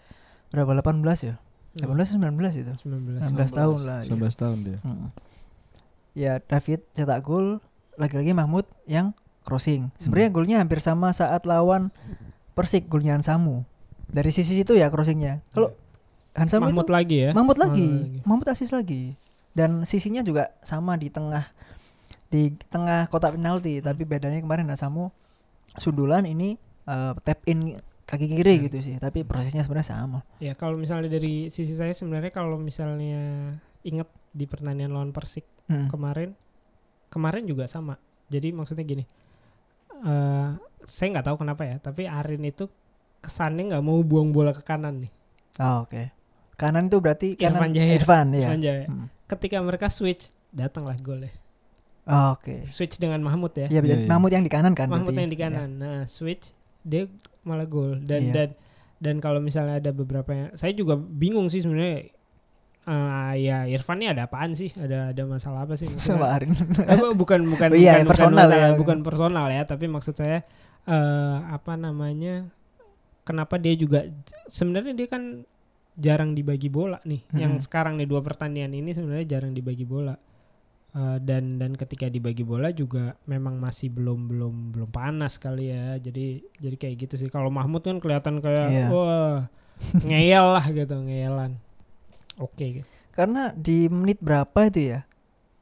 berapa 0.50 0.72
18 0.74 1.04
ya 1.22 1.36
Hmm, 1.74 1.92
18 1.92 2.08
atau 2.08 2.20
19 2.24 2.56
itu 2.58 2.72
19. 2.86 3.20
19 3.22 3.52
tahun 3.54 3.78
lah 3.82 4.00
iya. 4.02 4.10
19 4.10 4.32
tahun 4.38 4.58
dia. 4.62 4.78
Mm. 4.82 5.08
ya 6.14 6.34
David 6.42 6.80
cetak 6.94 7.20
gol 7.22 7.60
lagi-lagi 7.96 8.32
Mahmud 8.32 8.64
yang 8.86 9.12
crossing 9.42 9.92
sebenarnya 9.98 10.30
Hmm. 10.30 10.36
golnya 10.38 10.58
hampir 10.60 10.80
sama 10.80 11.12
saat 11.12 11.44
lawan 11.44 11.92
Persik 12.52 12.88
golnya 12.88 13.16
Hansamu 13.16 13.64
dari 14.06 14.28
sisi 14.30 14.52
situ 14.54 14.72
ya 14.74 14.88
crossingnya 14.88 15.40
kalau 15.50 15.72
Hansamu 16.32 16.68
Mahmud 16.70 16.84
itu 16.84 16.92
lagi 16.94 17.18
ya. 17.22 17.32
Mahmud 17.32 17.56
lagi 17.56 17.88
lagi. 17.88 18.20
Mahmud 18.22 18.44
asis 18.46 18.72
lagi 18.72 19.16
dan 19.52 19.84
sisinya 19.84 20.22
juga 20.22 20.56
sama 20.62 20.96
di 20.96 21.08
tengah 21.08 21.48
di 22.28 22.52
tengah 22.68 23.08
kotak 23.08 23.36
penalti 23.36 23.78
Hmm. 23.78 23.86
tapi 23.86 24.04
bedanya 24.04 24.40
kemarin 24.40 24.68
Hansamu 24.68 25.12
sundulan 25.76 26.24
ini 26.24 26.56
eh, 26.84 27.14
tap 27.20 27.44
in 27.46 27.76
kaki 28.04 28.28
kiri 28.30 28.56
Hmm. 28.58 28.64
gitu 28.68 28.78
sih 28.82 28.96
tapi 28.98 29.24
prosesnya 29.24 29.62
sebenarnya 29.62 29.92
sama 29.94 30.20
Ya 30.40 30.52
kalau 30.54 30.76
misalnya 30.76 31.08
dari 31.08 31.48
sisi 31.48 31.72
saya 31.72 31.92
sebenarnya 31.92 32.30
kalau 32.30 32.56
misalnya 32.56 33.56
inget 33.82 34.08
di 34.32 34.46
pertandingan 34.46 34.92
lawan 34.92 35.12
Persik 35.12 35.44
Mm. 35.68 35.88
kemarin 35.88 36.30
kemarin 37.08 37.44
juga 37.44 37.64
sama. 37.66 37.96
Jadi 38.28 38.52
maksudnya 38.52 38.84
gini. 38.84 39.04
eh 40.02 40.50
saya 40.84 41.08
nggak 41.12 41.26
tahu 41.26 41.38
kenapa 41.38 41.62
ya, 41.62 41.76
tapi 41.78 42.04
Arin 42.04 42.42
itu 42.42 42.66
kesannya 43.20 43.70
nggak 43.70 43.84
mau 43.86 44.02
buang 44.02 44.34
bola 44.34 44.50
ke 44.50 44.60
kanan 44.62 45.06
nih. 45.06 45.12
Oh, 45.60 45.86
oke 45.86 46.10
kanan 46.56 46.88
itu 46.88 46.98
berarti 46.98 47.28
kanan 47.36 47.70
Irfan 47.70 47.72
Jaya. 47.72 47.92
Irfan 47.96 48.28
ya 48.32 48.40
Irfan 48.44 48.62
Jaya. 48.62 48.86
Mm. 48.88 49.08
Ketika 49.32 49.58
mereka 49.60 49.88
switch, 49.88 50.28
datanglah 50.52 51.00
golnya. 51.00 51.32
Oh, 52.04 52.34
oke 52.34 52.66
Switch 52.68 52.98
dengan 52.98 53.22
Mahmud 53.22 53.54
ya. 53.54 53.68
Iya, 53.68 53.80
berarti 53.80 54.04
iya. 54.04 54.10
Mahmud 54.10 54.30
yang 54.30 54.42
di 54.42 54.50
kanan 54.50 54.74
kan 54.74 54.90
Mahmud 54.90 55.08
berarti? 55.08 55.22
yang 55.22 55.32
di 55.32 55.40
kanan. 55.40 55.70
Nah, 55.78 56.02
switch 56.06 56.52
dia 56.82 57.06
malah 57.42 57.64
gol 57.64 58.02
dan 58.02 58.22
Iya. 58.26 58.34
dan 58.34 58.50
dan 58.98 59.16
kalau 59.18 59.38
misalnya 59.38 59.78
ada 59.78 59.90
beberapa 59.92 60.28
yang 60.28 60.50
saya 60.54 60.74
juga 60.74 60.94
bingung 60.94 61.48
sih 61.48 61.62
sebenarnya 61.62 62.10
eh, 62.82 63.34
ya 63.40 63.58
Irfan 63.66 63.98
ini 63.98 64.10
ada 64.10 64.26
apaan 64.26 64.52
sih? 64.52 64.74
Ada 64.74 65.14
ada 65.14 65.24
masalah 65.24 65.64
apa 65.64 65.74
sih? 65.76 65.88
Sama 65.96 66.28
Arin 66.28 66.58
eh, 66.58 66.98
bu- 66.98 67.14
bukan 67.16 67.46
bukan 67.48 67.70
Oh 67.70 67.78
iya, 67.78 68.02
bukan, 68.02 68.10
personal 68.10 68.46
bukan, 68.46 68.58
ya. 68.58 68.70
bukan 68.76 68.98
personal 69.02 69.48
ya, 69.48 69.62
tapi 69.64 69.86
maksud 69.86 70.14
saya 70.14 70.42
eh 70.84 71.36
apa 71.48 71.78
namanya? 71.78 72.50
Kenapa 73.22 73.56
dia 73.56 73.78
juga 73.78 74.10
sebenarnya 74.48 74.98
dia 74.98 75.06
kan 75.06 75.46
jarang 75.94 76.32
dibagi 76.32 76.68
bola 76.68 76.98
nih. 77.02 77.22
Yang 77.32 77.54
Mm-mm. 77.54 77.66
sekarang 77.66 77.94
nih 77.96 78.06
dua 78.06 78.20
pertandingan 78.20 78.72
ini 78.74 78.92
sebenarnya 78.92 79.28
jarang 79.30 79.52
dibagi 79.52 79.84
bola. 79.84 80.16
Eh, 80.92 81.18
dan 81.20 81.56
dan 81.56 81.72
ketika 81.74 82.06
dibagi 82.06 82.42
bola 82.42 82.68
juga 82.70 83.16
memang 83.24 83.56
masih 83.56 83.88
belum 83.88 84.28
belum 84.28 84.56
belum 84.72 84.90
panas 84.90 85.36
kali 85.36 85.70
ya. 85.70 85.96
Jadi 85.98 86.44
jadi 86.56 86.76
kayak 86.76 86.96
gitu 87.02 87.16
sih. 87.18 87.28
Kalau 87.28 87.48
Mahmud 87.48 87.80
kan 87.80 87.98
kelihatan 87.98 88.40
kayak 88.40 88.68
Iya. 88.70 88.88
wah 88.88 89.40
ngeyel 90.06 90.46
lah 90.52 90.66
gitu, 90.68 90.96
ngeyelan. 90.96 91.58
Oke. 92.38 92.66
gitu. 92.78 92.88
karena 93.12 93.52
di 93.52 93.86
menit 93.86 94.18
berapa 94.18 94.56
itu 94.66 94.88
ya 94.90 95.04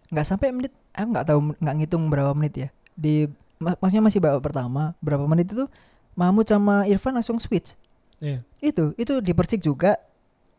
nggak 0.07 0.21
sampai 0.23 0.53
menit 0.53 0.69
aku 0.91 1.07
nggak 1.09 1.25
tahu 1.25 1.39
nggak 1.57 1.75
ngitung 1.75 2.05
berapa 2.05 2.29
menit 2.31 2.53
ya 2.55 2.69
di 2.91 3.25
mak- 3.57 3.81
maksudnya 3.81 4.05
masih 4.05 4.21
babak 4.21 4.41
pertama 4.43 4.93
berapa 4.99 5.25
menit 5.25 5.49
itu 5.49 5.65
Mahmud 6.13 6.45
sama 6.45 6.85
Irfan 6.85 7.11
langsung 7.11 7.41
switch 7.41 7.73
Iya. 8.17 8.45
itu 8.59 8.93
itu 8.95 9.17
di 9.17 9.33
Persik 9.33 9.59
juga 9.59 9.97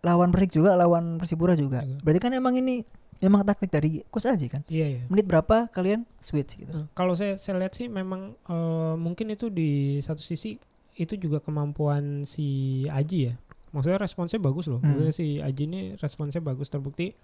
lawan 0.00 0.32
Persik 0.32 0.56
juga 0.56 0.76
lawan 0.76 1.16
Persipura 1.20 1.54
juga 1.54 1.84
Juga. 1.84 2.00
berarti 2.00 2.20
kan 2.20 2.32
emang 2.32 2.56
ini 2.56 2.82
memang 3.20 3.44
taktik 3.44 3.68
dari 3.68 4.00
coach 4.08 4.24
aja 4.24 4.46
kan 4.48 4.64
Iya 4.64 4.86
iya. 4.96 5.00
menit 5.12 5.28
berapa 5.28 5.68
kalian 5.70 6.08
switch 6.24 6.56
gitu 6.56 6.72
Nah, 6.72 6.86
kalau 6.96 7.12
saya 7.12 7.36
saya 7.36 7.60
lihat 7.60 7.76
sih 7.76 7.86
memang 7.92 8.32
eh, 8.48 8.94
mungkin 8.96 9.28
itu 9.28 9.52
di 9.52 10.00
satu 10.00 10.24
sisi 10.24 10.56
itu 10.96 11.14
juga 11.16 11.40
kemampuan 11.40 12.28
si 12.28 12.84
Aji 12.88 13.32
ya. 13.32 13.34
Maksudnya 13.72 13.96
responsnya 14.02 14.36
bagus 14.36 14.68
loh. 14.68 14.82
Hmm. 14.84 14.92
Maksudnya 15.00 15.14
si 15.16 15.26
Aji 15.40 15.62
ini 15.64 15.80
responsnya 15.96 16.44
bagus 16.44 16.68
terbukti 16.68 17.16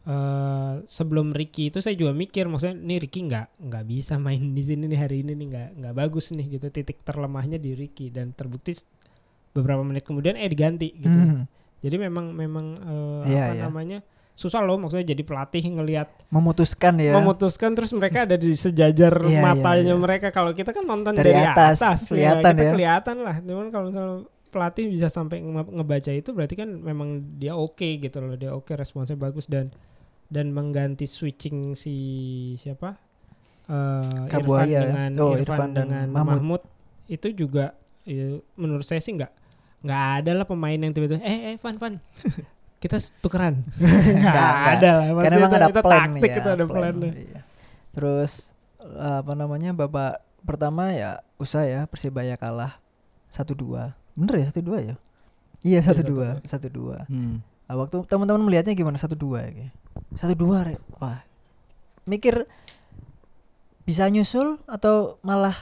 eh 0.00 0.74
sebelum 0.88 1.36
Ricky 1.36 1.68
itu 1.68 1.84
saya 1.84 1.92
juga 1.92 2.16
mikir 2.16 2.48
maksudnya 2.48 2.72
nih 2.72 3.04
Ricky 3.04 3.20
nggak 3.28 3.60
nggak 3.68 3.84
bisa 3.84 4.16
main 4.16 4.56
di 4.56 4.64
sini 4.64 4.88
nih 4.88 4.96
hari 4.96 5.20
ini 5.20 5.36
nih 5.36 5.46
nggak 5.52 5.68
nggak 5.76 5.94
bagus 5.94 6.32
nih 6.32 6.56
gitu 6.56 6.72
titik 6.72 7.04
terlemahnya 7.04 7.60
di 7.60 7.76
Ricky 7.76 8.08
dan 8.08 8.32
terbukti 8.32 8.80
beberapa 9.52 9.84
menit 9.84 10.08
kemudian 10.08 10.40
eh 10.40 10.48
diganti 10.48 10.96
gitu. 10.96 11.12
Hmm. 11.12 11.44
Jadi 11.80 11.96
memang 11.96 12.30
memang 12.30 12.66
eh, 12.78 13.30
Iya, 13.30 13.42
apa 13.42 13.54
iya. 13.54 13.62
namanya 13.62 13.98
susah 14.32 14.60
loh 14.60 14.76
maksudnya 14.76 15.04
jadi 15.06 15.20
pelatih 15.20 15.60
ngelihat 15.60 16.08
memutuskan 16.28 16.96
ya 16.96 17.12
memutuskan 17.12 17.72
terus 17.72 17.92
mereka 17.92 18.24
ada 18.24 18.34
di 18.34 18.54
sejajar 18.54 19.12
Iya, 19.20 19.36
matanya 19.38 19.84
iya, 19.84 19.92
iya. 19.92 20.00
mereka 20.00 20.28
kalau 20.28 20.50
kita 20.50 20.70
kan 20.70 20.80
nonton 20.82 21.12
Dari 21.12 21.28
dari, 21.28 21.44
atas, 21.46 21.76
atas, 21.78 21.98
kelihatan 22.08 22.48
kita 22.50 22.64
ya. 22.64 22.72
kelihatan 22.72 23.16
lah 23.20 23.36
cuman 23.38 23.66
kalau 23.68 23.84
misalnya 23.86 24.16
pelatih 24.48 24.84
bisa 24.88 25.06
sampai 25.06 25.38
nge- 25.38 25.72
ngebaca 25.72 26.10
itu 26.10 26.30
berarti 26.30 26.54
kan 26.54 26.68
memang 26.72 27.08
dia 27.36 27.52
oke 27.52 27.84
gitu 27.98 28.16
loh 28.18 28.32
dia 28.34 28.50
oke 28.50 28.72
responsnya 28.72 29.14
bagus 29.14 29.44
dan 29.44 29.68
dan 30.26 30.50
mengganti 30.50 31.04
switching 31.04 31.74
si 31.74 31.94
siapa 32.56 32.96
Eh, 33.62 33.76
Irfan 34.26 34.26
Kabuaya 34.26 34.66
ya. 34.66 34.80
dengan 34.84 35.10
Oh, 35.16 35.30
Irfan, 35.30 35.44
Irfan 35.44 35.70
dan 35.70 35.86
dengan 35.86 36.06
Mahmud. 36.08 36.32
Mahmud. 36.34 36.62
itu 37.06 37.28
juga 37.36 37.76
ya, 38.02 38.26
menurut 38.54 38.82
saya 38.82 38.98
sih 38.98 39.12
nggak 39.12 39.30
nggak 39.80 40.04
ada 40.22 40.30
lah 40.36 40.46
pemain 40.46 40.76
yang 40.76 40.92
tiba-tiba 40.92 41.20
eh 41.24 41.54
eh 41.54 41.56
Van 41.60 41.76
Van 41.80 41.94
kita 42.82 42.96
tukeran 43.20 43.60
nggak 44.20 44.52
ada 44.76 44.90
lah 45.00 45.06
karena 45.20 45.36
emang 45.40 45.52
ada 45.52 45.68
itu 45.68 45.82
plan 45.84 46.10
taktik 46.16 46.30
ya, 46.30 46.38
itu 46.40 46.48
ada 46.48 46.64
plan 46.68 46.94
iya. 47.12 47.40
terus 47.92 48.32
eh, 48.84 49.16
apa 49.20 49.32
namanya 49.36 49.72
babak 49.72 50.20
pertama 50.44 50.92
ya 50.92 51.20
usah 51.36 51.64
ya 51.68 51.80
persibaya 51.88 52.36
kalah 52.36 52.80
satu 53.28 53.52
dua 53.56 53.96
bener 54.16 54.44
ya 54.44 54.46
satu 54.52 54.64
dua 54.64 54.78
ya 54.80 54.96
Iya 55.60 55.84
Iya, 55.84 55.92
satu 55.92 56.02
dua, 56.08 56.28
satu 56.40 56.68
dua. 56.72 57.04
Hmm. 57.04 57.44
Nah, 57.68 57.74
waktu 57.76 58.00
teman-teman 58.08 58.42
melihatnya 58.48 58.72
gimana 58.72 58.96
satu 58.96 59.12
dua 59.12 59.44
ya? 59.44 59.68
Satu 60.16 60.32
dua, 60.32 60.64
Rek. 60.64 60.80
wah, 60.96 61.20
mikir 62.08 62.48
bisa 63.84 64.08
nyusul 64.08 64.56
atau 64.64 65.20
malah 65.20 65.54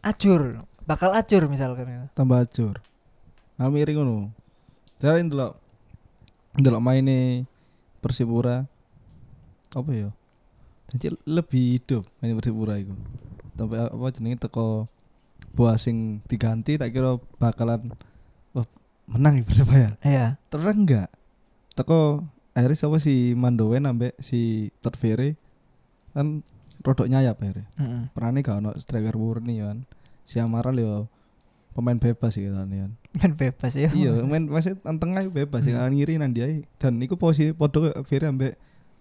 acur, 0.00 0.64
bakal 0.88 1.12
acur 1.12 1.44
misalkan. 1.52 1.86
ya. 1.92 2.02
tambah 2.16 2.40
acur. 2.40 2.80
Miring 3.68 3.96
ngono. 4.00 4.32
Jadi 4.96 5.28
ndelok 5.28 5.52
ndelok 6.56 6.80
maine 6.80 7.44
Persipura 8.00 8.64
apa 9.76 9.90
ya? 9.92 10.08
Jadi 10.90 11.12
lebih 11.28 11.76
hidup 11.76 12.08
main 12.18 12.32
Persipura 12.40 12.80
itu. 12.80 12.96
Tapi 13.54 13.76
apa 13.76 14.06
jenenge 14.16 14.48
teko 14.48 14.88
Boasing 15.50 16.22
diganti 16.30 16.78
tak 16.78 16.94
kira 16.94 17.18
bakalan 17.42 17.90
wah, 18.54 18.64
menang 19.10 19.42
ya 19.42 19.44
Persibaya. 19.44 19.90
Iya. 20.00 20.26
Terus 20.48 20.64
enggak. 20.70 21.10
Teko 21.74 22.24
akhirnya 22.54 22.78
siapa 22.78 22.96
si 23.02 23.34
Mandowen 23.36 23.84
ambek 23.84 24.14
si 24.22 24.70
Tervere 24.80 25.34
kan 26.16 26.40
rodok 26.80 27.10
nyayap 27.10 27.36
akhirnya. 27.36 27.66
Heeh. 27.76 28.02
Perannya 28.14 28.40
gak 28.40 28.58
ono 28.62 28.70
striker 28.80 29.14
murni 29.18 29.60
kan. 29.60 29.84
Si 30.24 30.40
Amaral 30.40 30.78
yo 30.78 31.10
pemain 31.74 31.98
bebas 31.98 32.34
sih 32.34 32.46
kan. 32.46 32.66
Kan. 33.12 33.18
Main 33.20 33.34
bebas 33.34 33.72
ya. 33.74 33.90
iya, 33.90 34.10
main 34.22 34.44
masih 34.44 34.72
tengah 34.78 35.20
itu 35.20 35.32
bebas 35.32 35.60
sih 35.60 35.72
Hmm. 35.72 35.82
kan 35.82 35.90
ngiri 35.90 36.14
nang 36.16 36.30
dia. 36.30 36.46
Dan 36.76 36.98
iku 36.98 37.14
posisi 37.14 37.50
podo 37.50 37.90
Vere 38.06 38.26
ambek 38.26 38.54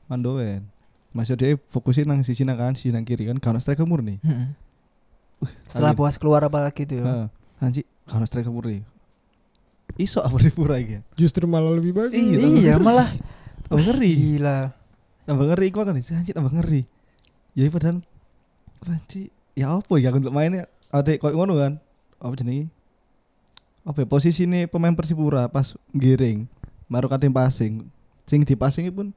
Mandowen. 0.06 0.66
Masih 1.10 1.34
dia 1.34 1.58
fokusin 1.68 2.06
nang 2.06 2.22
sisi 2.22 2.42
nang 2.42 2.54
kanan, 2.54 2.74
sisi 2.74 2.90
nang 2.90 3.02
kiri 3.02 3.26
kan. 3.26 3.38
Ono 3.38 3.58
striker 3.58 3.86
murni. 3.86 4.18
Heeh. 4.20 4.50
Setelah 5.66 5.94
Angin. 5.94 6.00
puas 6.00 6.16
keluar 6.16 6.42
apa 6.42 6.60
lagi 6.60 6.84
tuh 6.84 7.00
ya? 7.00 7.06
Heeh. 7.06 7.26
Anji, 7.60 7.82
ono 8.08 8.26
striker 8.26 8.50
murni. 8.50 8.82
Iso 9.96 10.22
apa 10.22 10.38
di 10.38 10.50
pura 10.50 10.78
iki. 10.78 11.02
Justru 11.14 11.46
malah 11.46 11.70
lebih 11.72 11.92
bagus. 11.92 12.14
Iya, 12.14 12.38
Iya, 12.40 12.74
malah 12.78 13.10
Tambah 13.66 13.86
ngeri. 13.90 14.12
gila. 14.38 14.74
Tambah 15.24 15.46
ngeri 15.50 15.66
iku 15.68 15.82
kan 15.82 15.94
anji 15.94 16.32
tambah 16.32 16.50
ngeri. 16.52 16.82
Ya 17.54 17.66
padahal 17.68 18.02
anji 18.86 19.30
ya 19.54 19.76
apa 19.76 19.94
ya 19.98 20.10
untuk 20.10 20.32
mainnya 20.32 20.66
ada 20.88 21.10
kok 21.12 21.30
ngono 21.30 21.54
kan. 21.54 21.78
Apa 22.18 22.34
jenenge? 22.34 22.70
Apa 23.90 24.06
ya, 24.06 24.08
posisi 24.08 24.46
nih 24.46 24.70
pemain 24.70 24.94
Persipura 24.94 25.50
pas 25.50 25.74
giring 25.98 26.46
baru 26.86 27.10
katim 27.10 27.34
passing. 27.34 27.90
Sing 28.30 28.46
di 28.46 28.54
passing 28.54 28.86
pun 28.94 29.10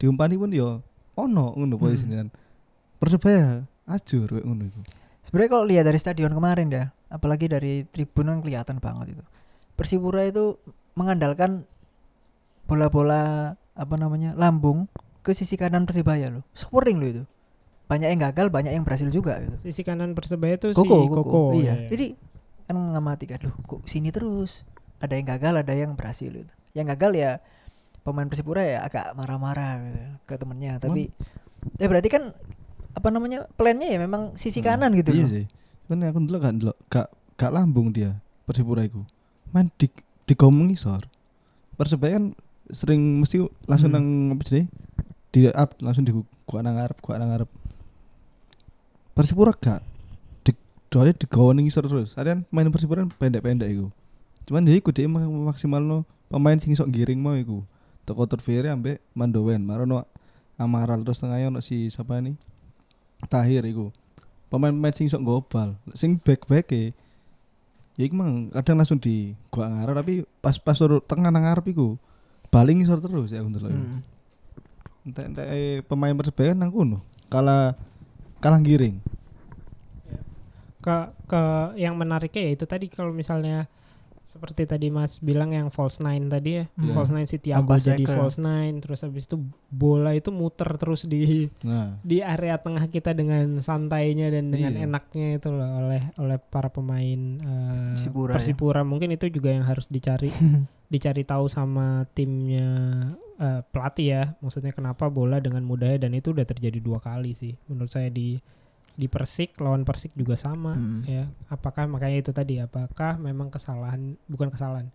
diumpani 0.00 0.40
pun 0.40 0.48
ya 0.48 0.80
ono 1.12 1.52
ngono 1.52 1.76
posisinya 1.76 2.24
kan. 2.24 2.28
Persebaya 2.96 3.68
ajur 3.84 4.40
ngono 4.40 4.64
iku. 4.64 4.80
Sebenarnya 5.28 5.50
kalau 5.52 5.64
lihat 5.68 5.84
dari 5.84 6.00
stadion 6.00 6.32
kemarin 6.32 6.72
ya, 6.72 6.84
apalagi 7.12 7.52
dari 7.52 7.84
tribun 7.84 8.32
kan 8.32 8.40
kelihatan 8.40 8.80
banget 8.80 9.20
itu. 9.20 9.24
Persipura 9.76 10.24
itu 10.24 10.56
mengandalkan 10.96 11.68
bola-bola 12.64 13.52
apa 13.76 13.94
namanya 14.00 14.32
lambung 14.40 14.88
ke 15.20 15.36
sisi 15.36 15.60
kanan 15.60 15.84
Persibaya 15.84 16.32
loh. 16.32 16.44
Scoring 16.56 16.96
loh 16.96 17.08
itu. 17.12 17.24
Banyak 17.84 18.08
yang 18.08 18.20
gagal, 18.32 18.48
banyak 18.48 18.72
yang 18.72 18.88
berhasil 18.88 19.12
juga 19.12 19.36
gitu. 19.44 19.68
Sisi 19.68 19.84
kanan 19.84 20.16
Persebaya 20.16 20.56
tuh 20.56 20.72
Koko, 20.72 20.80
si 20.80 21.08
Koko, 21.12 21.20
Koko. 21.20 21.42
iya. 21.60 21.76
iya. 21.76 21.92
Jadi 21.92 22.06
kan 22.64 22.76
ngamati 22.76 23.24
kan, 23.28 23.40
loh 23.44 23.54
kok 23.64 23.84
sini 23.84 24.08
terus. 24.08 24.64
Ada 25.02 25.20
yang 25.20 25.26
gagal, 25.28 25.54
ada 25.60 25.74
yang 25.76 25.92
berhasil 25.98 26.32
gitu. 26.32 26.52
Yang 26.72 26.96
gagal 26.96 27.12
ya 27.14 27.30
pemain 28.00 28.28
Persipura 28.28 28.64
ya 28.64 28.84
agak 28.84 29.12
marah-marah 29.12 29.80
gitu, 29.84 30.00
ke 30.24 30.34
temennya. 30.40 30.80
Tapi 30.80 31.12
ya 31.76 31.86
berarti 31.88 32.08
kan 32.08 32.32
apa 32.94 33.08
namanya 33.10 33.44
plannya 33.58 33.90
ya 33.90 33.98
memang 33.98 34.38
sisi 34.38 34.62
Hmm, 34.62 34.68
kanan 34.76 34.90
gitu 34.96 35.10
Iya 35.12 35.24
loh. 35.24 35.30
sih. 35.32 35.44
Kan 35.90 36.00
aku 36.00 36.18
ndelok 36.24 36.40
gak 36.40 36.54
ndelok 36.56 36.76
gak 36.88 37.08
gak 37.36 37.52
lambung 37.52 37.92
dia 37.92 38.16
Persipura 38.48 38.84
iku. 38.84 39.04
Main 39.52 39.68
di 39.76 39.90
di 40.24 40.32
gomong 40.32 40.72
isor. 40.72 41.04
Persebaya 41.76 42.16
kan 42.16 42.26
sering 42.72 43.20
mesti 43.20 43.44
langsung 43.68 43.92
Hmm. 43.92 43.98
nang 44.00 44.38
apa 44.38 44.42
jenenge? 44.46 44.68
Di 45.34 45.50
up 45.50 45.76
langsung 45.82 46.06
di 46.06 46.14
gua 46.46 46.60
nang 46.62 46.78
ngarep, 46.78 46.96
gua 47.02 47.18
nang 47.18 47.28
ngarep. 47.34 47.50
Persipura 49.14 49.52
gak 49.54 49.82
soalnya 50.94 51.18
di 51.18 51.26
gawang 51.26 51.58
isor 51.66 51.90
terus. 51.90 52.14
Kan 52.14 52.46
main 52.54 52.70
Persipura 52.70 53.02
kan 53.02 53.10
pendek-pendek 53.10 53.66
iku. 53.74 53.90
Cuman 54.46 54.62
dia 54.62 54.78
iku 54.78 54.94
dia 54.94 55.10
maksimal 55.10 55.82
no 55.82 56.06
pemain 56.30 56.54
sing 56.62 56.70
sok 56.78 56.94
giring 56.94 57.18
mau 57.18 57.34
iku. 57.34 57.66
Teko 58.06 58.30
Tervere 58.30 58.70
ambek 58.70 59.02
Mandowen, 59.16 59.64
marono 59.66 60.06
Amaral 60.54 61.02
terus 61.02 61.18
tengahnya 61.18 61.50
ono 61.50 61.58
si 61.58 61.90
siapa 61.90 62.22
ini? 62.22 62.38
Tahir 63.26 63.66
iku 63.66 63.90
pemain-pemain 64.54 64.94
sing 64.94 65.10
sok 65.10 65.26
gobal 65.26 65.74
sing 65.98 66.14
back-back 66.22 66.70
e 66.70 66.94
ya 67.98 68.06
iku 68.06 68.14
mang 68.14 68.54
kadang 68.54 68.78
langsung 68.78 69.02
di 69.02 69.34
gua 69.50 69.66
ngarep 69.66 69.94
tapi 69.98 70.14
pas 70.38 70.54
pas 70.62 70.78
turun 70.78 71.02
tengah 71.02 71.34
nang 71.34 71.42
ngarep 71.42 71.74
iku 71.74 71.98
baling 72.54 72.86
isor 72.86 73.02
terus 73.02 73.34
ya 73.34 73.42
untuk 73.42 73.66
Hmm. 73.66 73.98
entek-entek 75.10 75.46
eh, 75.50 75.82
pemain 75.82 76.14
persebaya 76.14 76.54
nang 76.54 76.70
kono 76.70 77.02
kalah 77.26 77.74
kalah 78.38 78.62
giring 78.62 79.02
ke 80.84 80.96
ke 81.24 81.42
yang 81.74 81.96
menariknya 81.96 82.44
ya 82.44 82.52
itu 82.52 82.64
tadi 82.64 82.86
kalau 82.86 83.08
misalnya 83.08 83.64
seperti 84.26 84.66
tadi 84.66 84.90
Mas 84.90 85.16
bilang 85.18 85.48
yang 85.48 85.70
false 85.70 85.96
nine 85.98 86.26
tadi 86.26 86.58
ya 86.58 86.64
Hmm. 86.74 86.90
false 86.92 87.08
nine 87.08 87.24
si 87.24 87.38
Thiago 87.38 87.64
Tambah 87.64 87.78
jadi 87.80 88.02
false 88.04 88.36
nine 88.36 88.76
terus 88.78 89.00
habis 89.00 89.24
itu 89.24 89.38
bola 89.70 90.10
itu 90.10 90.28
muter 90.28 90.66
terus 90.74 91.06
di 91.06 91.46
nah 91.62 91.94
di 92.02 92.18
area 92.18 92.58
tengah 92.58 92.84
kita 92.86 93.14
dengan 93.14 93.62
santainya 93.62 94.28
dan 94.28 94.50
dengan 94.50 94.74
Iya. 94.74 94.84
enaknya 94.84 95.38
itu 95.38 95.48
loh 95.48 95.70
oleh 95.80 96.02
oleh 96.16 96.36
para 96.36 96.66
pemain 96.68 97.20
eh, 97.38 97.94
Persipura 97.94 98.30
ya. 98.30 98.36
Persipura 98.36 98.82
mungkin 98.82 99.08
itu 99.08 99.30
juga 99.30 99.48
yang 99.48 99.62
harus 99.62 99.86
dicari 99.86 100.28
dicari 100.92 101.22
tahu 101.22 101.46
sama 101.46 102.02
timnya 102.10 102.68
eh, 103.38 103.62
pelatih 103.64 104.06
ya 104.10 104.22
maksudnya 104.38 104.74
kenapa 104.74 105.06
bola 105.08 105.38
dengan 105.38 105.62
mudahnya 105.62 105.96
dan 106.00 106.12
itu 106.12 106.34
udah 106.34 106.44
terjadi 106.44 106.76
dua 106.76 106.98
kali 106.98 107.32
sih 107.32 107.54
menurut 107.64 107.88
saya 107.88 108.10
di 108.10 108.36
di 108.94 109.06
Persik 109.06 109.58
lawan 109.58 109.82
Persik 109.82 110.12
juga 110.12 110.34
sama 110.34 110.72
Hmm. 110.72 111.02
ya 111.04 111.26
apakah 111.48 111.84
makanya 111.84 112.18
itu 112.20 112.30
tadi 112.30 112.58
apakah 112.58 113.18
memang 113.18 113.48
kesalahan 113.48 114.14
bukan 114.24 114.48
kesalahan 114.48 114.88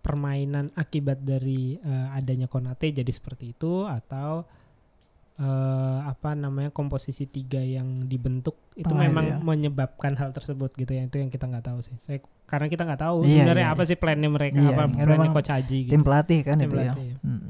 permainan 0.00 0.68
akibat 0.74 1.20
dari 1.20 1.76
eh, 1.76 2.08
adanya 2.12 2.44
Konate 2.44 2.90
jadi 2.90 3.08
seperti 3.08 3.52
itu 3.52 3.84
atau 3.84 4.44
eh, 5.34 5.98
apa 6.04 6.34
namanya 6.34 6.70
komposisi 6.70 7.24
tiga 7.24 7.58
yang 7.58 8.04
dibentuk 8.04 8.54
itu 8.74 8.84
Tengah 8.84 9.02
memang 9.04 9.24
itu 9.24 9.32
ya. 9.32 9.38
menyebabkan 9.40 10.12
hal 10.14 10.30
tersebut 10.30 10.70
gitu 10.74 10.90
ya 10.90 11.02
itu 11.02 11.16
yang 11.16 11.26
kita 11.26 11.46
nggak 11.46 11.64
tahu 11.64 11.78
sih 11.80 11.94
saya 11.98 12.18
karena 12.44 12.66
kita 12.66 12.84
nggak 12.84 13.00
tahu 13.00 13.22
Iya, 13.22 13.42
sebenarnya 13.42 13.66
iya, 13.66 13.74
apa 13.74 13.82
sih 13.84 13.96
plannya 13.96 14.28
mereka 14.28 14.58
Iya, 14.58 14.70
apa 14.70 14.82
kan 14.84 15.06
plannya 15.08 15.30
coach 15.32 15.50
Haji 15.50 15.78
gitu 15.84 15.92
tim 15.92 16.02
pelatih 16.02 16.40
kan 16.42 16.56
Tim 16.56 16.64
itu 16.64 16.74
ya. 16.74 16.82
pelatih, 16.90 17.06
ya. 17.06 17.16
Hmm. 17.22 17.48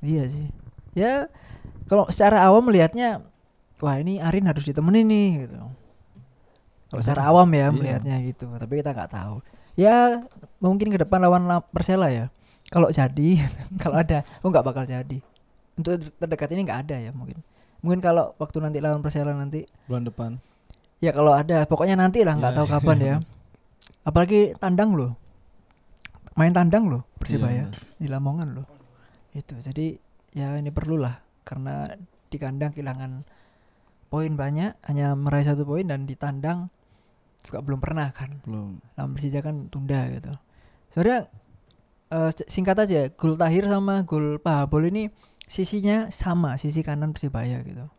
Iya 0.00 0.24
sih. 0.28 0.46
Ya 0.92 1.14
kalau 1.84 2.04
secara 2.08 2.44
awam 2.44 2.64
melihatnya 2.64 3.24
wah 3.78 3.96
ini 3.96 4.18
Arin 4.18 4.44
harus 4.44 4.62
ditemenin 4.62 5.04
nih 5.04 5.28
gitu. 5.44 5.56
Secara 6.94 7.26
awam 7.26 7.50
ya 7.50 7.58
Iya. 7.58 7.68
melihatnya 7.70 8.16
gitu, 8.22 8.46
tapi 8.48 8.78
kita 8.78 8.90
nggak 8.90 9.10
tahu. 9.10 9.42
Ya 9.74 10.22
mungkin 10.58 10.88
ke 10.88 10.98
depan 10.98 11.18
lawan 11.18 11.44
La- 11.44 11.64
Persela 11.64 12.06
ya. 12.08 12.30
Kalau 12.68 12.86
jadi, 12.88 13.42
kalau 13.82 13.98
ada, 13.98 14.22
oh 14.40 14.48
nggak 14.48 14.62
bakal 14.64 14.84
jadi. 14.84 15.18
Untuk 15.74 15.98
terdekat 16.14 16.54
ini 16.54 16.62
nggak 16.62 16.80
ada 16.86 16.96
ya 17.00 17.10
mungkin. 17.10 17.42
Mungkin 17.82 17.98
kalau 17.98 18.32
waktu 18.36 18.58
nanti 18.58 18.78
lawan 18.78 19.02
Persela 19.02 19.32
nanti, 19.32 19.66
bulan 19.84 20.04
depan 20.04 20.30
ya 20.98 21.12
kalau 21.12 21.36
ada, 21.36 21.66
pokoknya 21.66 21.98
nanti 21.98 22.24
lah 22.24 22.32
nggak 22.32 22.52
Ya. 22.52 22.56
tahu 22.56 22.66
kapan 22.70 22.98
ya. 22.98 23.16
Apalagi 24.08 24.56
tandang 24.56 24.94
loh, 24.94 25.12
main 26.32 26.48
tandang 26.50 26.86
loh 26.86 27.02
Persibaya 27.16 27.66
Iya. 27.66 27.76
di 27.96 28.06
Lamongan 28.06 28.48
loh 28.52 28.66
itu 29.32 29.54
jadi 29.56 29.98
ya 30.30 30.54
ini 30.54 30.70
perlulah 30.70 31.18
karena 31.42 31.90
di 32.28 32.36
kandang 32.36 32.70
kehilangan 32.70 33.22
poin 34.14 34.30
banyak 34.38 34.78
hanya 34.86 35.18
meraih 35.18 35.42
satu 35.42 35.66
poin 35.66 35.82
dan 35.82 36.06
di 36.06 36.14
tandang 36.14 36.70
juga 37.42 37.58
belum 37.66 37.82
pernah 37.82 38.14
kan. 38.14 38.38
Belum. 38.46 38.78
Lawan 38.94 39.10
Persija 39.18 39.42
kan 39.42 39.66
tunda 39.74 40.06
gitu. 40.14 40.30
Sebenarnya 40.94 41.26
s- 42.30 42.46
singkat 42.46 42.78
aja 42.78 43.10
gol 43.10 43.34
Tahir 43.34 43.66
sama 43.66 44.06
gol 44.06 44.38
Pahabol 44.38 44.86
ini 44.86 45.10
sisinya 45.50 46.08
sama 46.14 46.54
sisi 46.54 46.86
kanan 46.86 47.10
Persibaya 47.10 47.58
gitu. 47.66 47.90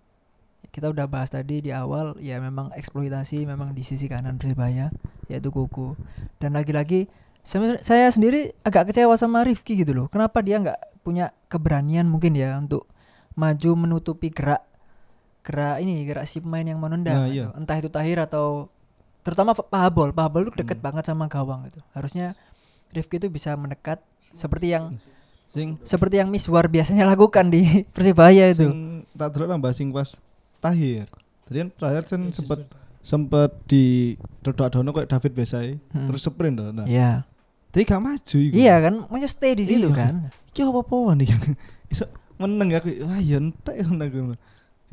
Kita 0.72 0.92
udah 0.92 1.08
bahas 1.08 1.32
tadi 1.32 1.64
di 1.64 1.72
awal 1.72 2.20
ya 2.20 2.40
memang 2.40 2.72
eksploitasi 2.76 3.48
memang 3.48 3.76
di 3.76 3.84
sisi 3.84 4.08
kanan 4.08 4.40
Persibaya 4.40 4.92
yaitu 5.28 5.52
Kuku. 5.52 6.00
Dan 6.40 6.56
lagi-lagi 6.56 7.12
saya, 7.46 7.78
saya 7.86 8.10
sendiri 8.10 8.56
agak 8.66 8.90
kecewa 8.92 9.14
sama 9.20 9.46
Rifki 9.46 9.78
gitu 9.84 9.94
loh. 9.94 10.08
Kenapa 10.10 10.42
dia 10.42 10.58
nggak 10.60 11.06
punya 11.06 11.30
keberanian 11.52 12.10
mungkin 12.10 12.34
ya 12.34 12.58
untuk 12.58 12.90
maju 13.38 13.72
menutupi 13.78 14.34
gerak 14.34 14.64
gerak 15.46 15.78
ini 15.78 16.04
gerak 16.04 16.26
si 16.26 16.40
pemain 16.40 16.64
yang 16.64 16.76
Nah, 16.76 16.84
menendang 16.84 17.20
iya. 17.28 17.48
gitu. 17.48 17.50
entah 17.56 17.78
itu 17.78 17.88
Tahir 17.88 18.18
atau 18.20 18.68
terutama 19.22 19.54
F- 19.54 19.66
Pahabol 19.66 20.10
Pahabol 20.10 20.42
itu 20.44 20.54
deket 20.56 20.76
Hmm. 20.76 20.86
banget 20.86 21.04
sama 21.06 21.26
gawang 21.26 21.66
gitu 21.66 21.80
harusnya 21.92 22.34
Rifki 22.90 23.18
itu 23.18 23.28
bisa 23.28 23.54
mendekat 23.54 24.02
seperti 24.32 24.72
yang 24.72 24.90
sing 25.48 25.78
seperti 25.80 26.18
yang 26.18 26.28
Miswar 26.28 26.66
biasanya 26.66 27.06
lakukan 27.08 27.48
di 27.48 27.86
Persibaya 27.88 28.50
itu 28.50 28.66
sing 28.66 29.06
tak 29.12 29.30
terus 29.32 29.46
nambah 29.48 29.72
sing 29.72 29.90
pas 29.90 30.18
Tahir 30.58 31.06
tadi 31.44 31.58
kan 31.60 31.70
Tahir 31.72 32.04
kan 32.04 32.22
Ya, 32.24 32.34
sempet 32.34 32.60
justru. 32.60 32.78
sempet 33.02 33.50
di 33.64 33.84
dodok 34.42 34.68
dono 34.72 34.90
kayak 34.92 35.08
David 35.08 35.34
Besai 35.36 35.78
Hmm. 35.90 36.10
terus 36.10 36.22
sprint 36.22 36.56
loh 36.56 36.74
nah 36.74 36.84
Iya 36.84 37.24
Tapi 37.68 37.84
gak 37.84 38.00
maju 38.00 38.38
iku. 38.40 38.56
Iya 38.56 38.76
kan, 38.80 39.04
maunya 39.06 39.28
stay 39.28 39.52
di 39.52 39.68
situ 39.68 39.92
Iya. 39.92 40.00
kan. 40.00 40.14
Iki 40.48 40.64
apa-apa 40.64 41.12
nih 41.14 41.28
yang 41.28 41.44
iso 41.92 42.08
meneng 42.38 42.72
aku. 42.72 42.88
Wah, 43.04 43.20
ya 43.20 43.36
entek 43.36 43.76
ngono 43.84 44.40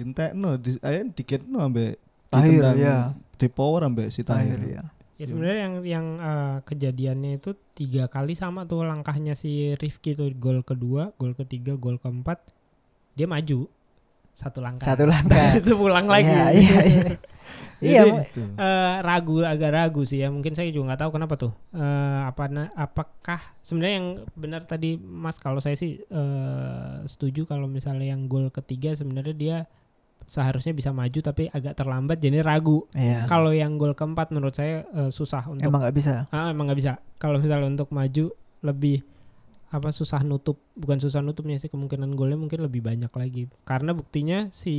aku. 0.03 0.09
Dintekno, 0.11 0.51
di 0.59 0.71
ayo 0.83 1.01
diketno 1.15 1.59
ambek 1.63 1.97
Tahir, 2.33 2.63
ya. 2.77 3.13
di 3.39 3.47
power 3.47 3.87
ambek 3.87 4.09
si 4.11 4.27
Tahir 4.27 4.59
Tahir. 4.59 4.83
ya. 4.83 4.85
Ya 5.21 5.27
sebenarnya 5.31 5.59
yang 5.63 5.75
yang 5.87 6.07
eh, 6.19 6.57
kejadiannya 6.67 7.39
itu 7.39 7.55
tiga 7.79 8.11
kali 8.11 8.35
sama 8.35 8.67
tuh 8.67 8.83
langkahnya 8.83 9.39
si 9.39 9.79
Rifki 9.79 10.19
tuh 10.19 10.35
gol 10.35 10.67
kedua, 10.67 11.15
gol 11.15 11.39
ketiga, 11.39 11.79
gol 11.79 12.03
keempat 12.03 12.43
dia 13.15 13.31
maju 13.31 13.71
satu 14.33 14.59
langkah. 14.65 14.89
Satu 14.89 15.05
langkah. 15.07 15.55
itu 15.61 15.73
pulang 15.77 16.09
lagi. 16.09 16.27
Iya, 16.27 16.49
iya, 16.51 16.81
iya. 16.83 17.13
Iya, 17.83 18.07
Jadi. 18.07 18.11
Gitu. 18.31 18.43
eh, 18.63 18.95
ragu 19.03 19.43
agak 19.43 19.75
ragu 19.75 20.07
sih 20.07 20.23
ya 20.23 20.31
mungkin 20.31 20.55
saya 20.55 20.71
juga 20.71 20.95
nggak 20.95 21.03
tahu 21.03 21.11
kenapa 21.19 21.35
tuh 21.35 21.53
Eh, 21.75 22.21
apa 22.31 22.47
apakah 22.79 23.41
sebenarnya 23.59 23.95
yang 23.99 24.09
benar 24.39 24.63
tadi 24.63 24.95
Mas 25.03 25.43
kalau 25.43 25.59
saya 25.59 25.75
sih 25.75 25.99
eh, 25.99 26.95
setuju 27.11 27.43
kalau 27.43 27.67
misalnya 27.67 28.15
yang 28.15 28.31
gol 28.31 28.55
ketiga 28.55 28.95
sebenarnya 28.95 29.35
dia 29.35 29.57
seharusnya 30.25 30.71
bisa 30.71 30.91
maju 30.91 31.19
tapi 31.19 31.49
agak 31.49 31.75
terlambat 31.75 32.17
jadi 32.17 32.41
ragu 32.41 32.87
Iya. 32.91 33.25
kalau 33.25 33.51
yang 33.51 33.75
gol 33.75 33.93
keempat 33.93 34.29
menurut 34.29 34.53
saya 34.53 34.87
eh, 34.89 35.09
susah 35.09 35.47
untuk 35.47 35.65
Emang 35.65 35.81
nggak 35.81 35.93
bisa. 35.93 36.27
ah, 36.29 36.49
emang 36.49 36.67
nggak 36.67 36.79
bisa 36.79 36.93
kalau 37.17 37.37
misalnya 37.37 37.69
untuk 37.69 37.89
maju 37.89 38.31
lebih 38.61 39.03
apa 39.69 39.89
susah 39.89 40.21
nutup 40.21 40.61
bukan 40.73 40.99
susah 40.99 41.19
nutupnya 41.19 41.57
sih 41.57 41.67
kemungkinan 41.67 42.13
golnya 42.13 42.37
mungkin 42.37 42.61
lebih 42.61 42.81
banyak 42.81 43.09
lagi 43.09 43.49
karena 43.63 43.91
buktinya 43.91 44.51
si 44.51 44.75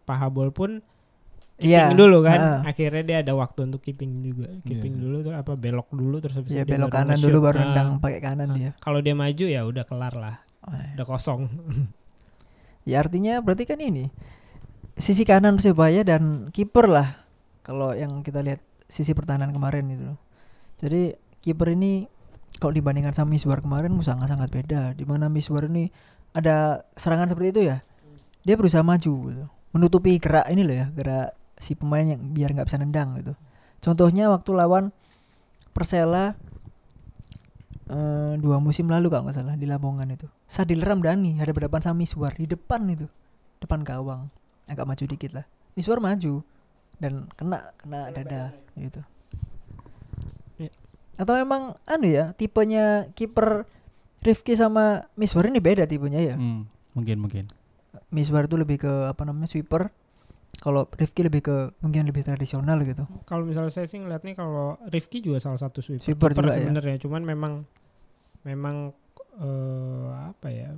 Pahabol 0.00 0.50
pun 0.50 0.80
Iya. 1.56 1.92
keeping 1.92 1.98
dulu 2.00 2.18
kan 2.22 2.40
Ah. 2.40 2.60
akhirnya 2.64 3.02
dia 3.02 3.18
ada 3.20 3.34
waktu 3.34 3.68
untuk 3.68 3.80
keeping 3.80 4.24
juga 4.24 4.48
keeping 4.62 4.96
Iya. 4.96 5.02
dulu 5.02 5.16
tuh 5.20 5.34
apa 5.34 5.52
belok 5.54 5.88
dulu 5.90 6.16
terus 6.16 6.32
habis 6.34 6.50
Iya 6.50 6.62
dia 6.62 6.72
belok 6.72 6.88
kanan 6.88 7.12
nge-shoot. 7.12 7.26
dulu 7.26 7.38
baru 7.42 7.58
Ah, 7.58 7.62
nendang 7.66 7.88
pakai 7.98 8.20
kanan 8.22 8.46
ah. 8.46 8.56
dia. 8.56 8.70
kalau 8.78 8.98
dia 8.98 9.12
maju 9.12 9.44
ya 9.44 9.60
udah 9.62 9.84
kelar 9.84 10.14
lah 10.14 10.36
Oh, 10.62 10.72
iya. 10.72 10.92
udah 10.94 11.06
kosong 11.06 11.42
Ya 12.82 12.96
artinya 12.98 13.38
berarti 13.38 13.64
kan 13.64 13.76
ini 13.76 14.08
sisi 15.00 15.24
kanan 15.24 15.56
Persebaya 15.58 16.04
dan 16.04 16.52
kiper 16.52 16.86
lah 16.86 17.24
kalau 17.64 17.92
yang 17.96 18.20
kita 18.20 18.44
lihat 18.44 18.60
sisi 18.90 19.16
pertahanan 19.16 19.54
kemarin 19.54 19.88
itu. 19.88 20.10
Jadi 20.80 21.14
kiper 21.40 21.72
ini 21.72 22.08
kalau 22.60 22.74
dibandingkan 22.74 23.16
sama 23.16 23.36
Miswar 23.36 23.64
kemarin 23.64 23.96
sangat-sangat 23.96 24.50
beda. 24.52 24.82
Di 24.96 25.04
mana 25.08 25.32
Miswar 25.32 25.68
ini 25.68 25.88
ada 26.36 26.84
serangan 26.98 27.30
seperti 27.30 27.48
itu 27.54 27.60
ya. 27.70 27.80
Dia 28.44 28.54
berusaha 28.56 28.84
maju 28.84 29.14
gitu. 29.30 29.44
Menutupi 29.70 30.18
gerak 30.18 30.50
ini 30.50 30.66
loh 30.66 30.76
ya, 30.76 30.86
gerak 30.90 31.36
si 31.60 31.76
pemain 31.76 32.02
yang 32.02 32.20
biar 32.34 32.56
nggak 32.56 32.66
bisa 32.66 32.80
nendang 32.80 33.14
gitu. 33.20 33.32
Contohnya 33.80 34.28
waktu 34.32 34.50
lawan 34.56 34.90
Persela 35.70 36.34
eh, 37.86 38.34
dua 38.42 38.58
musim 38.58 38.90
lalu 38.90 39.06
kalau 39.06 39.30
nggak 39.30 39.36
salah 39.38 39.54
di 39.54 39.70
Lamongan 39.70 40.10
itu. 40.10 40.26
Sadil 40.50 40.82
Ramdhani 40.82 41.38
ada 41.38 41.54
berdepan 41.54 41.78
sama 41.78 42.02
Miswar 42.02 42.34
di 42.34 42.50
depan 42.50 42.82
itu, 42.90 43.06
depan 43.62 43.86
gawang, 43.86 44.32
agak 44.70 44.86
maju 44.86 45.04
dikit 45.04 45.30
lah. 45.34 45.44
Miswar 45.74 45.98
maju 45.98 46.46
dan 47.02 47.26
kena 47.34 47.74
kena 47.76 48.14
dada 48.14 48.54
gitu. 48.78 49.00
Iya. 50.58 50.70
Atau 51.18 51.34
emang 51.36 51.74
anu 51.84 52.06
ya 52.08 52.32
tipenya 52.38 53.10
kiper 53.12 53.66
Rifki 54.20 54.52
sama 54.52 55.08
Miswar 55.16 55.48
ini 55.48 55.64
beda 55.64 55.88
tipenya 55.88 56.20
ya. 56.20 56.36
Hmm, 56.36 56.68
mungkin 56.92 57.24
mungkin. 57.24 57.44
Miswar 58.12 58.44
itu 58.44 58.56
lebih 58.60 58.84
ke 58.84 58.92
apa 59.08 59.24
namanya 59.24 59.48
sweeper. 59.48 59.88
Kalau 60.60 60.84
Rifki 60.92 61.24
lebih 61.24 61.40
ke 61.40 61.56
mungkin 61.80 62.04
lebih 62.04 62.20
tradisional 62.20 62.84
gitu. 62.84 63.08
kalau 63.24 63.48
misalnya 63.48 63.72
saya 63.72 63.88
sih 63.88 63.96
ngeliatnya 63.96 64.36
kalau 64.36 64.76
Rifki 64.92 65.24
juga 65.24 65.40
salah 65.40 65.56
satu 65.56 65.80
sweeper, 65.80 66.04
Sweeper 66.04 66.30
juga 66.36 66.52
ya. 66.52 66.56
sebenarnya 66.60 66.96
cuman 67.00 67.22
memang 67.24 67.52
memang 68.44 68.92
eh, 69.40 70.08
apa 70.28 70.48
ya 70.52 70.76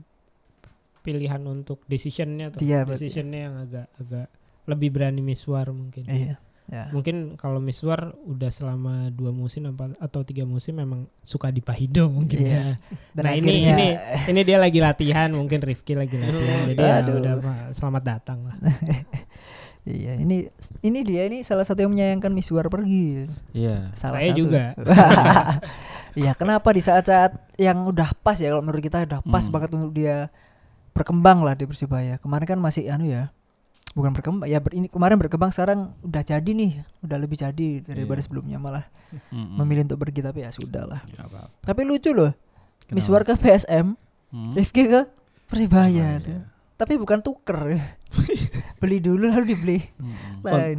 pilihan 1.02 1.42
untuk 1.42 1.82
decisionnya 1.84 2.48
tuh 2.48 2.60
Iya, 2.60 2.82
berarti 2.82 2.88
ya. 2.88 2.94
decisionnya 3.02 3.40
yang 3.42 3.54
agak 3.58 3.86
agak 3.96 4.26
lebih 4.64 4.88
berani 4.90 5.20
Miswar 5.20 5.68
mungkin 5.68 6.06
Iya. 6.06 6.38
Ya. 6.64 6.88
mungkin 6.88 7.34
kalau 7.34 7.58
Miswar 7.58 8.14
udah 8.22 8.48
selama 8.48 9.10
dua 9.10 9.28
musim 9.28 9.66
apa 9.66 9.92
atau 9.98 10.22
tiga 10.22 10.42
musim 10.42 10.72
memang 10.74 11.04
suka 11.20 11.50
di 11.50 11.58
Pahido 11.58 12.06
mungkin 12.08 12.38
Iya. 12.40 12.48
ya 12.48 12.66
Dan 13.12 13.22
nah 13.22 13.32
ini 13.34 13.50
akhirnya 13.50 13.74
ini 13.74 13.88
ini 14.30 14.40
dia 14.42 14.56
lagi 14.56 14.78
latihan 14.78 15.28
mungkin 15.30 15.58
Rifki 15.60 15.92
lagi 15.92 16.14
latihan 16.22 16.70
jadi 16.70 16.80
ya 16.80 16.94
Aduh. 17.02 17.14
udah 17.18 17.34
selamat 17.70 18.02
datang 18.06 18.38
lah 18.44 18.56
Iya, 19.82 20.14
ini 20.14 20.46
ini 20.80 20.98
dia 21.02 21.26
ini 21.26 21.42
salah 21.42 21.66
satu 21.66 21.82
yang 21.82 21.90
menyayangkan 21.90 22.30
Miswar 22.30 22.70
pergi. 22.70 23.26
Iya. 23.50 23.90
Salah 23.92 24.22
saya 24.22 24.30
satu. 24.30 24.38
juga 24.38 24.64
Iya, 26.14 26.36
kenapa 26.36 26.70
di 26.70 26.78
saat-saat 26.78 27.56
yang 27.56 27.82
udah 27.82 28.14
pas 28.14 28.36
ya 28.36 28.52
kalau 28.52 28.62
menurut 28.62 28.78
kita 28.78 29.02
udah 29.02 29.20
pas 29.24 29.42
Hmm. 29.42 29.50
banget 29.50 29.70
untuk 29.72 29.90
dia 29.90 30.30
berkembang 30.92 31.40
lah 31.40 31.52
di 31.52 31.64
Persibaya. 31.64 32.16
Kemarin 32.16 32.46
kan 32.46 32.58
masih 32.58 32.86
anu 32.86 33.04
ya. 33.04 33.32
Bukan 33.92 34.08
berkembang 34.10 34.46
ya 34.46 34.56
ber- 34.56 34.72
ini 34.72 34.86
kemarin 34.86 35.16
berkembang 35.16 35.50
sekarang 35.50 35.92
udah 36.00 36.22
jadi 36.22 36.48
nih, 36.48 36.72
udah 37.00 37.18
lebih 37.18 37.36
jadi 37.36 37.68
daripada 37.82 38.18
Iya. 38.18 38.24
sebelumnya 38.24 38.56
malah 38.56 38.84
Mm-mm. 39.28 39.60
memilih 39.60 39.84
untuk 39.84 40.00
pergi 40.00 40.20
tapi 40.20 40.40
ya 40.40 40.50
sudah 40.50 40.84
lah. 40.86 41.00
Apa-apa. 41.14 41.52
Tapi 41.60 41.80
lucu 41.82 42.08
loh. 42.10 42.32
Kenapa? 42.82 42.94
Miswar 42.94 43.22
ke 43.22 43.34
PSM, 43.34 43.96
Hmm? 44.28 44.52
Rifki 44.54 44.86
ke 44.86 45.04
Persibaya 45.44 46.16
Persibaya. 46.16 46.24
tuh. 46.24 46.40
Tapi 46.74 46.92
bukan 46.96 47.20
tuker. 47.20 47.76
Beli 48.80 48.96
dulu 48.98 49.28
lalu 49.28 49.44
dibeli. 49.46 49.78
Mm-mm. 49.94 50.40
Lain. 50.42 50.78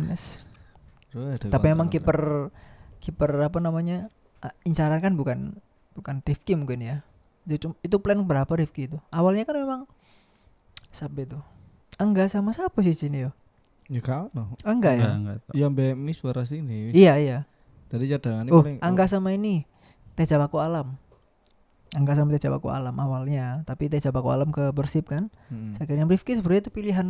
Tapi 1.45 1.66
emang 1.68 1.88
kiper 1.88 2.49
kiper 2.97 3.32
apa 3.43 3.59
namanya? 3.59 4.09
Incaran 4.64 4.99
kan 4.99 5.14
bukan 5.14 5.61
bukan 5.93 6.16
Rifki 6.20 6.57
mungkin 6.57 6.82
ya. 6.82 6.95
Itu, 7.45 7.78
itu 7.78 7.95
plan 7.99 8.18
berapa 8.20 8.49
Rifki 8.49 8.89
itu? 8.89 8.97
Awalnya 9.09 9.43
kan 9.43 9.55
memang 9.55 9.82
siapa 10.93 11.17
itu? 11.19 11.39
Angga 11.95 12.25
sama 12.25 12.49
siapa 12.51 12.79
sih 12.79 12.93
sini 12.93 13.25
yo? 13.25 13.31
Ya 13.85 13.99
kau 13.99 14.29
no. 14.31 14.55
Angga 14.63 14.93
ya? 14.93 15.11
Enggak, 15.11 15.43
enggak. 15.43 15.53
Ya 15.53 15.65
mbak 15.67 15.93
Miss 15.95 16.21
Waras 16.21 16.49
ini. 16.49 16.89
Iya 16.89 17.13
iya. 17.17 17.37
Dari 17.89 18.07
cadangan 18.07 18.45
ini 18.45 18.51
Oh, 18.51 18.63
paling 18.63 18.79
Angga 18.79 19.05
sama 19.05 19.29
ini 19.31 19.67
Teja 20.13 20.37
Baku 20.37 20.57
Alam. 20.57 20.95
Angga 21.91 22.13
sama 22.13 22.31
Teja 22.31 22.49
Baku 22.49 22.69
Alam 22.69 22.95
awalnya, 22.95 23.61
tapi 23.63 23.85
Teja 23.85 24.09
Baku 24.09 24.29
Alam 24.29 24.49
ke 24.49 24.71
Persib 24.71 25.05
kan. 25.05 25.29
Hmm. 25.47 25.73
Saya 25.73 25.85
kira 25.85 26.01
Rifki 26.03 26.33
sebenarnya 26.33 26.63
itu 26.63 26.71
pilihan 26.71 27.07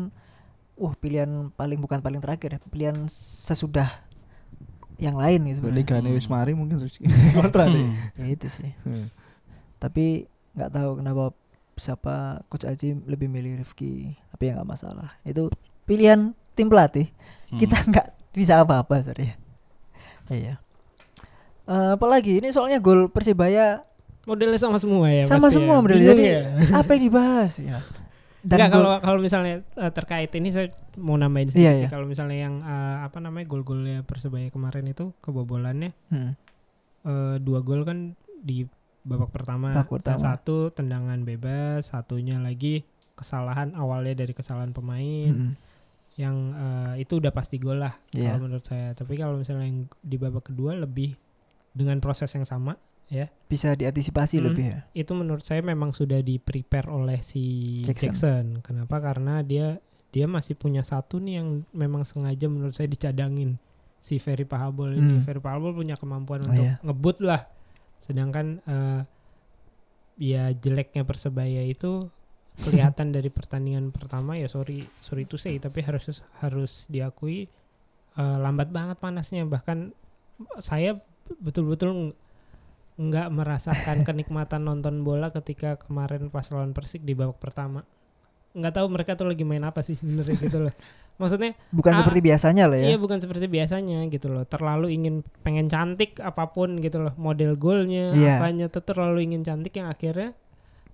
Wah 0.73 0.91
pilihan 0.93 1.29
paling 1.53 1.77
bukan 1.77 2.01
paling 2.01 2.17
terakhir 2.17 2.49
ya 2.49 2.59
Pilihan 2.59 3.05
sesudah 3.05 3.93
Yang 4.97 5.15
lain 5.15 5.39
gitu 5.43 5.55
sebenarnya 5.61 5.77
Ligane 5.79 6.09
wis 6.11 6.25
Hmm. 6.25 6.33
mari 6.33 6.51
mungkin 6.51 6.81
terus 6.81 6.97
kontrak 7.37 7.69
deh. 7.69 7.85
Ya 8.15 8.25
itu 8.27 8.47
sih 8.49 8.73
Hmm. 8.81 9.07
Tapi 9.77 10.25
nggak 10.53 10.69
tahu 10.69 10.89
kenapa 10.97 11.23
Siapa 11.75 12.15
Coach 12.45 12.63
Aji 12.63 12.93
lebih 13.03 13.25
milih 13.25 13.57
Rifki 13.57 14.11
Tapi 14.27 14.43
ya 14.45 14.55
nggak 14.55 14.69
masalah. 14.69 15.17
Itu 15.21 15.49
pilihan 15.83 16.19
tim 16.51 16.67
pelatih. 16.67 17.09
Hmm. 17.47 17.57
Kita 17.57 17.77
nggak 17.81 18.07
bisa 18.31 18.59
apa-apa 18.59 19.01
sorry. 19.01 19.33
Iya. 20.27 20.61
Eh, 21.63 21.91
apalagi? 21.91 22.37
Ini 22.37 22.49
soalnya 22.49 22.77
gol 22.77 23.07
Persibaya 23.07 23.81
modelnya 24.23 24.55
sama 24.57 24.79
semua 24.79 25.03
ya 25.05 25.27
sama 25.27 25.45
pasti 25.45 25.59
semua 25.59 25.75
ya. 25.75 25.81
model 25.81 25.97
Bingung 25.97 26.15
jadi 26.15 26.23
ya? 26.23 26.39
apa 26.79 26.89
yang 26.91 27.03
dibahas? 27.03 27.51
Ya 27.57 27.79
Enggak 28.41 28.59
gol- 28.61 28.71
kalau 28.73 28.91
kalau 29.01 29.19
misalnya 29.19 29.53
eh, 29.73 29.91
terkait 29.91 30.31
ini 30.31 30.49
saya 30.49 30.67
mau 30.95 31.15
nambahin 31.15 31.47
sedikit 31.49 31.59
Iya, 31.61 31.71
sih. 31.73 31.79
iya. 31.81 31.89
kalau 31.89 32.05
misalnya 32.05 32.37
yang 32.37 32.55
eh, 32.57 32.97
apa 33.01 33.17
namanya 33.17 33.45
gol-golnya 33.45 33.99
Persebaya 34.01 34.47
kemarin 34.47 34.85
itu 34.85 35.11
kebobolannya 35.19 35.91
Hmm, 36.07 36.35
eh, 37.01 37.35
dua 37.37 37.59
gol 37.59 37.83
kan 37.83 38.15
di 38.37 38.63
babak 39.03 39.29
pertama, 39.29 39.71
Babak 39.73 39.89
pertama. 39.93 40.15
Nah, 40.15 40.23
satu 40.33 40.57
tendangan 40.69 41.19
bebas 41.21 41.91
satunya 41.91 42.39
lagi 42.39 42.87
kesalahan 43.13 43.71
awalnya 43.73 44.17
dari 44.17 44.31
kesalahan 44.31 44.71
pemain 44.71 45.29
hmm, 45.29 45.53
yang 46.15 46.35
eh, 46.51 47.03
itu 47.03 47.17
udah 47.17 47.29
pasti 47.29 47.57
gol 47.57 47.77
lah 47.77 47.93
Iya. 48.11 48.33
kalau 48.33 48.47
menurut 48.47 48.63
saya 48.63 48.93
tapi 48.93 49.13
kalau 49.15 49.37
misalnya 49.37 49.65
yang 49.65 49.79
di 49.97 50.17
babak 50.17 50.49
kedua 50.49 50.73
lebih 50.73 51.13
dengan 51.69 51.97
proses 51.97 52.29
yang 52.31 52.43
sama 52.43 52.73
bisa 53.45 53.73
diantisipasi 53.73 54.41
Hmm. 54.41 54.45
lebih 54.49 54.65
ya 54.65 54.79
itu 54.95 55.11
menurut 55.13 55.41
saya 55.41 55.61
memang 55.61 55.91
sudah 55.91 56.17
di 56.19 56.41
prepare 56.41 56.89
oleh 56.89 57.21
si 57.21 57.77
Jackson. 57.81 58.09
Jackson. 58.09 58.45
Kenapa? 58.61 58.97
Karena 58.97 59.41
dia 59.41 59.77
dia 60.09 60.25
masih 60.25 60.53
punya 60.53 60.81
satu 60.81 61.17
nih 61.17 61.37
yang 61.37 61.49
memang 61.69 62.01
sengaja 62.01 62.45
menurut 62.45 62.73
saya 62.73 62.85
dicadangin 62.85 63.57
si 63.99 64.17
Ferry 64.17 64.45
Pahabol 64.45 64.97
ini. 64.97 65.17
Hmm. 65.17 65.21
Ferry 65.21 65.37
Pahabol 65.37 65.73
punya 65.73 65.93
kemampuan 65.93 66.41
Oh, 66.41 66.49
untuk 66.49 66.65
iya. 66.65 66.81
ngebut 66.81 67.17
lah. 67.21 67.45
Sedangkan 68.03 68.59
eh, 68.67 69.01
ya 70.19 70.51
jeleknya 70.53 71.07
Persebaya 71.07 71.63
itu 71.65 72.11
kelihatan 72.53 73.09
dari 73.09 73.33
pertandingan 73.33 73.89
pertama 73.89 74.37
ya 74.37 74.45
sorry 74.45 74.85
sorry 75.01 75.25
to 75.25 75.41
say 75.41 75.57
tapi 75.57 75.81
harus 75.81 76.21
harus 76.37 76.85
diakui 76.91 77.49
eh, 78.19 78.37
lambat 78.39 78.69
banget 78.69 78.99
panasnya. 78.99 79.47
Bahkan 79.47 79.95
saya 80.59 80.99
betul-betul 81.39 81.89
ng- 81.95 82.15
nggak 82.93 83.27
merasakan 83.33 83.97
kenikmatan 84.07 84.61
nonton 84.67 85.01
bola 85.01 85.33
ketika 85.33 85.81
kemarin 85.81 86.29
pas 86.29 86.45
lawan 86.53 86.75
Persik 86.75 87.01
di 87.01 87.17
babak 87.17 87.41
pertama. 87.41 87.81
Nggak 88.53 88.73
tahu 88.77 88.87
mereka 88.93 89.17
tuh 89.17 89.25
lagi 89.25 89.41
main 89.41 89.65
apa 89.65 89.81
sih 89.81 89.97
sebenarnya 89.97 90.37
gitu 90.37 90.61
loh 90.69 90.75
maksudnya 91.15 91.53
Bukan 91.69 91.91
Ah, 91.91 91.99
seperti 91.99 92.19
biasanya 92.21 92.63
lah 92.65 92.77
Iya 92.77 92.89
ya. 92.89 92.97
bukan 92.97 93.17
seperti 93.17 93.45
biasanya 93.45 94.01
gitu 94.07 94.27
loh. 94.27 94.43
Terlalu 94.43 94.87
ingin 94.91 95.15
pengen 95.39 95.65
cantik 95.65 96.17
apa 96.17 96.49
pun 96.49 96.77
gitu 96.77 96.99
loh. 96.99 97.13
Model 97.15 97.53
golnya 97.55 98.11
Iya. 98.11 98.37
apanya 98.37 98.65
tuh 98.67 98.81
terlalu 98.81 99.25
ingin 99.25 99.41
cantik 99.41 99.73
yang 99.73 99.87
akhirnya 99.87 100.33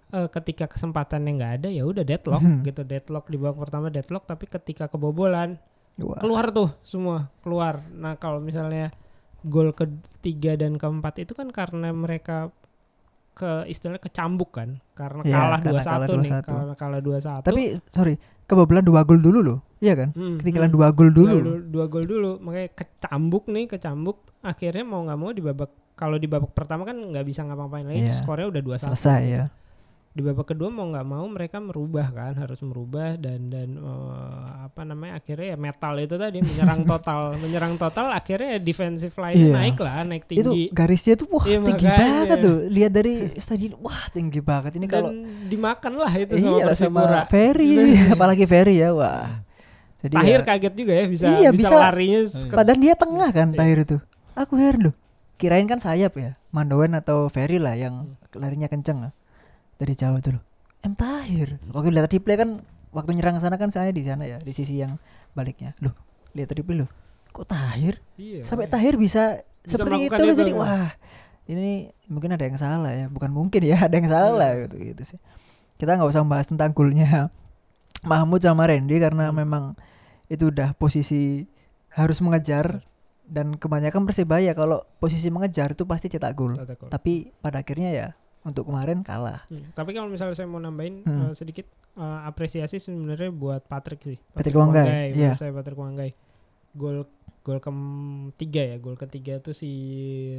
eh, 0.09 0.25
ketika 0.27 0.65
kesempatannya 0.65 1.31
nggak 1.31 1.53
ada 1.55 1.69
ya 1.69 1.83
udah 1.83 2.01
deadlock 2.01 2.41
Hmm. 2.41 2.61
gitu. 2.61 2.81
Deadlock 2.81 3.25
di 3.25 3.37
babak 3.37 3.61
pertama 3.61 3.87
deadlock 3.87 4.25
tapi 4.25 4.45
ketika 4.45 4.87
kebobolan 4.87 5.61
Wah. 5.97 6.17
keluar 6.17 6.49
tuh 6.49 6.73
semua 6.81 7.29
keluar. 7.39 7.85
Nah 7.91 8.15
kalau 8.15 8.39
misalnya 8.39 8.89
gol 9.41 9.71
ketiga 9.71 10.55
dan 10.55 10.75
keempat 10.75 11.21
itu 11.21 11.31
kan 11.31 11.47
karena 11.49 11.91
mereka 11.91 12.49
ke 13.31 13.63
istilahnya 13.65 14.01
kecambuk 14.01 14.51
kan 14.51 14.83
karena 14.91 15.21
Iya, 15.23 15.35
kalah 15.37 15.59
2-1 15.61 15.79
kalah 15.85 16.07
nih 16.09 16.31
2-1. 16.33 16.43
karena 16.43 16.73
kalah 16.75 16.99
2-1 16.99 17.39
Tapi 17.41 17.61
sorry, 17.87 18.13
kebobolan 18.49 18.81
dua 18.81 19.05
gol 19.05 19.21
dulu 19.21 19.39
loh. 19.39 19.59
Iya 19.79 19.93
kan? 19.95 20.09
Hmm, 20.11 20.35
Ketinggalan 20.41 20.73
hmm. 20.73 20.77
dua 20.81 20.87
gol 20.91 21.09
dulu. 21.13 21.35
dua, 21.39 21.57
dua 21.61 21.85
gol 21.85 22.05
dulu 22.09 22.31
makanya 22.41 22.69
kecambuk 22.73 23.45
nih 23.47 23.65
kecambuk 23.69 24.17
akhirnya 24.41 24.83
mau 24.83 25.05
nggak 25.05 25.19
mau 25.19 25.29
di 25.29 25.39
babak 25.39 25.71
kalau 25.93 26.15
di 26.15 26.25
babak 26.25 26.51
pertama 26.51 26.83
kan 26.83 26.95
nggak 26.95 27.27
bisa 27.27 27.43
ngapa-ngapain 27.43 27.85
lagi 27.85 28.07
Iya. 28.07 28.15
skornya 28.17 28.47
udah 28.49 28.61
dua 28.63 28.75
Selesai 28.79 29.21
ya. 29.27 29.43
Di 30.09 30.21
babak 30.21 30.49
kedua 30.49 30.67
mau 30.67 30.83
nggak 30.85 31.05
mau 31.05 31.21
mereka 31.25 31.57
merubah 31.57 32.09
kan 32.09 32.33
harus 32.33 32.57
merubah 32.59 33.13
dan 33.13 33.47
dan 33.47 33.77
eh, 33.77 34.37
apa 34.65 34.81
namanya 34.81 35.15
akhirnya 35.15 35.53
ya 35.53 35.57
metal 35.57 35.93
itu 35.95 36.15
tadi 36.15 36.37
menyerang 36.39 36.81
total 36.83 37.19
menyerang 37.43 37.75
total 37.75 38.09
akhirnya 38.09 38.57
ya 38.57 38.59
defensive 38.59 39.13
line 39.15 39.37
Iya. 39.39 39.53
naik 39.53 39.77
lah 39.77 40.01
naik 40.03 40.23
Itu 40.25 40.49
tinggi 40.49 40.63
garisnya 40.71 41.13
tuh 41.13 41.29
wah 41.29 41.45
Iya, 41.45 41.61
tinggi 41.61 41.85
makanya. 41.85 42.01
banget 42.19 42.37
tuh. 42.41 42.57
Lihat 42.67 42.91
dari 42.91 43.13
stadion 43.37 43.73
wah 43.77 44.01
tinggi 44.09 44.39
banget 44.39 44.71
ini 44.75 44.85
kalau 44.85 45.13
dimakan 45.45 45.93
lah 45.95 46.13
itu 46.15 46.33
sama 46.35 46.49
iya 46.51 46.65
Persipura 46.65 47.05
sama 47.15 47.21
Ferry 47.25 47.69
apalagi 48.13 48.45
Ferry 48.45 48.75
ya 48.77 48.89
wah. 48.91 49.45
Jadi 49.99 50.15
Tahir 50.15 50.41
ya, 50.41 50.45
kaget 50.47 50.73
juga 50.73 50.93
ya 50.95 51.05
bisa 51.05 51.25
Iya, 51.29 51.49
bisa, 51.51 51.69
bisa. 51.69 51.75
larinya 51.77 52.19
ke- 52.25 52.55
padahal 52.55 52.79
dia 52.79 52.93
tengah 52.95 53.29
kan 53.29 53.47
Iya. 53.49 53.57
Tahir 53.57 53.77
itu. 53.79 53.97
Aku 54.33 54.53
heran 54.55 54.81
loh. 54.89 54.95
Kirain 55.35 55.63
kan 55.63 55.77
sayap 55.77 56.15
ya. 56.15 56.33
Mandoen 56.49 56.91
atau 56.93 57.27
Ferry 57.27 57.55
lah 57.55 57.75
yang 57.75 58.03
Hmm. 58.03 58.15
larinya 58.33 58.65
kenceng 58.65 58.99
lah. 58.99 59.11
Dari 59.79 59.93
jauh 59.95 60.19
tuh 60.19 60.35
loh. 60.37 60.43
M 60.81 60.93
Tahir. 60.93 61.59
Waktu 61.71 61.89
lihat 61.89 62.07
replay 62.09 62.35
kan 62.35 62.59
waktu 62.91 63.11
nyerang 63.13 63.35
ke 63.35 63.41
sana 63.41 63.55
kan 63.55 63.69
saya 63.69 63.89
di 63.89 64.03
sana 64.03 64.23
ya, 64.23 64.37
di 64.37 64.51
sisi 64.51 64.75
yang 64.75 64.95
baliknya. 65.31 65.75
Loh, 65.79 65.95
lihat 66.31 66.51
replay 66.51 66.83
loh. 66.83 66.89
Kok 67.31 67.45
Tahir? 67.45 67.99
Iya, 68.15 68.43
Sampai 68.43 68.65
makanya. 68.65 68.73
Tahir 68.75 68.93
bisa, 68.95 69.23
Bisa 69.61 69.75
seperti 69.77 70.07
itu, 70.07 70.23
jadi 70.35 70.51
kan? 70.51 70.59
wah. 70.59 70.89
Ini 71.45 71.71
mungkin 72.05 72.29
ada 72.31 72.45
yang 72.45 72.55
salah 72.55 72.91
ya, 72.91 73.05
bukan 73.07 73.29
mungkin 73.29 73.61
ya, 73.61 73.77
ada 73.87 73.95
yang 73.95 74.07
salah 74.07 74.51
Iya. 74.53 74.65
gitu 74.65 74.75
gitu 74.83 75.01
sih. 75.05 75.19
Kita 75.75 75.95
nggak 75.95 76.09
usah 76.09 76.21
membahas 76.21 76.47
tentang 76.47 76.71
golnya 76.71 77.29
Mahmud 78.11 78.39
sama 78.39 78.67
Randy 78.67 78.97
karena 78.97 79.31
Hmm. 79.31 79.37
memang 79.37 79.63
itu 80.27 80.47
udah 80.47 80.71
posisi 80.73 81.43
harus 81.89 82.19
mengejar 82.19 82.85
dan 83.25 83.53
kebanyakan 83.53 84.05
persebaya 84.05 84.53
kalau 84.53 84.85
posisi 84.97 85.29
mengejar 85.29 85.73
itu 85.73 85.83
pasti 85.83 86.07
cetak 86.07 86.33
gol. 86.33 86.53
Tapi 86.87 87.29
pada 87.39 87.61
akhirnya 87.61 87.89
ya 87.91 88.07
untuk 88.41 88.65
kemarin 88.65 89.01
kalah. 89.01 89.43
Hmm, 89.45 89.69
Tapi 89.69 89.91
kalau 89.91 90.07
misalnya 90.07 90.33
saya 90.33 90.45
mau 90.45 90.57
nambahin 90.57 91.01
Hmm. 91.01 91.21
eh, 91.21 91.33
sedikit 91.33 91.67
eh, 91.91 92.19
apresiasi 92.23 92.77
sebenarnya 92.77 93.29
buat 93.29 93.63
Patrick 93.63 93.99
sih. 94.01 94.17
Patrick 94.31 94.55
Wanggai, 94.55 95.11
menurut 95.11 95.17
iya. 95.17 95.31
saya 95.33 95.51
Patrick 95.51 95.75
Wanggai. 95.75 96.11
Gol 96.71 97.03
gol 97.39 97.59
ketiga 97.59 98.61
ya, 98.65 98.77
gol 98.77 98.95
ketiga 98.95 99.39
tuh 99.39 99.51
si 99.51 99.71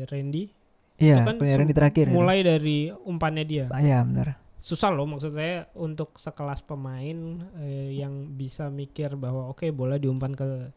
Randy. 0.07 0.49
Iya, 0.97 1.25
kan 1.25 1.37
punya 1.37 1.57
Randy 1.57 1.73
terakhir. 1.73 2.07
ya. 2.07 2.13
Mulai 2.13 2.39
dari 2.41 2.79
umpannya 2.93 3.45
dia. 3.45 3.65
Ah, 3.69 3.81
Iya, 3.81 4.01
benar. 4.03 4.37
Susah 4.57 4.89
loh 4.89 5.09
maksud 5.09 5.33
saya 5.33 5.65
untuk 5.73 6.17
sekelas 6.17 6.61
pemain 6.61 7.17
eh, 7.59 7.97
yang 7.97 8.29
bisa 8.31 8.69
mikir 8.69 9.17
bahwa 9.17 9.49
oke 9.49 9.65
bola 9.71 9.97
diumpan 9.97 10.33
ke 10.33 10.69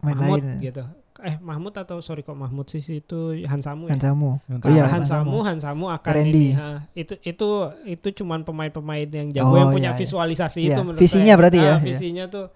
Main 0.00 0.14
Mahmud 0.14 0.38
lain. 0.40 0.50
ya. 0.52 0.70
gitu. 0.70 0.82
Eh 1.18 1.34
Mahmud 1.36 1.74
atau 1.74 1.98
sorry 1.98 2.22
kok 2.22 2.32
Mahmud 2.32 2.62
sih 2.64 2.78
itu 2.78 3.18
Hansamu 3.42 3.86
ya. 3.86 3.94
Hansamu. 3.94 4.38
Oh 4.38 4.68
iya, 4.68 4.86
Hansamu. 4.86 5.42
Hansamu, 5.42 5.90
akan 5.90 6.12
Randy. 6.12 6.30
ini. 6.30 6.54
ha. 6.54 6.86
itu 6.92 7.18
itu 7.20 7.48
itu 7.84 8.08
cuman 8.16 8.42
pemain-pemain 8.42 9.02
yang 9.04 9.28
jago 9.32 9.50
Oh, 9.50 9.58
yang 9.58 9.70
punya 9.70 9.90
iya, 9.90 9.94
iya. 9.94 10.00
visualisasi 10.00 10.58
Iya, 10.60 10.68
itu 10.70 10.80
menurut 10.80 11.00
visinya 11.00 11.26
saya. 11.26 11.38
berarti 11.42 11.58
ya, 11.58 11.64
Ah, 11.64 11.70
iya. 11.72 11.82
visinya 11.82 12.24
tuh 12.26 12.46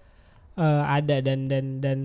eh, 0.55 0.83
ada 0.85 1.15
dan 1.19 1.39
dan 1.45 1.65
dan 1.77 1.97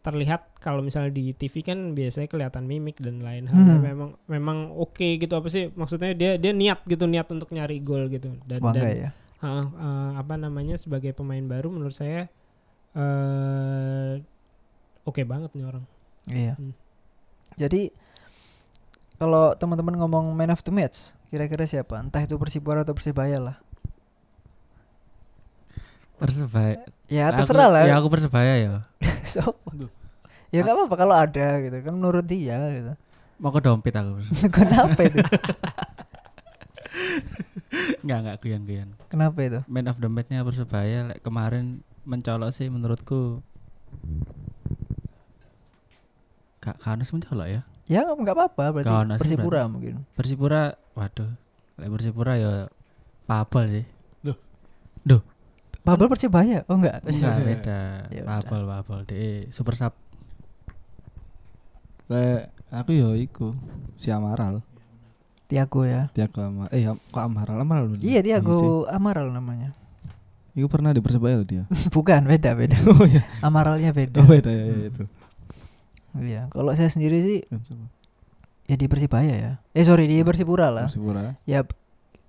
terlihat 0.00 0.56
kalau 0.56 0.80
misalnya 0.80 1.10
di 1.10 1.34
TV 1.34 1.60
kan 1.60 1.92
biasanya 1.92 2.26
kelihatan 2.26 2.64
mimik 2.64 2.96
dan 2.96 3.20
lain 3.20 3.44
hal. 3.44 3.58
Hmm. 3.58 3.82
Memang 3.82 4.10
memang 4.24 4.58
oke 4.72 5.18
gitu 5.18 5.34
apa 5.34 5.50
sih 5.50 5.68
maksudnya 5.70 6.14
dia 6.14 6.38
dia 6.38 6.50
niat 6.50 6.80
gitu 6.82 7.04
niat 7.04 7.26
untuk 7.26 7.50
nyari 7.50 7.76
gol 7.78 8.06
gitu 8.06 8.38
dan 8.42 8.62
Wangga 8.62 8.80
dan 8.80 8.96
ya. 8.96 9.10
ha, 9.38 9.52
eh, 9.66 10.10
apa 10.16 10.34
namanya 10.36 10.78
sebagai 10.78 11.10
pemain 11.10 11.42
baru 11.42 11.68
menurut 11.68 11.92
saya 11.92 12.30
eh 12.96 14.12
oke 15.02 15.22
banget 15.22 15.52
nih 15.52 15.66
orang. 15.66 15.84
Iya. 16.26 16.54
Hmm. 16.58 16.74
Jadi 17.56 17.90
kalau 19.16 19.56
teman-teman 19.56 19.96
ngomong 19.96 20.34
man 20.36 20.52
of 20.52 20.60
the 20.60 20.72
match, 20.74 21.16
kira-kira 21.32 21.64
siapa? 21.64 21.96
Entah 22.02 22.20
itu 22.20 22.36
Persipura 22.36 22.84
atau 22.84 22.92
Persibaya 22.92 23.40
lah. 23.40 23.56
Persebaya. 26.16 26.80
Ya 27.06 27.30
Aku- 27.30 27.44
terserah 27.44 27.68
lah. 27.70 27.84
Ya 27.84 27.94
aku 28.00 28.08
persebaya 28.08 28.54
ya. 28.56 28.74
So, 29.26 29.42
ya 30.54 30.62
nggak 30.62 30.76
apa-apa 30.78 30.94
kalau 30.94 31.14
ada 31.18 31.58
gitu 31.60 31.76
kan 31.82 31.92
menurut 31.92 32.24
dia 32.24 32.56
gitu. 32.72 32.92
Mau 33.42 33.50
ke 33.52 33.60
dompet 33.60 33.92
aku. 33.92 34.22
Kenapa 34.56 35.00
itu? 35.04 35.18
Enggak 38.06 38.18
enggak 38.22 38.36
guyan-guyan. 38.40 38.88
Kenapa 39.12 39.38
itu? 39.42 39.60
Man 39.68 39.90
of 39.90 39.98
the 40.00 40.08
match-nya 40.08 40.46
persebaya 40.46 41.10
like, 41.12 41.20
kemarin 41.20 41.84
mencolok 42.06 42.54
sih 42.54 42.70
menurutku. 42.70 43.42
Kak 46.66 46.82
Kanus 46.82 47.14
mencolok 47.14 47.46
ya. 47.46 47.60
Ya 47.86 48.02
nggak 48.02 48.34
apa-apa 48.34 48.74
berarti 48.74 48.90
Kawan 48.90 49.14
asing 49.14 49.22
Persipura 49.22 49.62
mungkin. 49.70 49.94
Persipura, 50.18 50.74
waduh. 50.98 51.30
Lek 51.78 51.90
Persipura 51.94 52.34
ya 52.34 52.66
Pabel 53.30 53.64
sih. 53.70 53.86
Pabel 55.86 56.10
Persibaya. 56.10 56.66
Oh 56.66 56.74
enggak. 56.74 56.98
Enggak 57.06 57.38
beda. 57.54 57.80
Ya 58.10 58.26
udah. 58.26 58.42
Pabel, 58.42 58.62
Pabel. 58.66 58.98
De 59.06 59.46
super 59.54 59.78
sub. 59.78 59.94
Lek 62.10 62.50
aku 62.74 62.90
yo 62.90 63.14
iku 63.14 63.54
si 63.94 64.10
Amaral. 64.10 64.66
Tiago 65.46 65.86
ya. 65.86 66.10
Tiago 66.10 66.42
Amaral. 66.42 66.74
Eh 66.74 66.82
kok 66.90 67.22
Amaral 67.22 67.62
Amaral 67.62 67.86
bener? 67.86 68.02
Iya. 68.02 68.20
Tiago 68.26 68.90
Amaral 68.90 69.30
namanya. 69.30 69.78
Iku 70.58 70.66
pernah 70.66 70.90
di 70.90 70.98
Persebaya 70.98 71.38
loh 71.38 71.46
dia. 71.46 71.70
Bukan, 71.94 72.26
beda 72.26 72.58
beda. 72.58 72.74
oh 72.90 73.06
iya. 73.06 73.22
Amaralnya 73.44 73.94
beda. 73.94 74.18
Oh 74.18 74.26
beda 74.26 74.50
ya, 74.50 74.64
ya 74.66 74.86
itu. 74.90 75.04
Iya, 76.20 76.48
kalau 76.52 76.72
saya 76.72 76.88
sendiri 76.88 77.18
sih 77.22 77.38
ya 78.66 78.74
di 78.74 78.86
Persibaya 78.90 79.34
ya. 79.34 79.52
Eh 79.72 79.84
sorry 79.86 80.10
di 80.10 80.22
Persipura 80.26 80.68
lah. 80.70 80.90
Persipura. 80.90 81.38
Ya 81.46 81.62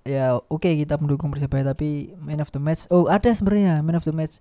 ya 0.08 0.40
oke 0.48 0.70
kita 0.70 0.96
mendukung 0.96 1.28
Persibaya 1.34 1.74
tapi 1.74 2.14
man 2.22 2.40
of 2.40 2.50
the 2.54 2.62
match. 2.62 2.86
Oh, 2.88 3.10
ada 3.10 3.28
sebenarnya 3.30 3.82
man 3.82 3.98
of 3.98 4.06
the 4.06 4.14
match. 4.14 4.38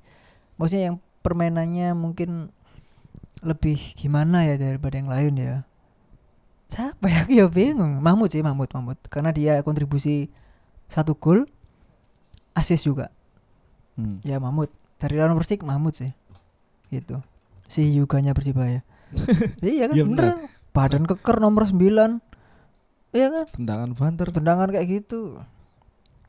Maksudnya 0.61 0.93
yang 0.93 0.97
permainannya 1.25 1.91
mungkin 1.97 2.53
lebih 3.45 3.97
gimana 3.97 4.45
ya 4.45 4.55
daripada 4.57 4.97
yang 4.97 5.09
lain 5.09 5.33
ya. 5.37 5.55
Siapa 6.67 7.05
ya? 7.07 7.21
Ya 7.43 7.45
bingung. 7.47 7.99
Mahmud 8.03 8.29
sih, 8.31 8.43
Mahmud, 8.43 8.69
Mahmud. 8.71 8.97
Karena 9.07 9.31
dia 9.31 9.59
kontribusi 9.63 10.27
satu 10.87 11.15
gol, 11.15 11.47
assist 12.55 12.87
juga. 12.87 13.11
Hmm. 13.95 14.19
Ya 14.23 14.39
Mahmud. 14.39 14.71
Dari 14.97 15.15
lawan 15.17 15.37
Persik 15.37 15.63
Mahmud 15.63 15.93
sih. 15.95 16.11
Gitu. 16.89 17.21
Si 17.67 17.83
Yuganya 17.95 18.33
Persibaya. 18.33 18.83
Iya 19.63 19.87
kan 19.87 19.95
Iya, 19.95 20.03
bener. 20.05 20.51
Badan 20.75 21.03
keker 21.09 21.37
nomor 21.41 21.65
9. 21.65 22.21
Iya 23.15 23.27
kan? 23.33 23.45
Tendangan 23.55 23.89
banter. 23.97 24.27
Tendangan 24.29 24.69
kayak 24.69 24.87
gitu. 25.01 25.41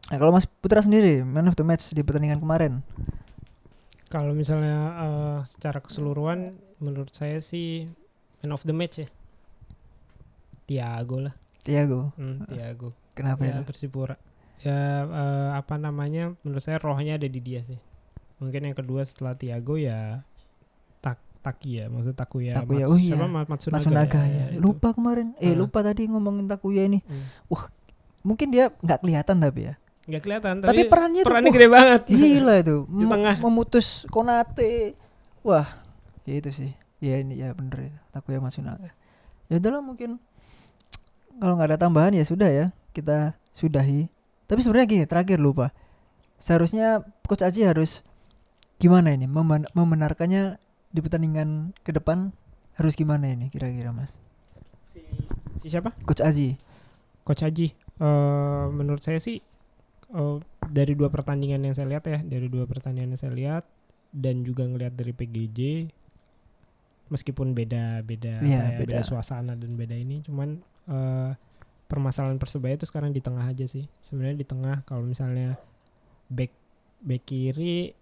Nah, 0.08 0.16
kalau 0.16 0.32
Mas 0.32 0.48
Putra 0.48 0.80
sendiri 0.80 1.20
man 1.20 1.44
of 1.50 1.56
the 1.58 1.66
match 1.66 1.92
di 1.92 2.00
pertandingan 2.00 2.40
kemarin. 2.40 2.80
Kalau 4.08 4.32
misalnya 4.32 4.78
eh, 5.04 5.38
secara 5.44 5.84
keseluruhan 5.84 6.56
menurut 6.80 7.12
saya 7.12 7.44
sih 7.44 7.92
man 8.40 8.56
of 8.56 8.64
the 8.64 8.72
match 8.72 9.04
ya. 9.04 9.08
Tiago 10.68 11.24
lah, 11.24 11.34
Tiago. 11.64 12.12
hmm, 12.16 12.48
Tiago. 12.48 12.92
Kenapa 13.16 13.44
ya, 13.44 13.56
itu? 13.56 13.68
Persipura. 13.68 14.16
Ya 14.64 15.04
eh, 15.04 15.50
apa 15.56 15.76
namanya? 15.76 16.32
Menurut 16.40 16.64
saya 16.64 16.80
rohnya 16.80 17.20
ada 17.20 17.28
di 17.28 17.40
dia 17.40 17.60
sih. 17.64 17.76
Mungkin 18.40 18.68
yang 18.70 18.76
kedua 18.76 19.04
setelah 19.04 19.36
Tiago 19.36 19.76
ya 19.76 20.24
Taki 21.48 21.70
ya, 21.80 21.84
maksud 21.88 22.12
Takuya. 22.12 22.52
Takuya, 22.52 22.84
Mats- 22.84 22.92
oh 22.92 22.98
iya. 23.00 23.16
siapa? 23.16 23.26
Ma- 23.26 23.48
Matsunaga. 23.48 23.76
Matsunaga 23.80 24.20
ya, 24.22 24.44
ya. 24.52 24.58
Lupa 24.60 24.88
kemarin. 24.92 25.32
Eh 25.40 25.52
Ah. 25.52 25.56
lupa 25.56 25.80
tadi 25.80 26.04
ngomongin 26.04 26.44
Takuya 26.44 26.84
ini. 26.84 27.00
Hmm. 27.02 27.24
Mungkin 28.20 28.52
dia 28.52 28.68
nggak 28.84 29.00
kelihatan 29.00 29.36
tapi 29.40 29.60
ya. 29.72 29.74
Nggak 30.08 30.22
kelihatan, 30.24 30.54
Tapi, 30.60 30.68
tapi, 30.68 30.82
perannya 30.88 31.20
tuh 31.20 31.28
perannya 31.28 31.50
wah, 31.52 31.56
gede 31.56 31.68
banget. 31.68 32.00
Gila 32.08 32.54
itu. 32.60 32.76
Di 33.00 33.04
tengah. 33.04 33.36
Memutus 33.40 33.86
Konate. 34.08 34.96
Wah, 35.40 35.68
ya 36.24 36.34
itu 36.36 36.50
sih. 36.52 36.70
Ya 36.98 37.20
ini 37.20 37.38
ya 37.38 37.52
bener 37.52 37.92
ya. 37.92 37.94
Takuya 38.12 38.40
Matsunaga. 38.40 38.92
Ya 39.48 39.56
udahlah 39.56 39.80
mungkin 39.80 40.20
kalau 41.38 41.54
nggak 41.56 41.68
ada 41.72 41.78
tambahan 41.78 42.12
ya 42.12 42.24
sudah 42.24 42.48
ya. 42.48 42.66
Kita 42.92 43.36
sudahi. 43.52 44.08
Tapi 44.44 44.60
sebenarnya 44.60 44.88
gini, 44.88 45.04
terakhir 45.04 45.38
lupa. 45.38 45.70
Seharusnya 46.36 47.04
coach 47.24 47.44
Aji 47.44 47.68
harus 47.68 48.00
gimana 48.78 49.10
ini 49.10 49.26
membenarkannya 49.74 50.56
di 50.88 51.00
pertandingan 51.00 51.76
ke 51.82 51.92
depan 51.92 52.32
harus 52.78 52.94
gimana 52.94 53.28
ini 53.28 53.50
kira-kira 53.50 53.90
Mas? 53.90 54.14
Si, 54.94 55.00
si 55.60 55.66
siapa? 55.68 55.92
Coach 56.06 56.22
Aji. 56.22 56.56
Coach 57.26 57.42
Haji. 57.44 57.68
Eh, 57.74 58.64
menurut 58.70 59.02
saya 59.02 59.18
sih 59.18 59.42
eh, 60.10 60.36
dari 60.70 60.94
dua 60.94 61.10
pertandingan 61.10 61.60
yang 61.60 61.74
saya 61.74 61.90
lihat 61.90 62.04
ya, 62.06 62.18
dari 62.22 62.46
dua 62.46 62.64
pertandingan 62.64 63.14
yang 63.16 63.20
saya 63.20 63.34
lihat 63.34 63.64
dan 64.14 64.40
juga 64.40 64.64
ngelihat 64.64 64.96
dari 64.96 65.12
PGJ 65.12 65.58
meskipun 67.08 67.56
beda 67.56 68.04
beda 68.04 68.40
Iya, 68.44 68.76
ya, 68.76 68.78
beda. 68.80 69.00
beda 69.00 69.02
suasana 69.04 69.52
dan 69.56 69.76
beda 69.76 69.96
ini 69.96 70.20
cuman 70.24 70.60
eh, 70.88 71.30
permasalahan 71.88 72.36
persebaya 72.36 72.76
itu 72.76 72.84
sekarang 72.84 73.16
di 73.16 73.20
tengah 73.24 73.48
aja 73.48 73.64
sih 73.64 73.88
sebenarnya 74.04 74.44
di 74.44 74.46
tengah 74.48 74.84
kalau 74.84 75.08
misalnya 75.08 75.56
back 76.28 76.52
back 77.00 77.24
kiri 77.24 77.96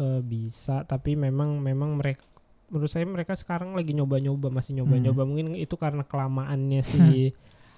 eh, 0.00 0.20
bisa 0.20 0.82
tapi 0.82 1.14
memang 1.14 1.60
memang 1.60 1.94
mereka 1.94 2.24
menurut 2.70 2.88
saya 2.88 3.04
mereka 3.04 3.34
sekarang 3.34 3.74
lagi 3.74 3.92
nyoba-nyoba 3.92 4.48
masih 4.48 4.78
nyoba-nyoba 4.78 5.22
mungkin 5.22 5.52
itu 5.54 5.74
karena 5.74 6.02
kelamaannya 6.02 6.80
si 6.82 7.34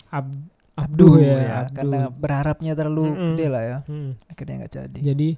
Ab- 0.08 0.48
Abduh 0.72 1.16
ya, 1.20 1.64
Abduh. 1.64 1.72
karena 1.76 2.00
berharapnya 2.08 2.72
terlalu 2.72 3.12
Mm-mm. 3.12 3.26
gede 3.32 3.46
lah 3.48 3.62
ya. 3.62 3.78
Hmm. 3.84 4.16
Akhirnya 4.24 4.54
nggak 4.60 4.72
jadi. 4.72 4.98
Jadi 5.04 5.28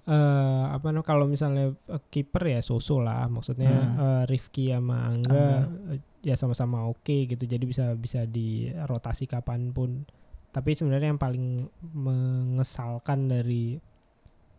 eh 0.00 0.64
apa 0.66 0.88
namanya 0.88 1.04
kalau 1.04 1.24
misalnya 1.24 1.76
eh, 1.86 2.02
kiper 2.06 2.48
ya 2.48 2.60
Soso 2.60 2.96
lah 2.98 3.28
maksudnya 3.28 3.68
Hmm. 3.68 3.96
eh, 4.00 4.24
Rifki 4.26 4.72
sama 4.72 5.04
Angga, 5.06 5.28
Angga. 5.68 5.96
eh, 5.96 6.00
ya 6.24 6.36
sama-sama 6.36 6.84
oke 6.84 7.24
gitu 7.24 7.44
jadi 7.44 7.60
bisa 7.64 7.92
bisa 7.96 8.24
dirotasi 8.24 9.24
kapan 9.24 9.72
pun 9.72 10.04
tapi 10.50 10.72
sebenarnya 10.72 11.12
yang 11.12 11.20
paling 11.20 11.68
mengesalkan 11.94 13.28
dari 13.28 13.76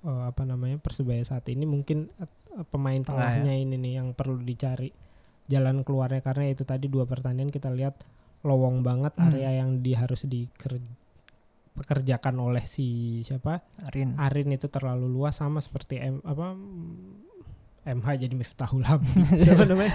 eh, 0.02 0.22
apa 0.26 0.42
namanya 0.44 0.78
persebaya 0.78 1.22
saat 1.22 1.46
ini 1.48 1.64
mungkin 1.64 2.10
eh, 2.18 2.28
pemain 2.68 2.98
ya. 2.98 3.04
tengahnya 3.08 3.54
ini 3.56 3.76
nih 3.76 3.92
yang 3.98 4.12
perlu 4.12 4.38
dicari 4.38 4.90
jalan 5.46 5.82
keluarnya 5.82 6.20
karena 6.20 6.48
itu 6.48 6.64
tadi 6.64 6.88
dua 6.88 7.04
pertandingan 7.04 7.50
kita 7.50 7.70
lihat 7.70 7.96
lowong 8.42 8.82
banget 8.82 9.12
Hmm. 9.14 9.28
area 9.28 9.50
yang 9.60 9.80
di 9.80 9.92
harus 9.94 10.26
dikerjakan 10.26 12.36
oleh 12.38 12.64
si 12.66 13.20
siapa 13.22 13.62
Arin. 13.86 14.14
Arin 14.18 14.50
itu 14.50 14.66
terlalu 14.68 15.06
luas 15.08 15.38
sama 15.38 15.60
seperti 15.60 15.98
M 15.98 16.20
apa 16.24 16.56
MH 17.82 18.08
jadi 18.20 18.36
Miftahul. 18.38 18.86
Siapa 19.42 19.66
namanya? 19.66 19.90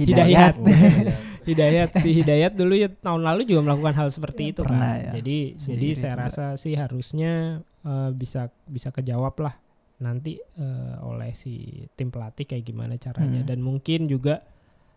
Hidayat. 0.00 0.54
Oh, 0.56 0.64
iya. 0.64 1.12
Hidayat 1.48 1.88
si 2.00 2.08
Hidayat 2.14 2.52
dulu 2.54 2.72
ya 2.72 2.88
tahun 2.88 3.20
lalu 3.24 3.44
juga 3.44 3.60
melakukan 3.64 3.94
hal 3.94 4.08
seperti 4.08 4.52
itu 4.52 4.60
Pernah 4.64 4.96
kan. 4.96 5.02
ya. 5.02 5.10
Jadi 5.20 5.38
jadi 5.52 5.60
Sendiri 5.60 5.92
saya 5.92 6.12
juga. 6.12 6.20
rasa 6.24 6.44
sih 6.56 6.72
harusnya 6.72 7.60
eh, 7.80 8.10
bisa 8.12 8.40
bisa 8.64 8.88
kejawab 8.88 9.38
lah 9.38 9.54
nanti 9.98 10.38
eh, 10.38 10.96
oleh 11.00 11.30
si 11.32 11.58
tim 11.92 12.08
pelatih 12.08 12.44
kayak 12.44 12.64
gimana 12.64 12.94
caranya 12.96 13.42
Hmm. 13.42 13.48
dan 13.48 13.58
mungkin 13.58 14.06
juga 14.06 14.46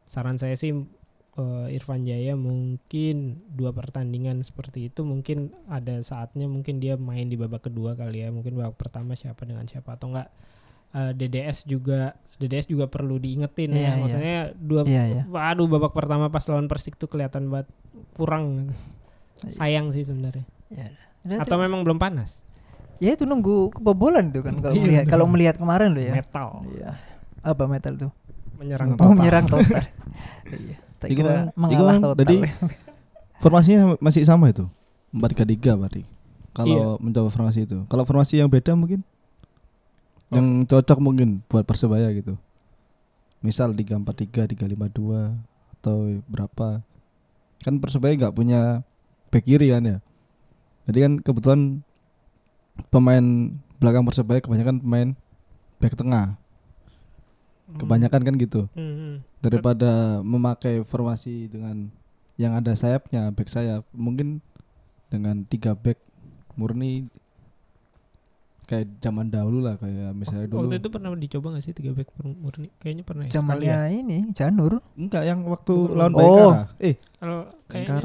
saran 0.06 0.36
saya 0.36 0.54
sih 0.54 0.72
eh, 1.34 1.68
Irfan 1.72 2.02
Jaya 2.02 2.36
mungkin 2.36 3.16
dua 3.48 3.72
pertandingan 3.72 4.42
seperti 4.42 4.88
itu 4.88 5.02
mungkin 5.02 5.52
ada 5.66 5.98
saatnya 6.02 6.46
mungkin 6.46 6.78
dia 6.78 6.96
main 6.96 7.26
di 7.26 7.36
babak 7.36 7.66
kedua 7.66 7.94
kali 7.94 8.22
ya 8.22 8.30
mungkin 8.30 8.54
babak 8.54 8.78
pertama 8.78 9.14
siapa 9.14 9.42
dengan 9.42 9.66
siapa 9.66 9.96
atau 9.96 10.12
enggak 10.12 10.30
eh, 10.92 11.12
DDS 11.12 11.66
juga 11.66 12.14
DDS 12.38 12.68
juga 12.68 12.86
perlu 12.86 13.16
diingetin 13.16 13.70
Iya, 13.70 13.80
ya 13.80 13.88
iya. 13.88 13.94
maksudnya 13.96 14.36
dua 14.54 14.82
Iya 14.84 15.04
ya. 15.08 15.24
waduh 15.26 15.66
babak 15.68 15.94
pertama 15.94 16.28
pas 16.28 16.42
lawan 16.44 16.66
Persik 16.66 16.94
tuh 16.96 17.08
kelihatan 17.08 17.48
banget 17.48 17.70
kurang 18.14 18.76
Iya. 19.42 19.54
sayang 19.56 19.90
sih 19.90 20.04
sebenarnya 20.04 20.46
Ya, 20.70 20.88
atau 21.38 21.58
memang 21.58 21.82
belum 21.82 21.98
panas 21.98 22.42
ya 23.02 23.18
itu 23.18 23.26
nunggu 23.26 23.74
kebobolan 23.74 24.30
itu 24.30 24.40
kan 24.40 24.62
kalau 24.62 24.74
Iya, 24.78 24.84
melihat 24.84 25.06
kalau 25.10 25.26
melihat 25.26 25.56
kemarin 25.58 25.90
lo 25.92 26.00
ya. 26.00 26.14
metal 26.14 26.62
Iya. 26.70 26.90
Apa 27.42 27.66
metal 27.66 27.94
tuh? 27.98 28.12
menyerang 28.56 28.94
Oh, 28.94 28.96
total 28.96 29.18
menyerang 29.18 29.46
total. 29.52 29.84
iya. 30.54 30.78
Iku 31.02 31.22
mengalah 31.58 31.98
total. 31.98 32.14
tadi 32.16 32.38
Formasinya 33.42 33.98
masih 33.98 34.22
sama 34.22 34.54
itu. 34.54 34.70
4-3-3 35.12 35.74
berarti. 35.74 36.06
Kalau 36.54 36.70
Iya. 36.70 36.86
mencoba 37.02 37.30
formasi 37.30 37.66
itu. 37.66 37.82
Kalau 37.90 38.06
formasi 38.06 38.38
yang 38.38 38.48
beda 38.48 38.78
mungkin 38.78 39.02
yang 40.30 40.64
cocok 40.64 41.02
mungkin 41.02 41.42
buat 41.50 41.66
Persebaya 41.66 42.08
gitu. 42.14 42.38
Misal 43.42 43.74
3-4-3, 43.74 44.46
3-5-2 44.48 45.34
atau 45.76 45.96
berapa. 46.30 46.86
Kan 47.60 47.82
Persebaya 47.82 48.14
nggak 48.16 48.36
punya 48.38 48.86
back 49.28 49.44
kiri 49.44 49.74
kan 49.74 49.84
ya. 49.84 49.98
Jadi 50.86 50.98
kan 51.02 51.14
kebetulan 51.18 51.82
pemain 52.90 53.26
belakang 53.78 54.04
Persebaya 54.04 54.40
kebanyakan 54.40 54.82
pemain 54.82 55.10
back 55.78 55.94
tengah. 55.94 56.38
Kebanyakan 57.72 58.22
kan 58.28 58.34
gitu 58.36 58.68
Hmm, 58.76 58.94
hmm. 58.96 59.16
daripada 59.40 60.20
memakai 60.20 60.84
formasi 60.84 61.48
dengan 61.48 61.88
yang 62.36 62.52
ada 62.52 62.76
sayapnya 62.76 63.32
back 63.32 63.48
sayap 63.48 63.88
mungkin 63.96 64.44
dengan 65.08 65.48
tiga 65.48 65.72
back 65.72 65.96
murni 66.60 67.08
kayak 68.68 68.88
zaman 69.00 69.28
dahulu 69.28 69.64
lah 69.64 69.76
kayak 69.76 70.16
misalnya 70.16 70.48
dulu 70.48 70.64
waktu 70.64 70.80
itu 70.80 70.88
pernah 70.88 71.12
dicoba 71.12 71.48
gak 71.56 71.64
sih 71.64 71.76
tiga 71.76 71.92
back 71.92 72.08
murni 72.16 72.72
kayaknya 72.80 73.04
pernah 73.04 73.24
ya 73.28 73.32
sekali 73.36 73.68
Zamannya 73.68 73.72
ya 73.72 73.82
ini 73.92 74.18
Janur. 74.32 74.80
enggak 74.96 75.24
yang 75.28 75.40
waktu 75.44 75.74
Bukan. 75.76 75.96
lawan 75.96 76.12
Oh. 76.12 76.20
Bayangkara 76.20 76.64
eh 76.80 76.96
kalau 77.20 77.40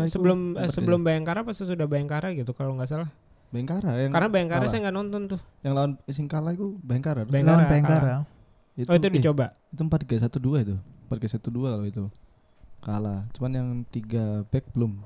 sebelum 0.07 0.39
eh, 0.59 0.70
sebelum 0.70 1.01
Bayangkara 1.07 1.43
pas 1.43 1.55
sudah 1.55 1.87
Bayangkara 1.87 2.35
gitu 2.35 2.51
kalau 2.55 2.74
nggak 2.74 2.91
salah 2.91 3.11
Bayangkara 3.57 3.90
yang 4.04 4.12
karena 4.12 4.28
Bayangkara 4.28 4.61
kalah. 4.61 4.68
saya 4.68 4.80
nggak 4.84 4.96
nonton 5.00 5.20
tuh. 5.32 5.40
Yang 5.64 5.72
lawan 5.72 5.90
sing 6.12 6.26
kalah 6.28 6.52
itu 6.52 6.76
Bayangkara 6.84 7.24
tuh. 7.24 7.32
Bayangkara 7.32 7.57
Lawan 7.57 7.72
Bayangkara. 7.72 8.14
itu, 8.76 8.88
oh 8.92 8.94
itu 9.00 9.07
eh, 9.09 9.12
dicoba? 9.16 9.46
itu 9.72 9.80
empat 9.80 9.98
tiga 10.04 10.16
satu 10.20 10.36
dua 10.36 10.61
itu. 10.61 10.76
empat 11.09 11.16
tiga 11.16 11.30
satu 11.32 11.48
dua 11.48 11.68
kalau 11.72 11.86
itu. 11.88 12.04
Kalah. 12.84 13.24
Cuman 13.32 13.50
yang 13.57 13.68
tiga 13.88 14.44
back 14.52 14.68
belum. 14.76 15.00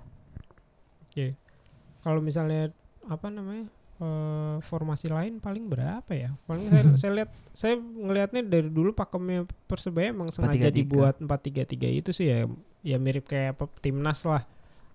Kalau 2.01 2.21
misalnya 2.25 2.73
apa 3.09 3.29
namanya 3.29 3.69
eh, 4.01 4.57
formasi 4.65 5.13
lain 5.13 5.39
paling 5.39 5.69
berapa 5.69 6.13
ya? 6.13 6.33
Paling 6.49 6.67
saya 6.73 6.85
saya 7.01 7.13
lihat 7.23 7.31
saya 7.53 7.75
ngelihatnya 7.77 8.43
dari 8.45 8.69
dulu 8.73 8.97
pakemnya 8.97 9.45
persebaya 9.69 10.13
emang 10.13 10.33
sengaja 10.33 10.73
4-3-3. 10.73 10.75
dibuat 10.75 11.15
4-3-3 11.21 12.01
itu 12.01 12.11
sih 12.17 12.27
ya 12.33 12.39
ya 12.81 12.97
mirip 12.97 13.29
kayak 13.29 13.61
timnas 13.85 14.25
lah. 14.25 14.45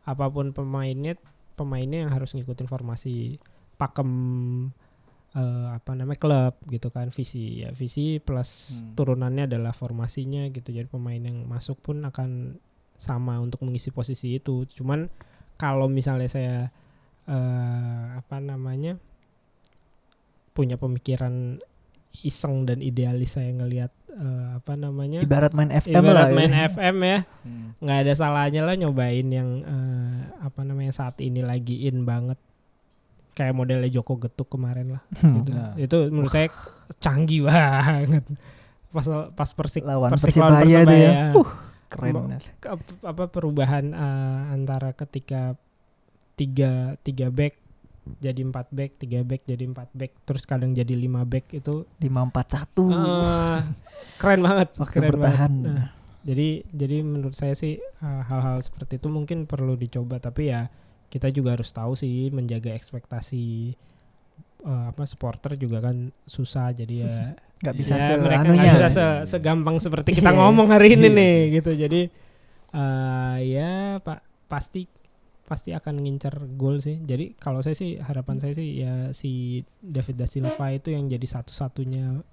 Apa 0.06 0.30
pun 0.30 0.54
pemainnya 0.54 1.18
pemainnya 1.56 2.06
yang 2.06 2.12
harus 2.12 2.36
ngikutin 2.36 2.68
formasi 2.68 3.40
pakem 3.76 4.12
eh, 5.36 5.68
apa 5.72 5.92
namanya 5.96 6.20
klub 6.20 6.56
gitu 6.72 6.88
kan 6.92 7.12
visi 7.12 7.64
ya 7.64 7.72
visi 7.76 8.24
plus 8.24 8.52
Hmm. 8.72 8.96
turunannya 8.96 9.48
adalah 9.52 9.72
formasinya 9.76 10.48
gitu. 10.52 10.72
Jadi 10.72 10.88
pemain 10.88 11.20
yang 11.20 11.44
masuk 11.48 11.80
pun 11.84 12.04
akan 12.04 12.60
sama 12.96 13.40
untuk 13.44 13.64
mengisi 13.68 13.92
posisi 13.92 14.40
itu. 14.40 14.64
Cuman 14.64 15.12
kalau 15.60 15.88
misalnya 15.92 16.30
saya 16.32 16.56
eh 17.26 18.06
apa 18.16 18.38
namanya 18.40 18.96
punya 20.56 20.80
pemikiran 20.80 21.60
iseng 22.22 22.64
dan 22.64 22.80
idealis 22.80 23.34
saya 23.34 23.52
ngelihat 23.52 23.90
eh, 24.10 24.46
apa 24.56 24.74
namanya 24.74 25.20
Ibarat 25.20 25.52
main 25.52 25.68
FM 25.70 25.92
ibarat 25.98 26.14
lah. 26.24 26.28
main 26.32 26.50
ya. 26.50 26.70
FM 26.70 26.96
ya 26.98 27.20
nggak 27.78 27.98
ada 28.00 28.14
salahnya 28.14 28.62
lah 28.62 28.74
nyobain 28.74 29.28
yang 29.28 29.50
eh, 29.60 30.16
apa 30.40 30.62
namanya 30.62 30.92
saat 30.92 31.20
ini 31.20 31.40
lagi 31.40 31.84
in 31.84 32.04
banget 32.04 32.40
kayak 33.34 33.52
modelnya 33.52 33.90
Joko 33.90 34.16
Getuk 34.16 34.48
kemarin 34.50 34.96
lah 34.96 35.04
Hmm. 35.18 35.42
gitu. 35.42 35.52
Nah. 35.52 35.74
itu 35.76 35.98
menurut 36.08 36.32
saya 36.32 36.48
canggih 36.98 37.44
banget 37.44 38.24
pas 38.88 39.04
pas 39.30 39.50
persik 39.50 39.84
Lawan 39.84 40.08
Persik 40.10 40.36
lawan 40.36 40.64
Persibaya 40.64 40.80
itu 40.80 40.96
ya. 40.96 41.12
Persebaya. 41.12 41.36
Uh, 41.36 41.48
keren. 41.86 42.16
Apa 43.04 43.24
perubahan 43.28 43.86
eh, 43.90 44.42
antara 44.50 44.92
ketika 44.92 45.60
tiga 46.34 46.72
tiga 47.02 47.28
back 47.28 47.60
jadi 48.16 48.42
empat 48.44 48.70
back 48.70 48.92
tiga 48.98 49.22
back 49.22 49.44
jadi 49.44 49.66
empat 49.66 49.90
back 49.92 50.12
terus 50.22 50.44
kadang 50.44 50.72
jadi 50.72 50.92
lima 50.92 51.22
back 51.22 51.50
itu 51.52 51.90
541. 51.98 52.86
eh, 52.86 53.60
keren 54.16 54.42
banget 54.42 54.70
Waktu 54.76 54.94
keren 54.94 55.10
bertahan. 55.12 55.52
banget. 55.56 55.72
Nah, 55.72 55.88
jadi 56.22 56.48
jadi 56.68 56.98
menurut 57.02 57.34
saya 57.34 57.54
sih 57.54 57.76
eh, 57.78 58.22
hal-hal 58.24 58.58
seperti 58.60 58.98
itu 58.98 59.08
mungkin 59.08 59.44
perlu 59.44 59.74
dicoba 59.74 60.18
tapi 60.18 60.48
ya 60.48 60.70
kita 61.08 61.30
juga 61.30 61.54
harus 61.54 61.70
tahu 61.70 61.94
sih 61.94 62.30
menjaga 62.30 62.72
ekspektasi 62.72 63.74
eh, 64.62 64.86
apa 64.88 65.04
supporter 65.04 65.54
juga 65.56 65.82
kan 65.82 65.98
susah 66.24 66.72
jadi 66.72 66.96
ya 67.02 67.14
Nggak 67.56 67.76
bisa 67.76 67.94
ya, 67.96 68.16
mereka 68.16 68.44
nggak 68.44 68.74
bisa 68.76 68.88
se- 68.92 69.24
segampang 69.32 69.78
seperti 69.78 70.14
kita 70.18 70.28
Iya. 70.28 70.38
ngomong 70.38 70.68
hari 70.68 70.94
ini 70.94 71.08
Iya 71.08 71.10
nih 71.12 71.36
gitu 71.56 71.72
jadi 71.74 72.02
eh 72.72 73.38
ya 73.48 73.72
pak 73.98 74.20
pasti 74.46 74.86
pasti 75.46 75.72
akan 75.78 76.02
ngincar 76.02 76.34
gol 76.58 76.82
sih 76.82 76.98
jadi 77.06 77.38
kalau 77.38 77.62
saya 77.62 77.78
sih 77.78 78.02
harapan 78.02 78.42
saya 78.42 78.58
sih 78.58 78.82
ya 78.82 79.14
si 79.14 79.62
David 79.80 80.16
da 80.18 80.28
Silva 80.28 80.74
itu 80.74 80.90
yang 80.90 81.06
jadi 81.06 81.24
satu-satunya 81.24 82.26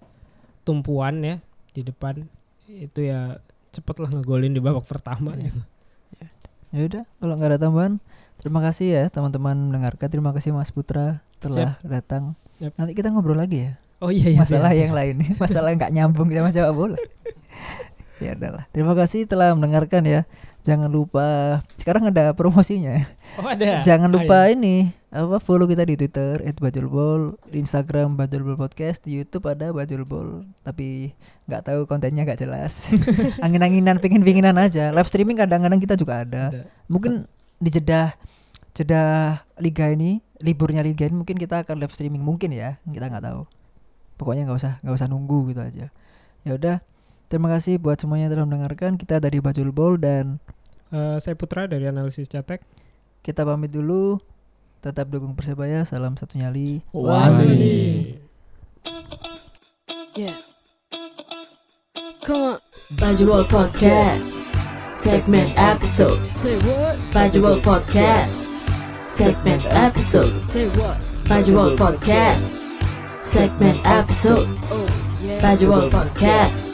tumpuan 0.64 1.20
ya 1.20 1.36
di 1.76 1.84
depan 1.84 2.24
itu 2.72 3.00
ya 3.04 3.36
cepet 3.72 3.96
lah 4.00 4.10
ngegolin 4.12 4.56
di 4.56 4.60
babak 4.64 4.88
pertama 4.88 5.36
Iya. 5.36 5.48
gitu. 5.48 5.62
Ya 6.72 6.80
udah, 6.88 7.04
kalau 7.20 7.36
nggak 7.36 7.50
ada 7.52 7.60
tambahan, 7.60 8.00
terima 8.40 8.64
kasih 8.64 8.86
ya 8.96 9.04
teman-teman 9.12 9.52
mendengarkan. 9.68 10.08
Terima 10.08 10.32
kasih 10.32 10.56
Mas 10.56 10.72
Putra 10.72 11.20
telah 11.36 11.76
datang. 11.84 12.32
Yap. 12.64 12.72
Nanti 12.80 12.96
kita 12.96 13.12
ngobrol 13.12 13.36
lagi 13.36 13.68
ya. 13.68 13.72
Oh 14.02 14.10
iya 14.10 14.34
iya. 14.34 14.42
masalah 14.42 14.74
iya. 14.74 14.82
yang 14.82 14.92
lain 14.98 15.14
masalah 15.38 15.70
yang 15.70 15.78
nggak 15.86 15.94
nyambung 15.94 16.28
sama 16.34 16.50
sepak 16.50 16.74
bola 16.74 16.98
ya 18.22 18.38
adalah. 18.38 18.70
Terima 18.70 18.94
kasih 18.94 19.26
telah 19.26 19.52
mendengarkan 19.58 20.06
ya. 20.06 20.22
Jangan 20.62 20.86
lupa 20.86 21.58
sekarang 21.74 22.06
ada 22.14 22.30
promosinya. 22.38 23.02
Oh 23.34 23.48
ada. 23.48 23.82
jangan 23.82 24.06
Ah, 24.06 24.14
lupa 24.14 24.38
iya. 24.46 24.54
ini 24.54 24.94
apa 25.10 25.42
follow 25.42 25.66
kita 25.68 25.82
di 25.84 25.98
Twitter 25.98 26.40
@bajulbol 26.56 27.36
di 27.50 27.60
Instagram 27.60 28.14
bajulbol 28.16 28.56
podcast 28.56 29.04
di 29.04 29.18
YouTube 29.20 29.44
ada 29.50 29.68
bajulbol 29.74 30.46
tapi 30.62 31.12
nggak 31.50 31.62
tahu 31.66 31.80
kontennya 31.90 32.22
nggak 32.22 32.40
jelas. 32.40 32.88
Angin-anginan 33.44 33.98
pingin-pinginan 33.98 34.54
aja. 34.54 34.94
Live 34.94 35.10
streaming 35.10 35.34
kadang-kadang 35.36 35.82
kita 35.82 35.98
juga 35.98 36.22
ada. 36.22 36.54
Ada. 36.54 36.62
mungkin 36.86 37.26
di 37.58 37.68
jeda 37.68 38.14
jeda 38.72 39.02
liga 39.60 39.90
ini 39.90 40.22
liburnya 40.40 40.80
liga 40.80 41.04
ini 41.04 41.18
mungkin 41.18 41.36
kita 41.36 41.66
akan 41.66 41.82
live 41.82 41.92
streaming. 41.92 42.22
Mungkin 42.22 42.54
ya 42.54 42.78
kita 42.86 43.10
nggak 43.10 43.24
tahu. 43.26 43.42
Pokoknya 44.14 44.46
nggak 44.46 44.58
usah 44.62 44.72
nggak 44.86 44.94
usah 44.94 45.08
nunggu 45.10 45.50
gitu 45.50 45.60
aja. 45.60 45.86
Ya 46.46 46.52
udah 46.54 46.76
terima 47.32 47.48
kasih 47.48 47.80
buat 47.80 47.96
semuanya 47.96 48.28
yang 48.28 48.32
telah 48.36 48.44
mendengarkan 48.44 49.00
kita 49.00 49.16
dari 49.16 49.40
Bajul 49.40 49.72
Bol 49.72 49.96
dan 49.96 50.36
Eh, 50.92 51.16
saya 51.24 51.32
Putra 51.32 51.64
dari 51.64 51.88
analisis 51.88 52.28
Catek. 52.28 52.60
kita 53.24 53.48
pamit 53.48 53.72
dulu 53.72 54.20
tetap 54.84 55.08
dukung 55.08 55.32
persebaya 55.32 55.88
salam 55.88 56.18
satu 56.20 56.36
nyali 56.36 56.84
Wani. 56.92 58.20
Yeah. 60.12 60.36
Come 62.20 62.44
on. 62.44 62.58
Bajul 63.00 63.48
Podcast. 63.48 64.20
Segment 65.00 65.56
episode. 65.56 66.20
Say 66.36 66.60
what? 66.68 67.00
Bajul 67.16 67.64
Podcast. 67.64 68.34
Segment 69.08 69.64
episode. 69.72 70.34
Say 70.52 70.68
what? 70.76 71.00
Bajul 71.24 71.72
Podcast. 71.80 72.44
Segment 73.24 73.80
episode. 73.88 74.44
Oh, 74.68 74.84
yeah. 75.24 75.40
Bajul 75.40 75.88
Podcast. 75.88 76.71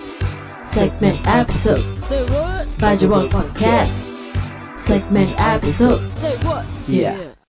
Segment 0.69 1.19
episode. 1.27 1.85
Bajul 2.79 3.29
Podcast. 3.33 3.93
Segment 4.77 5.33
episode. 5.41 6.05
Yeah. 6.87 7.28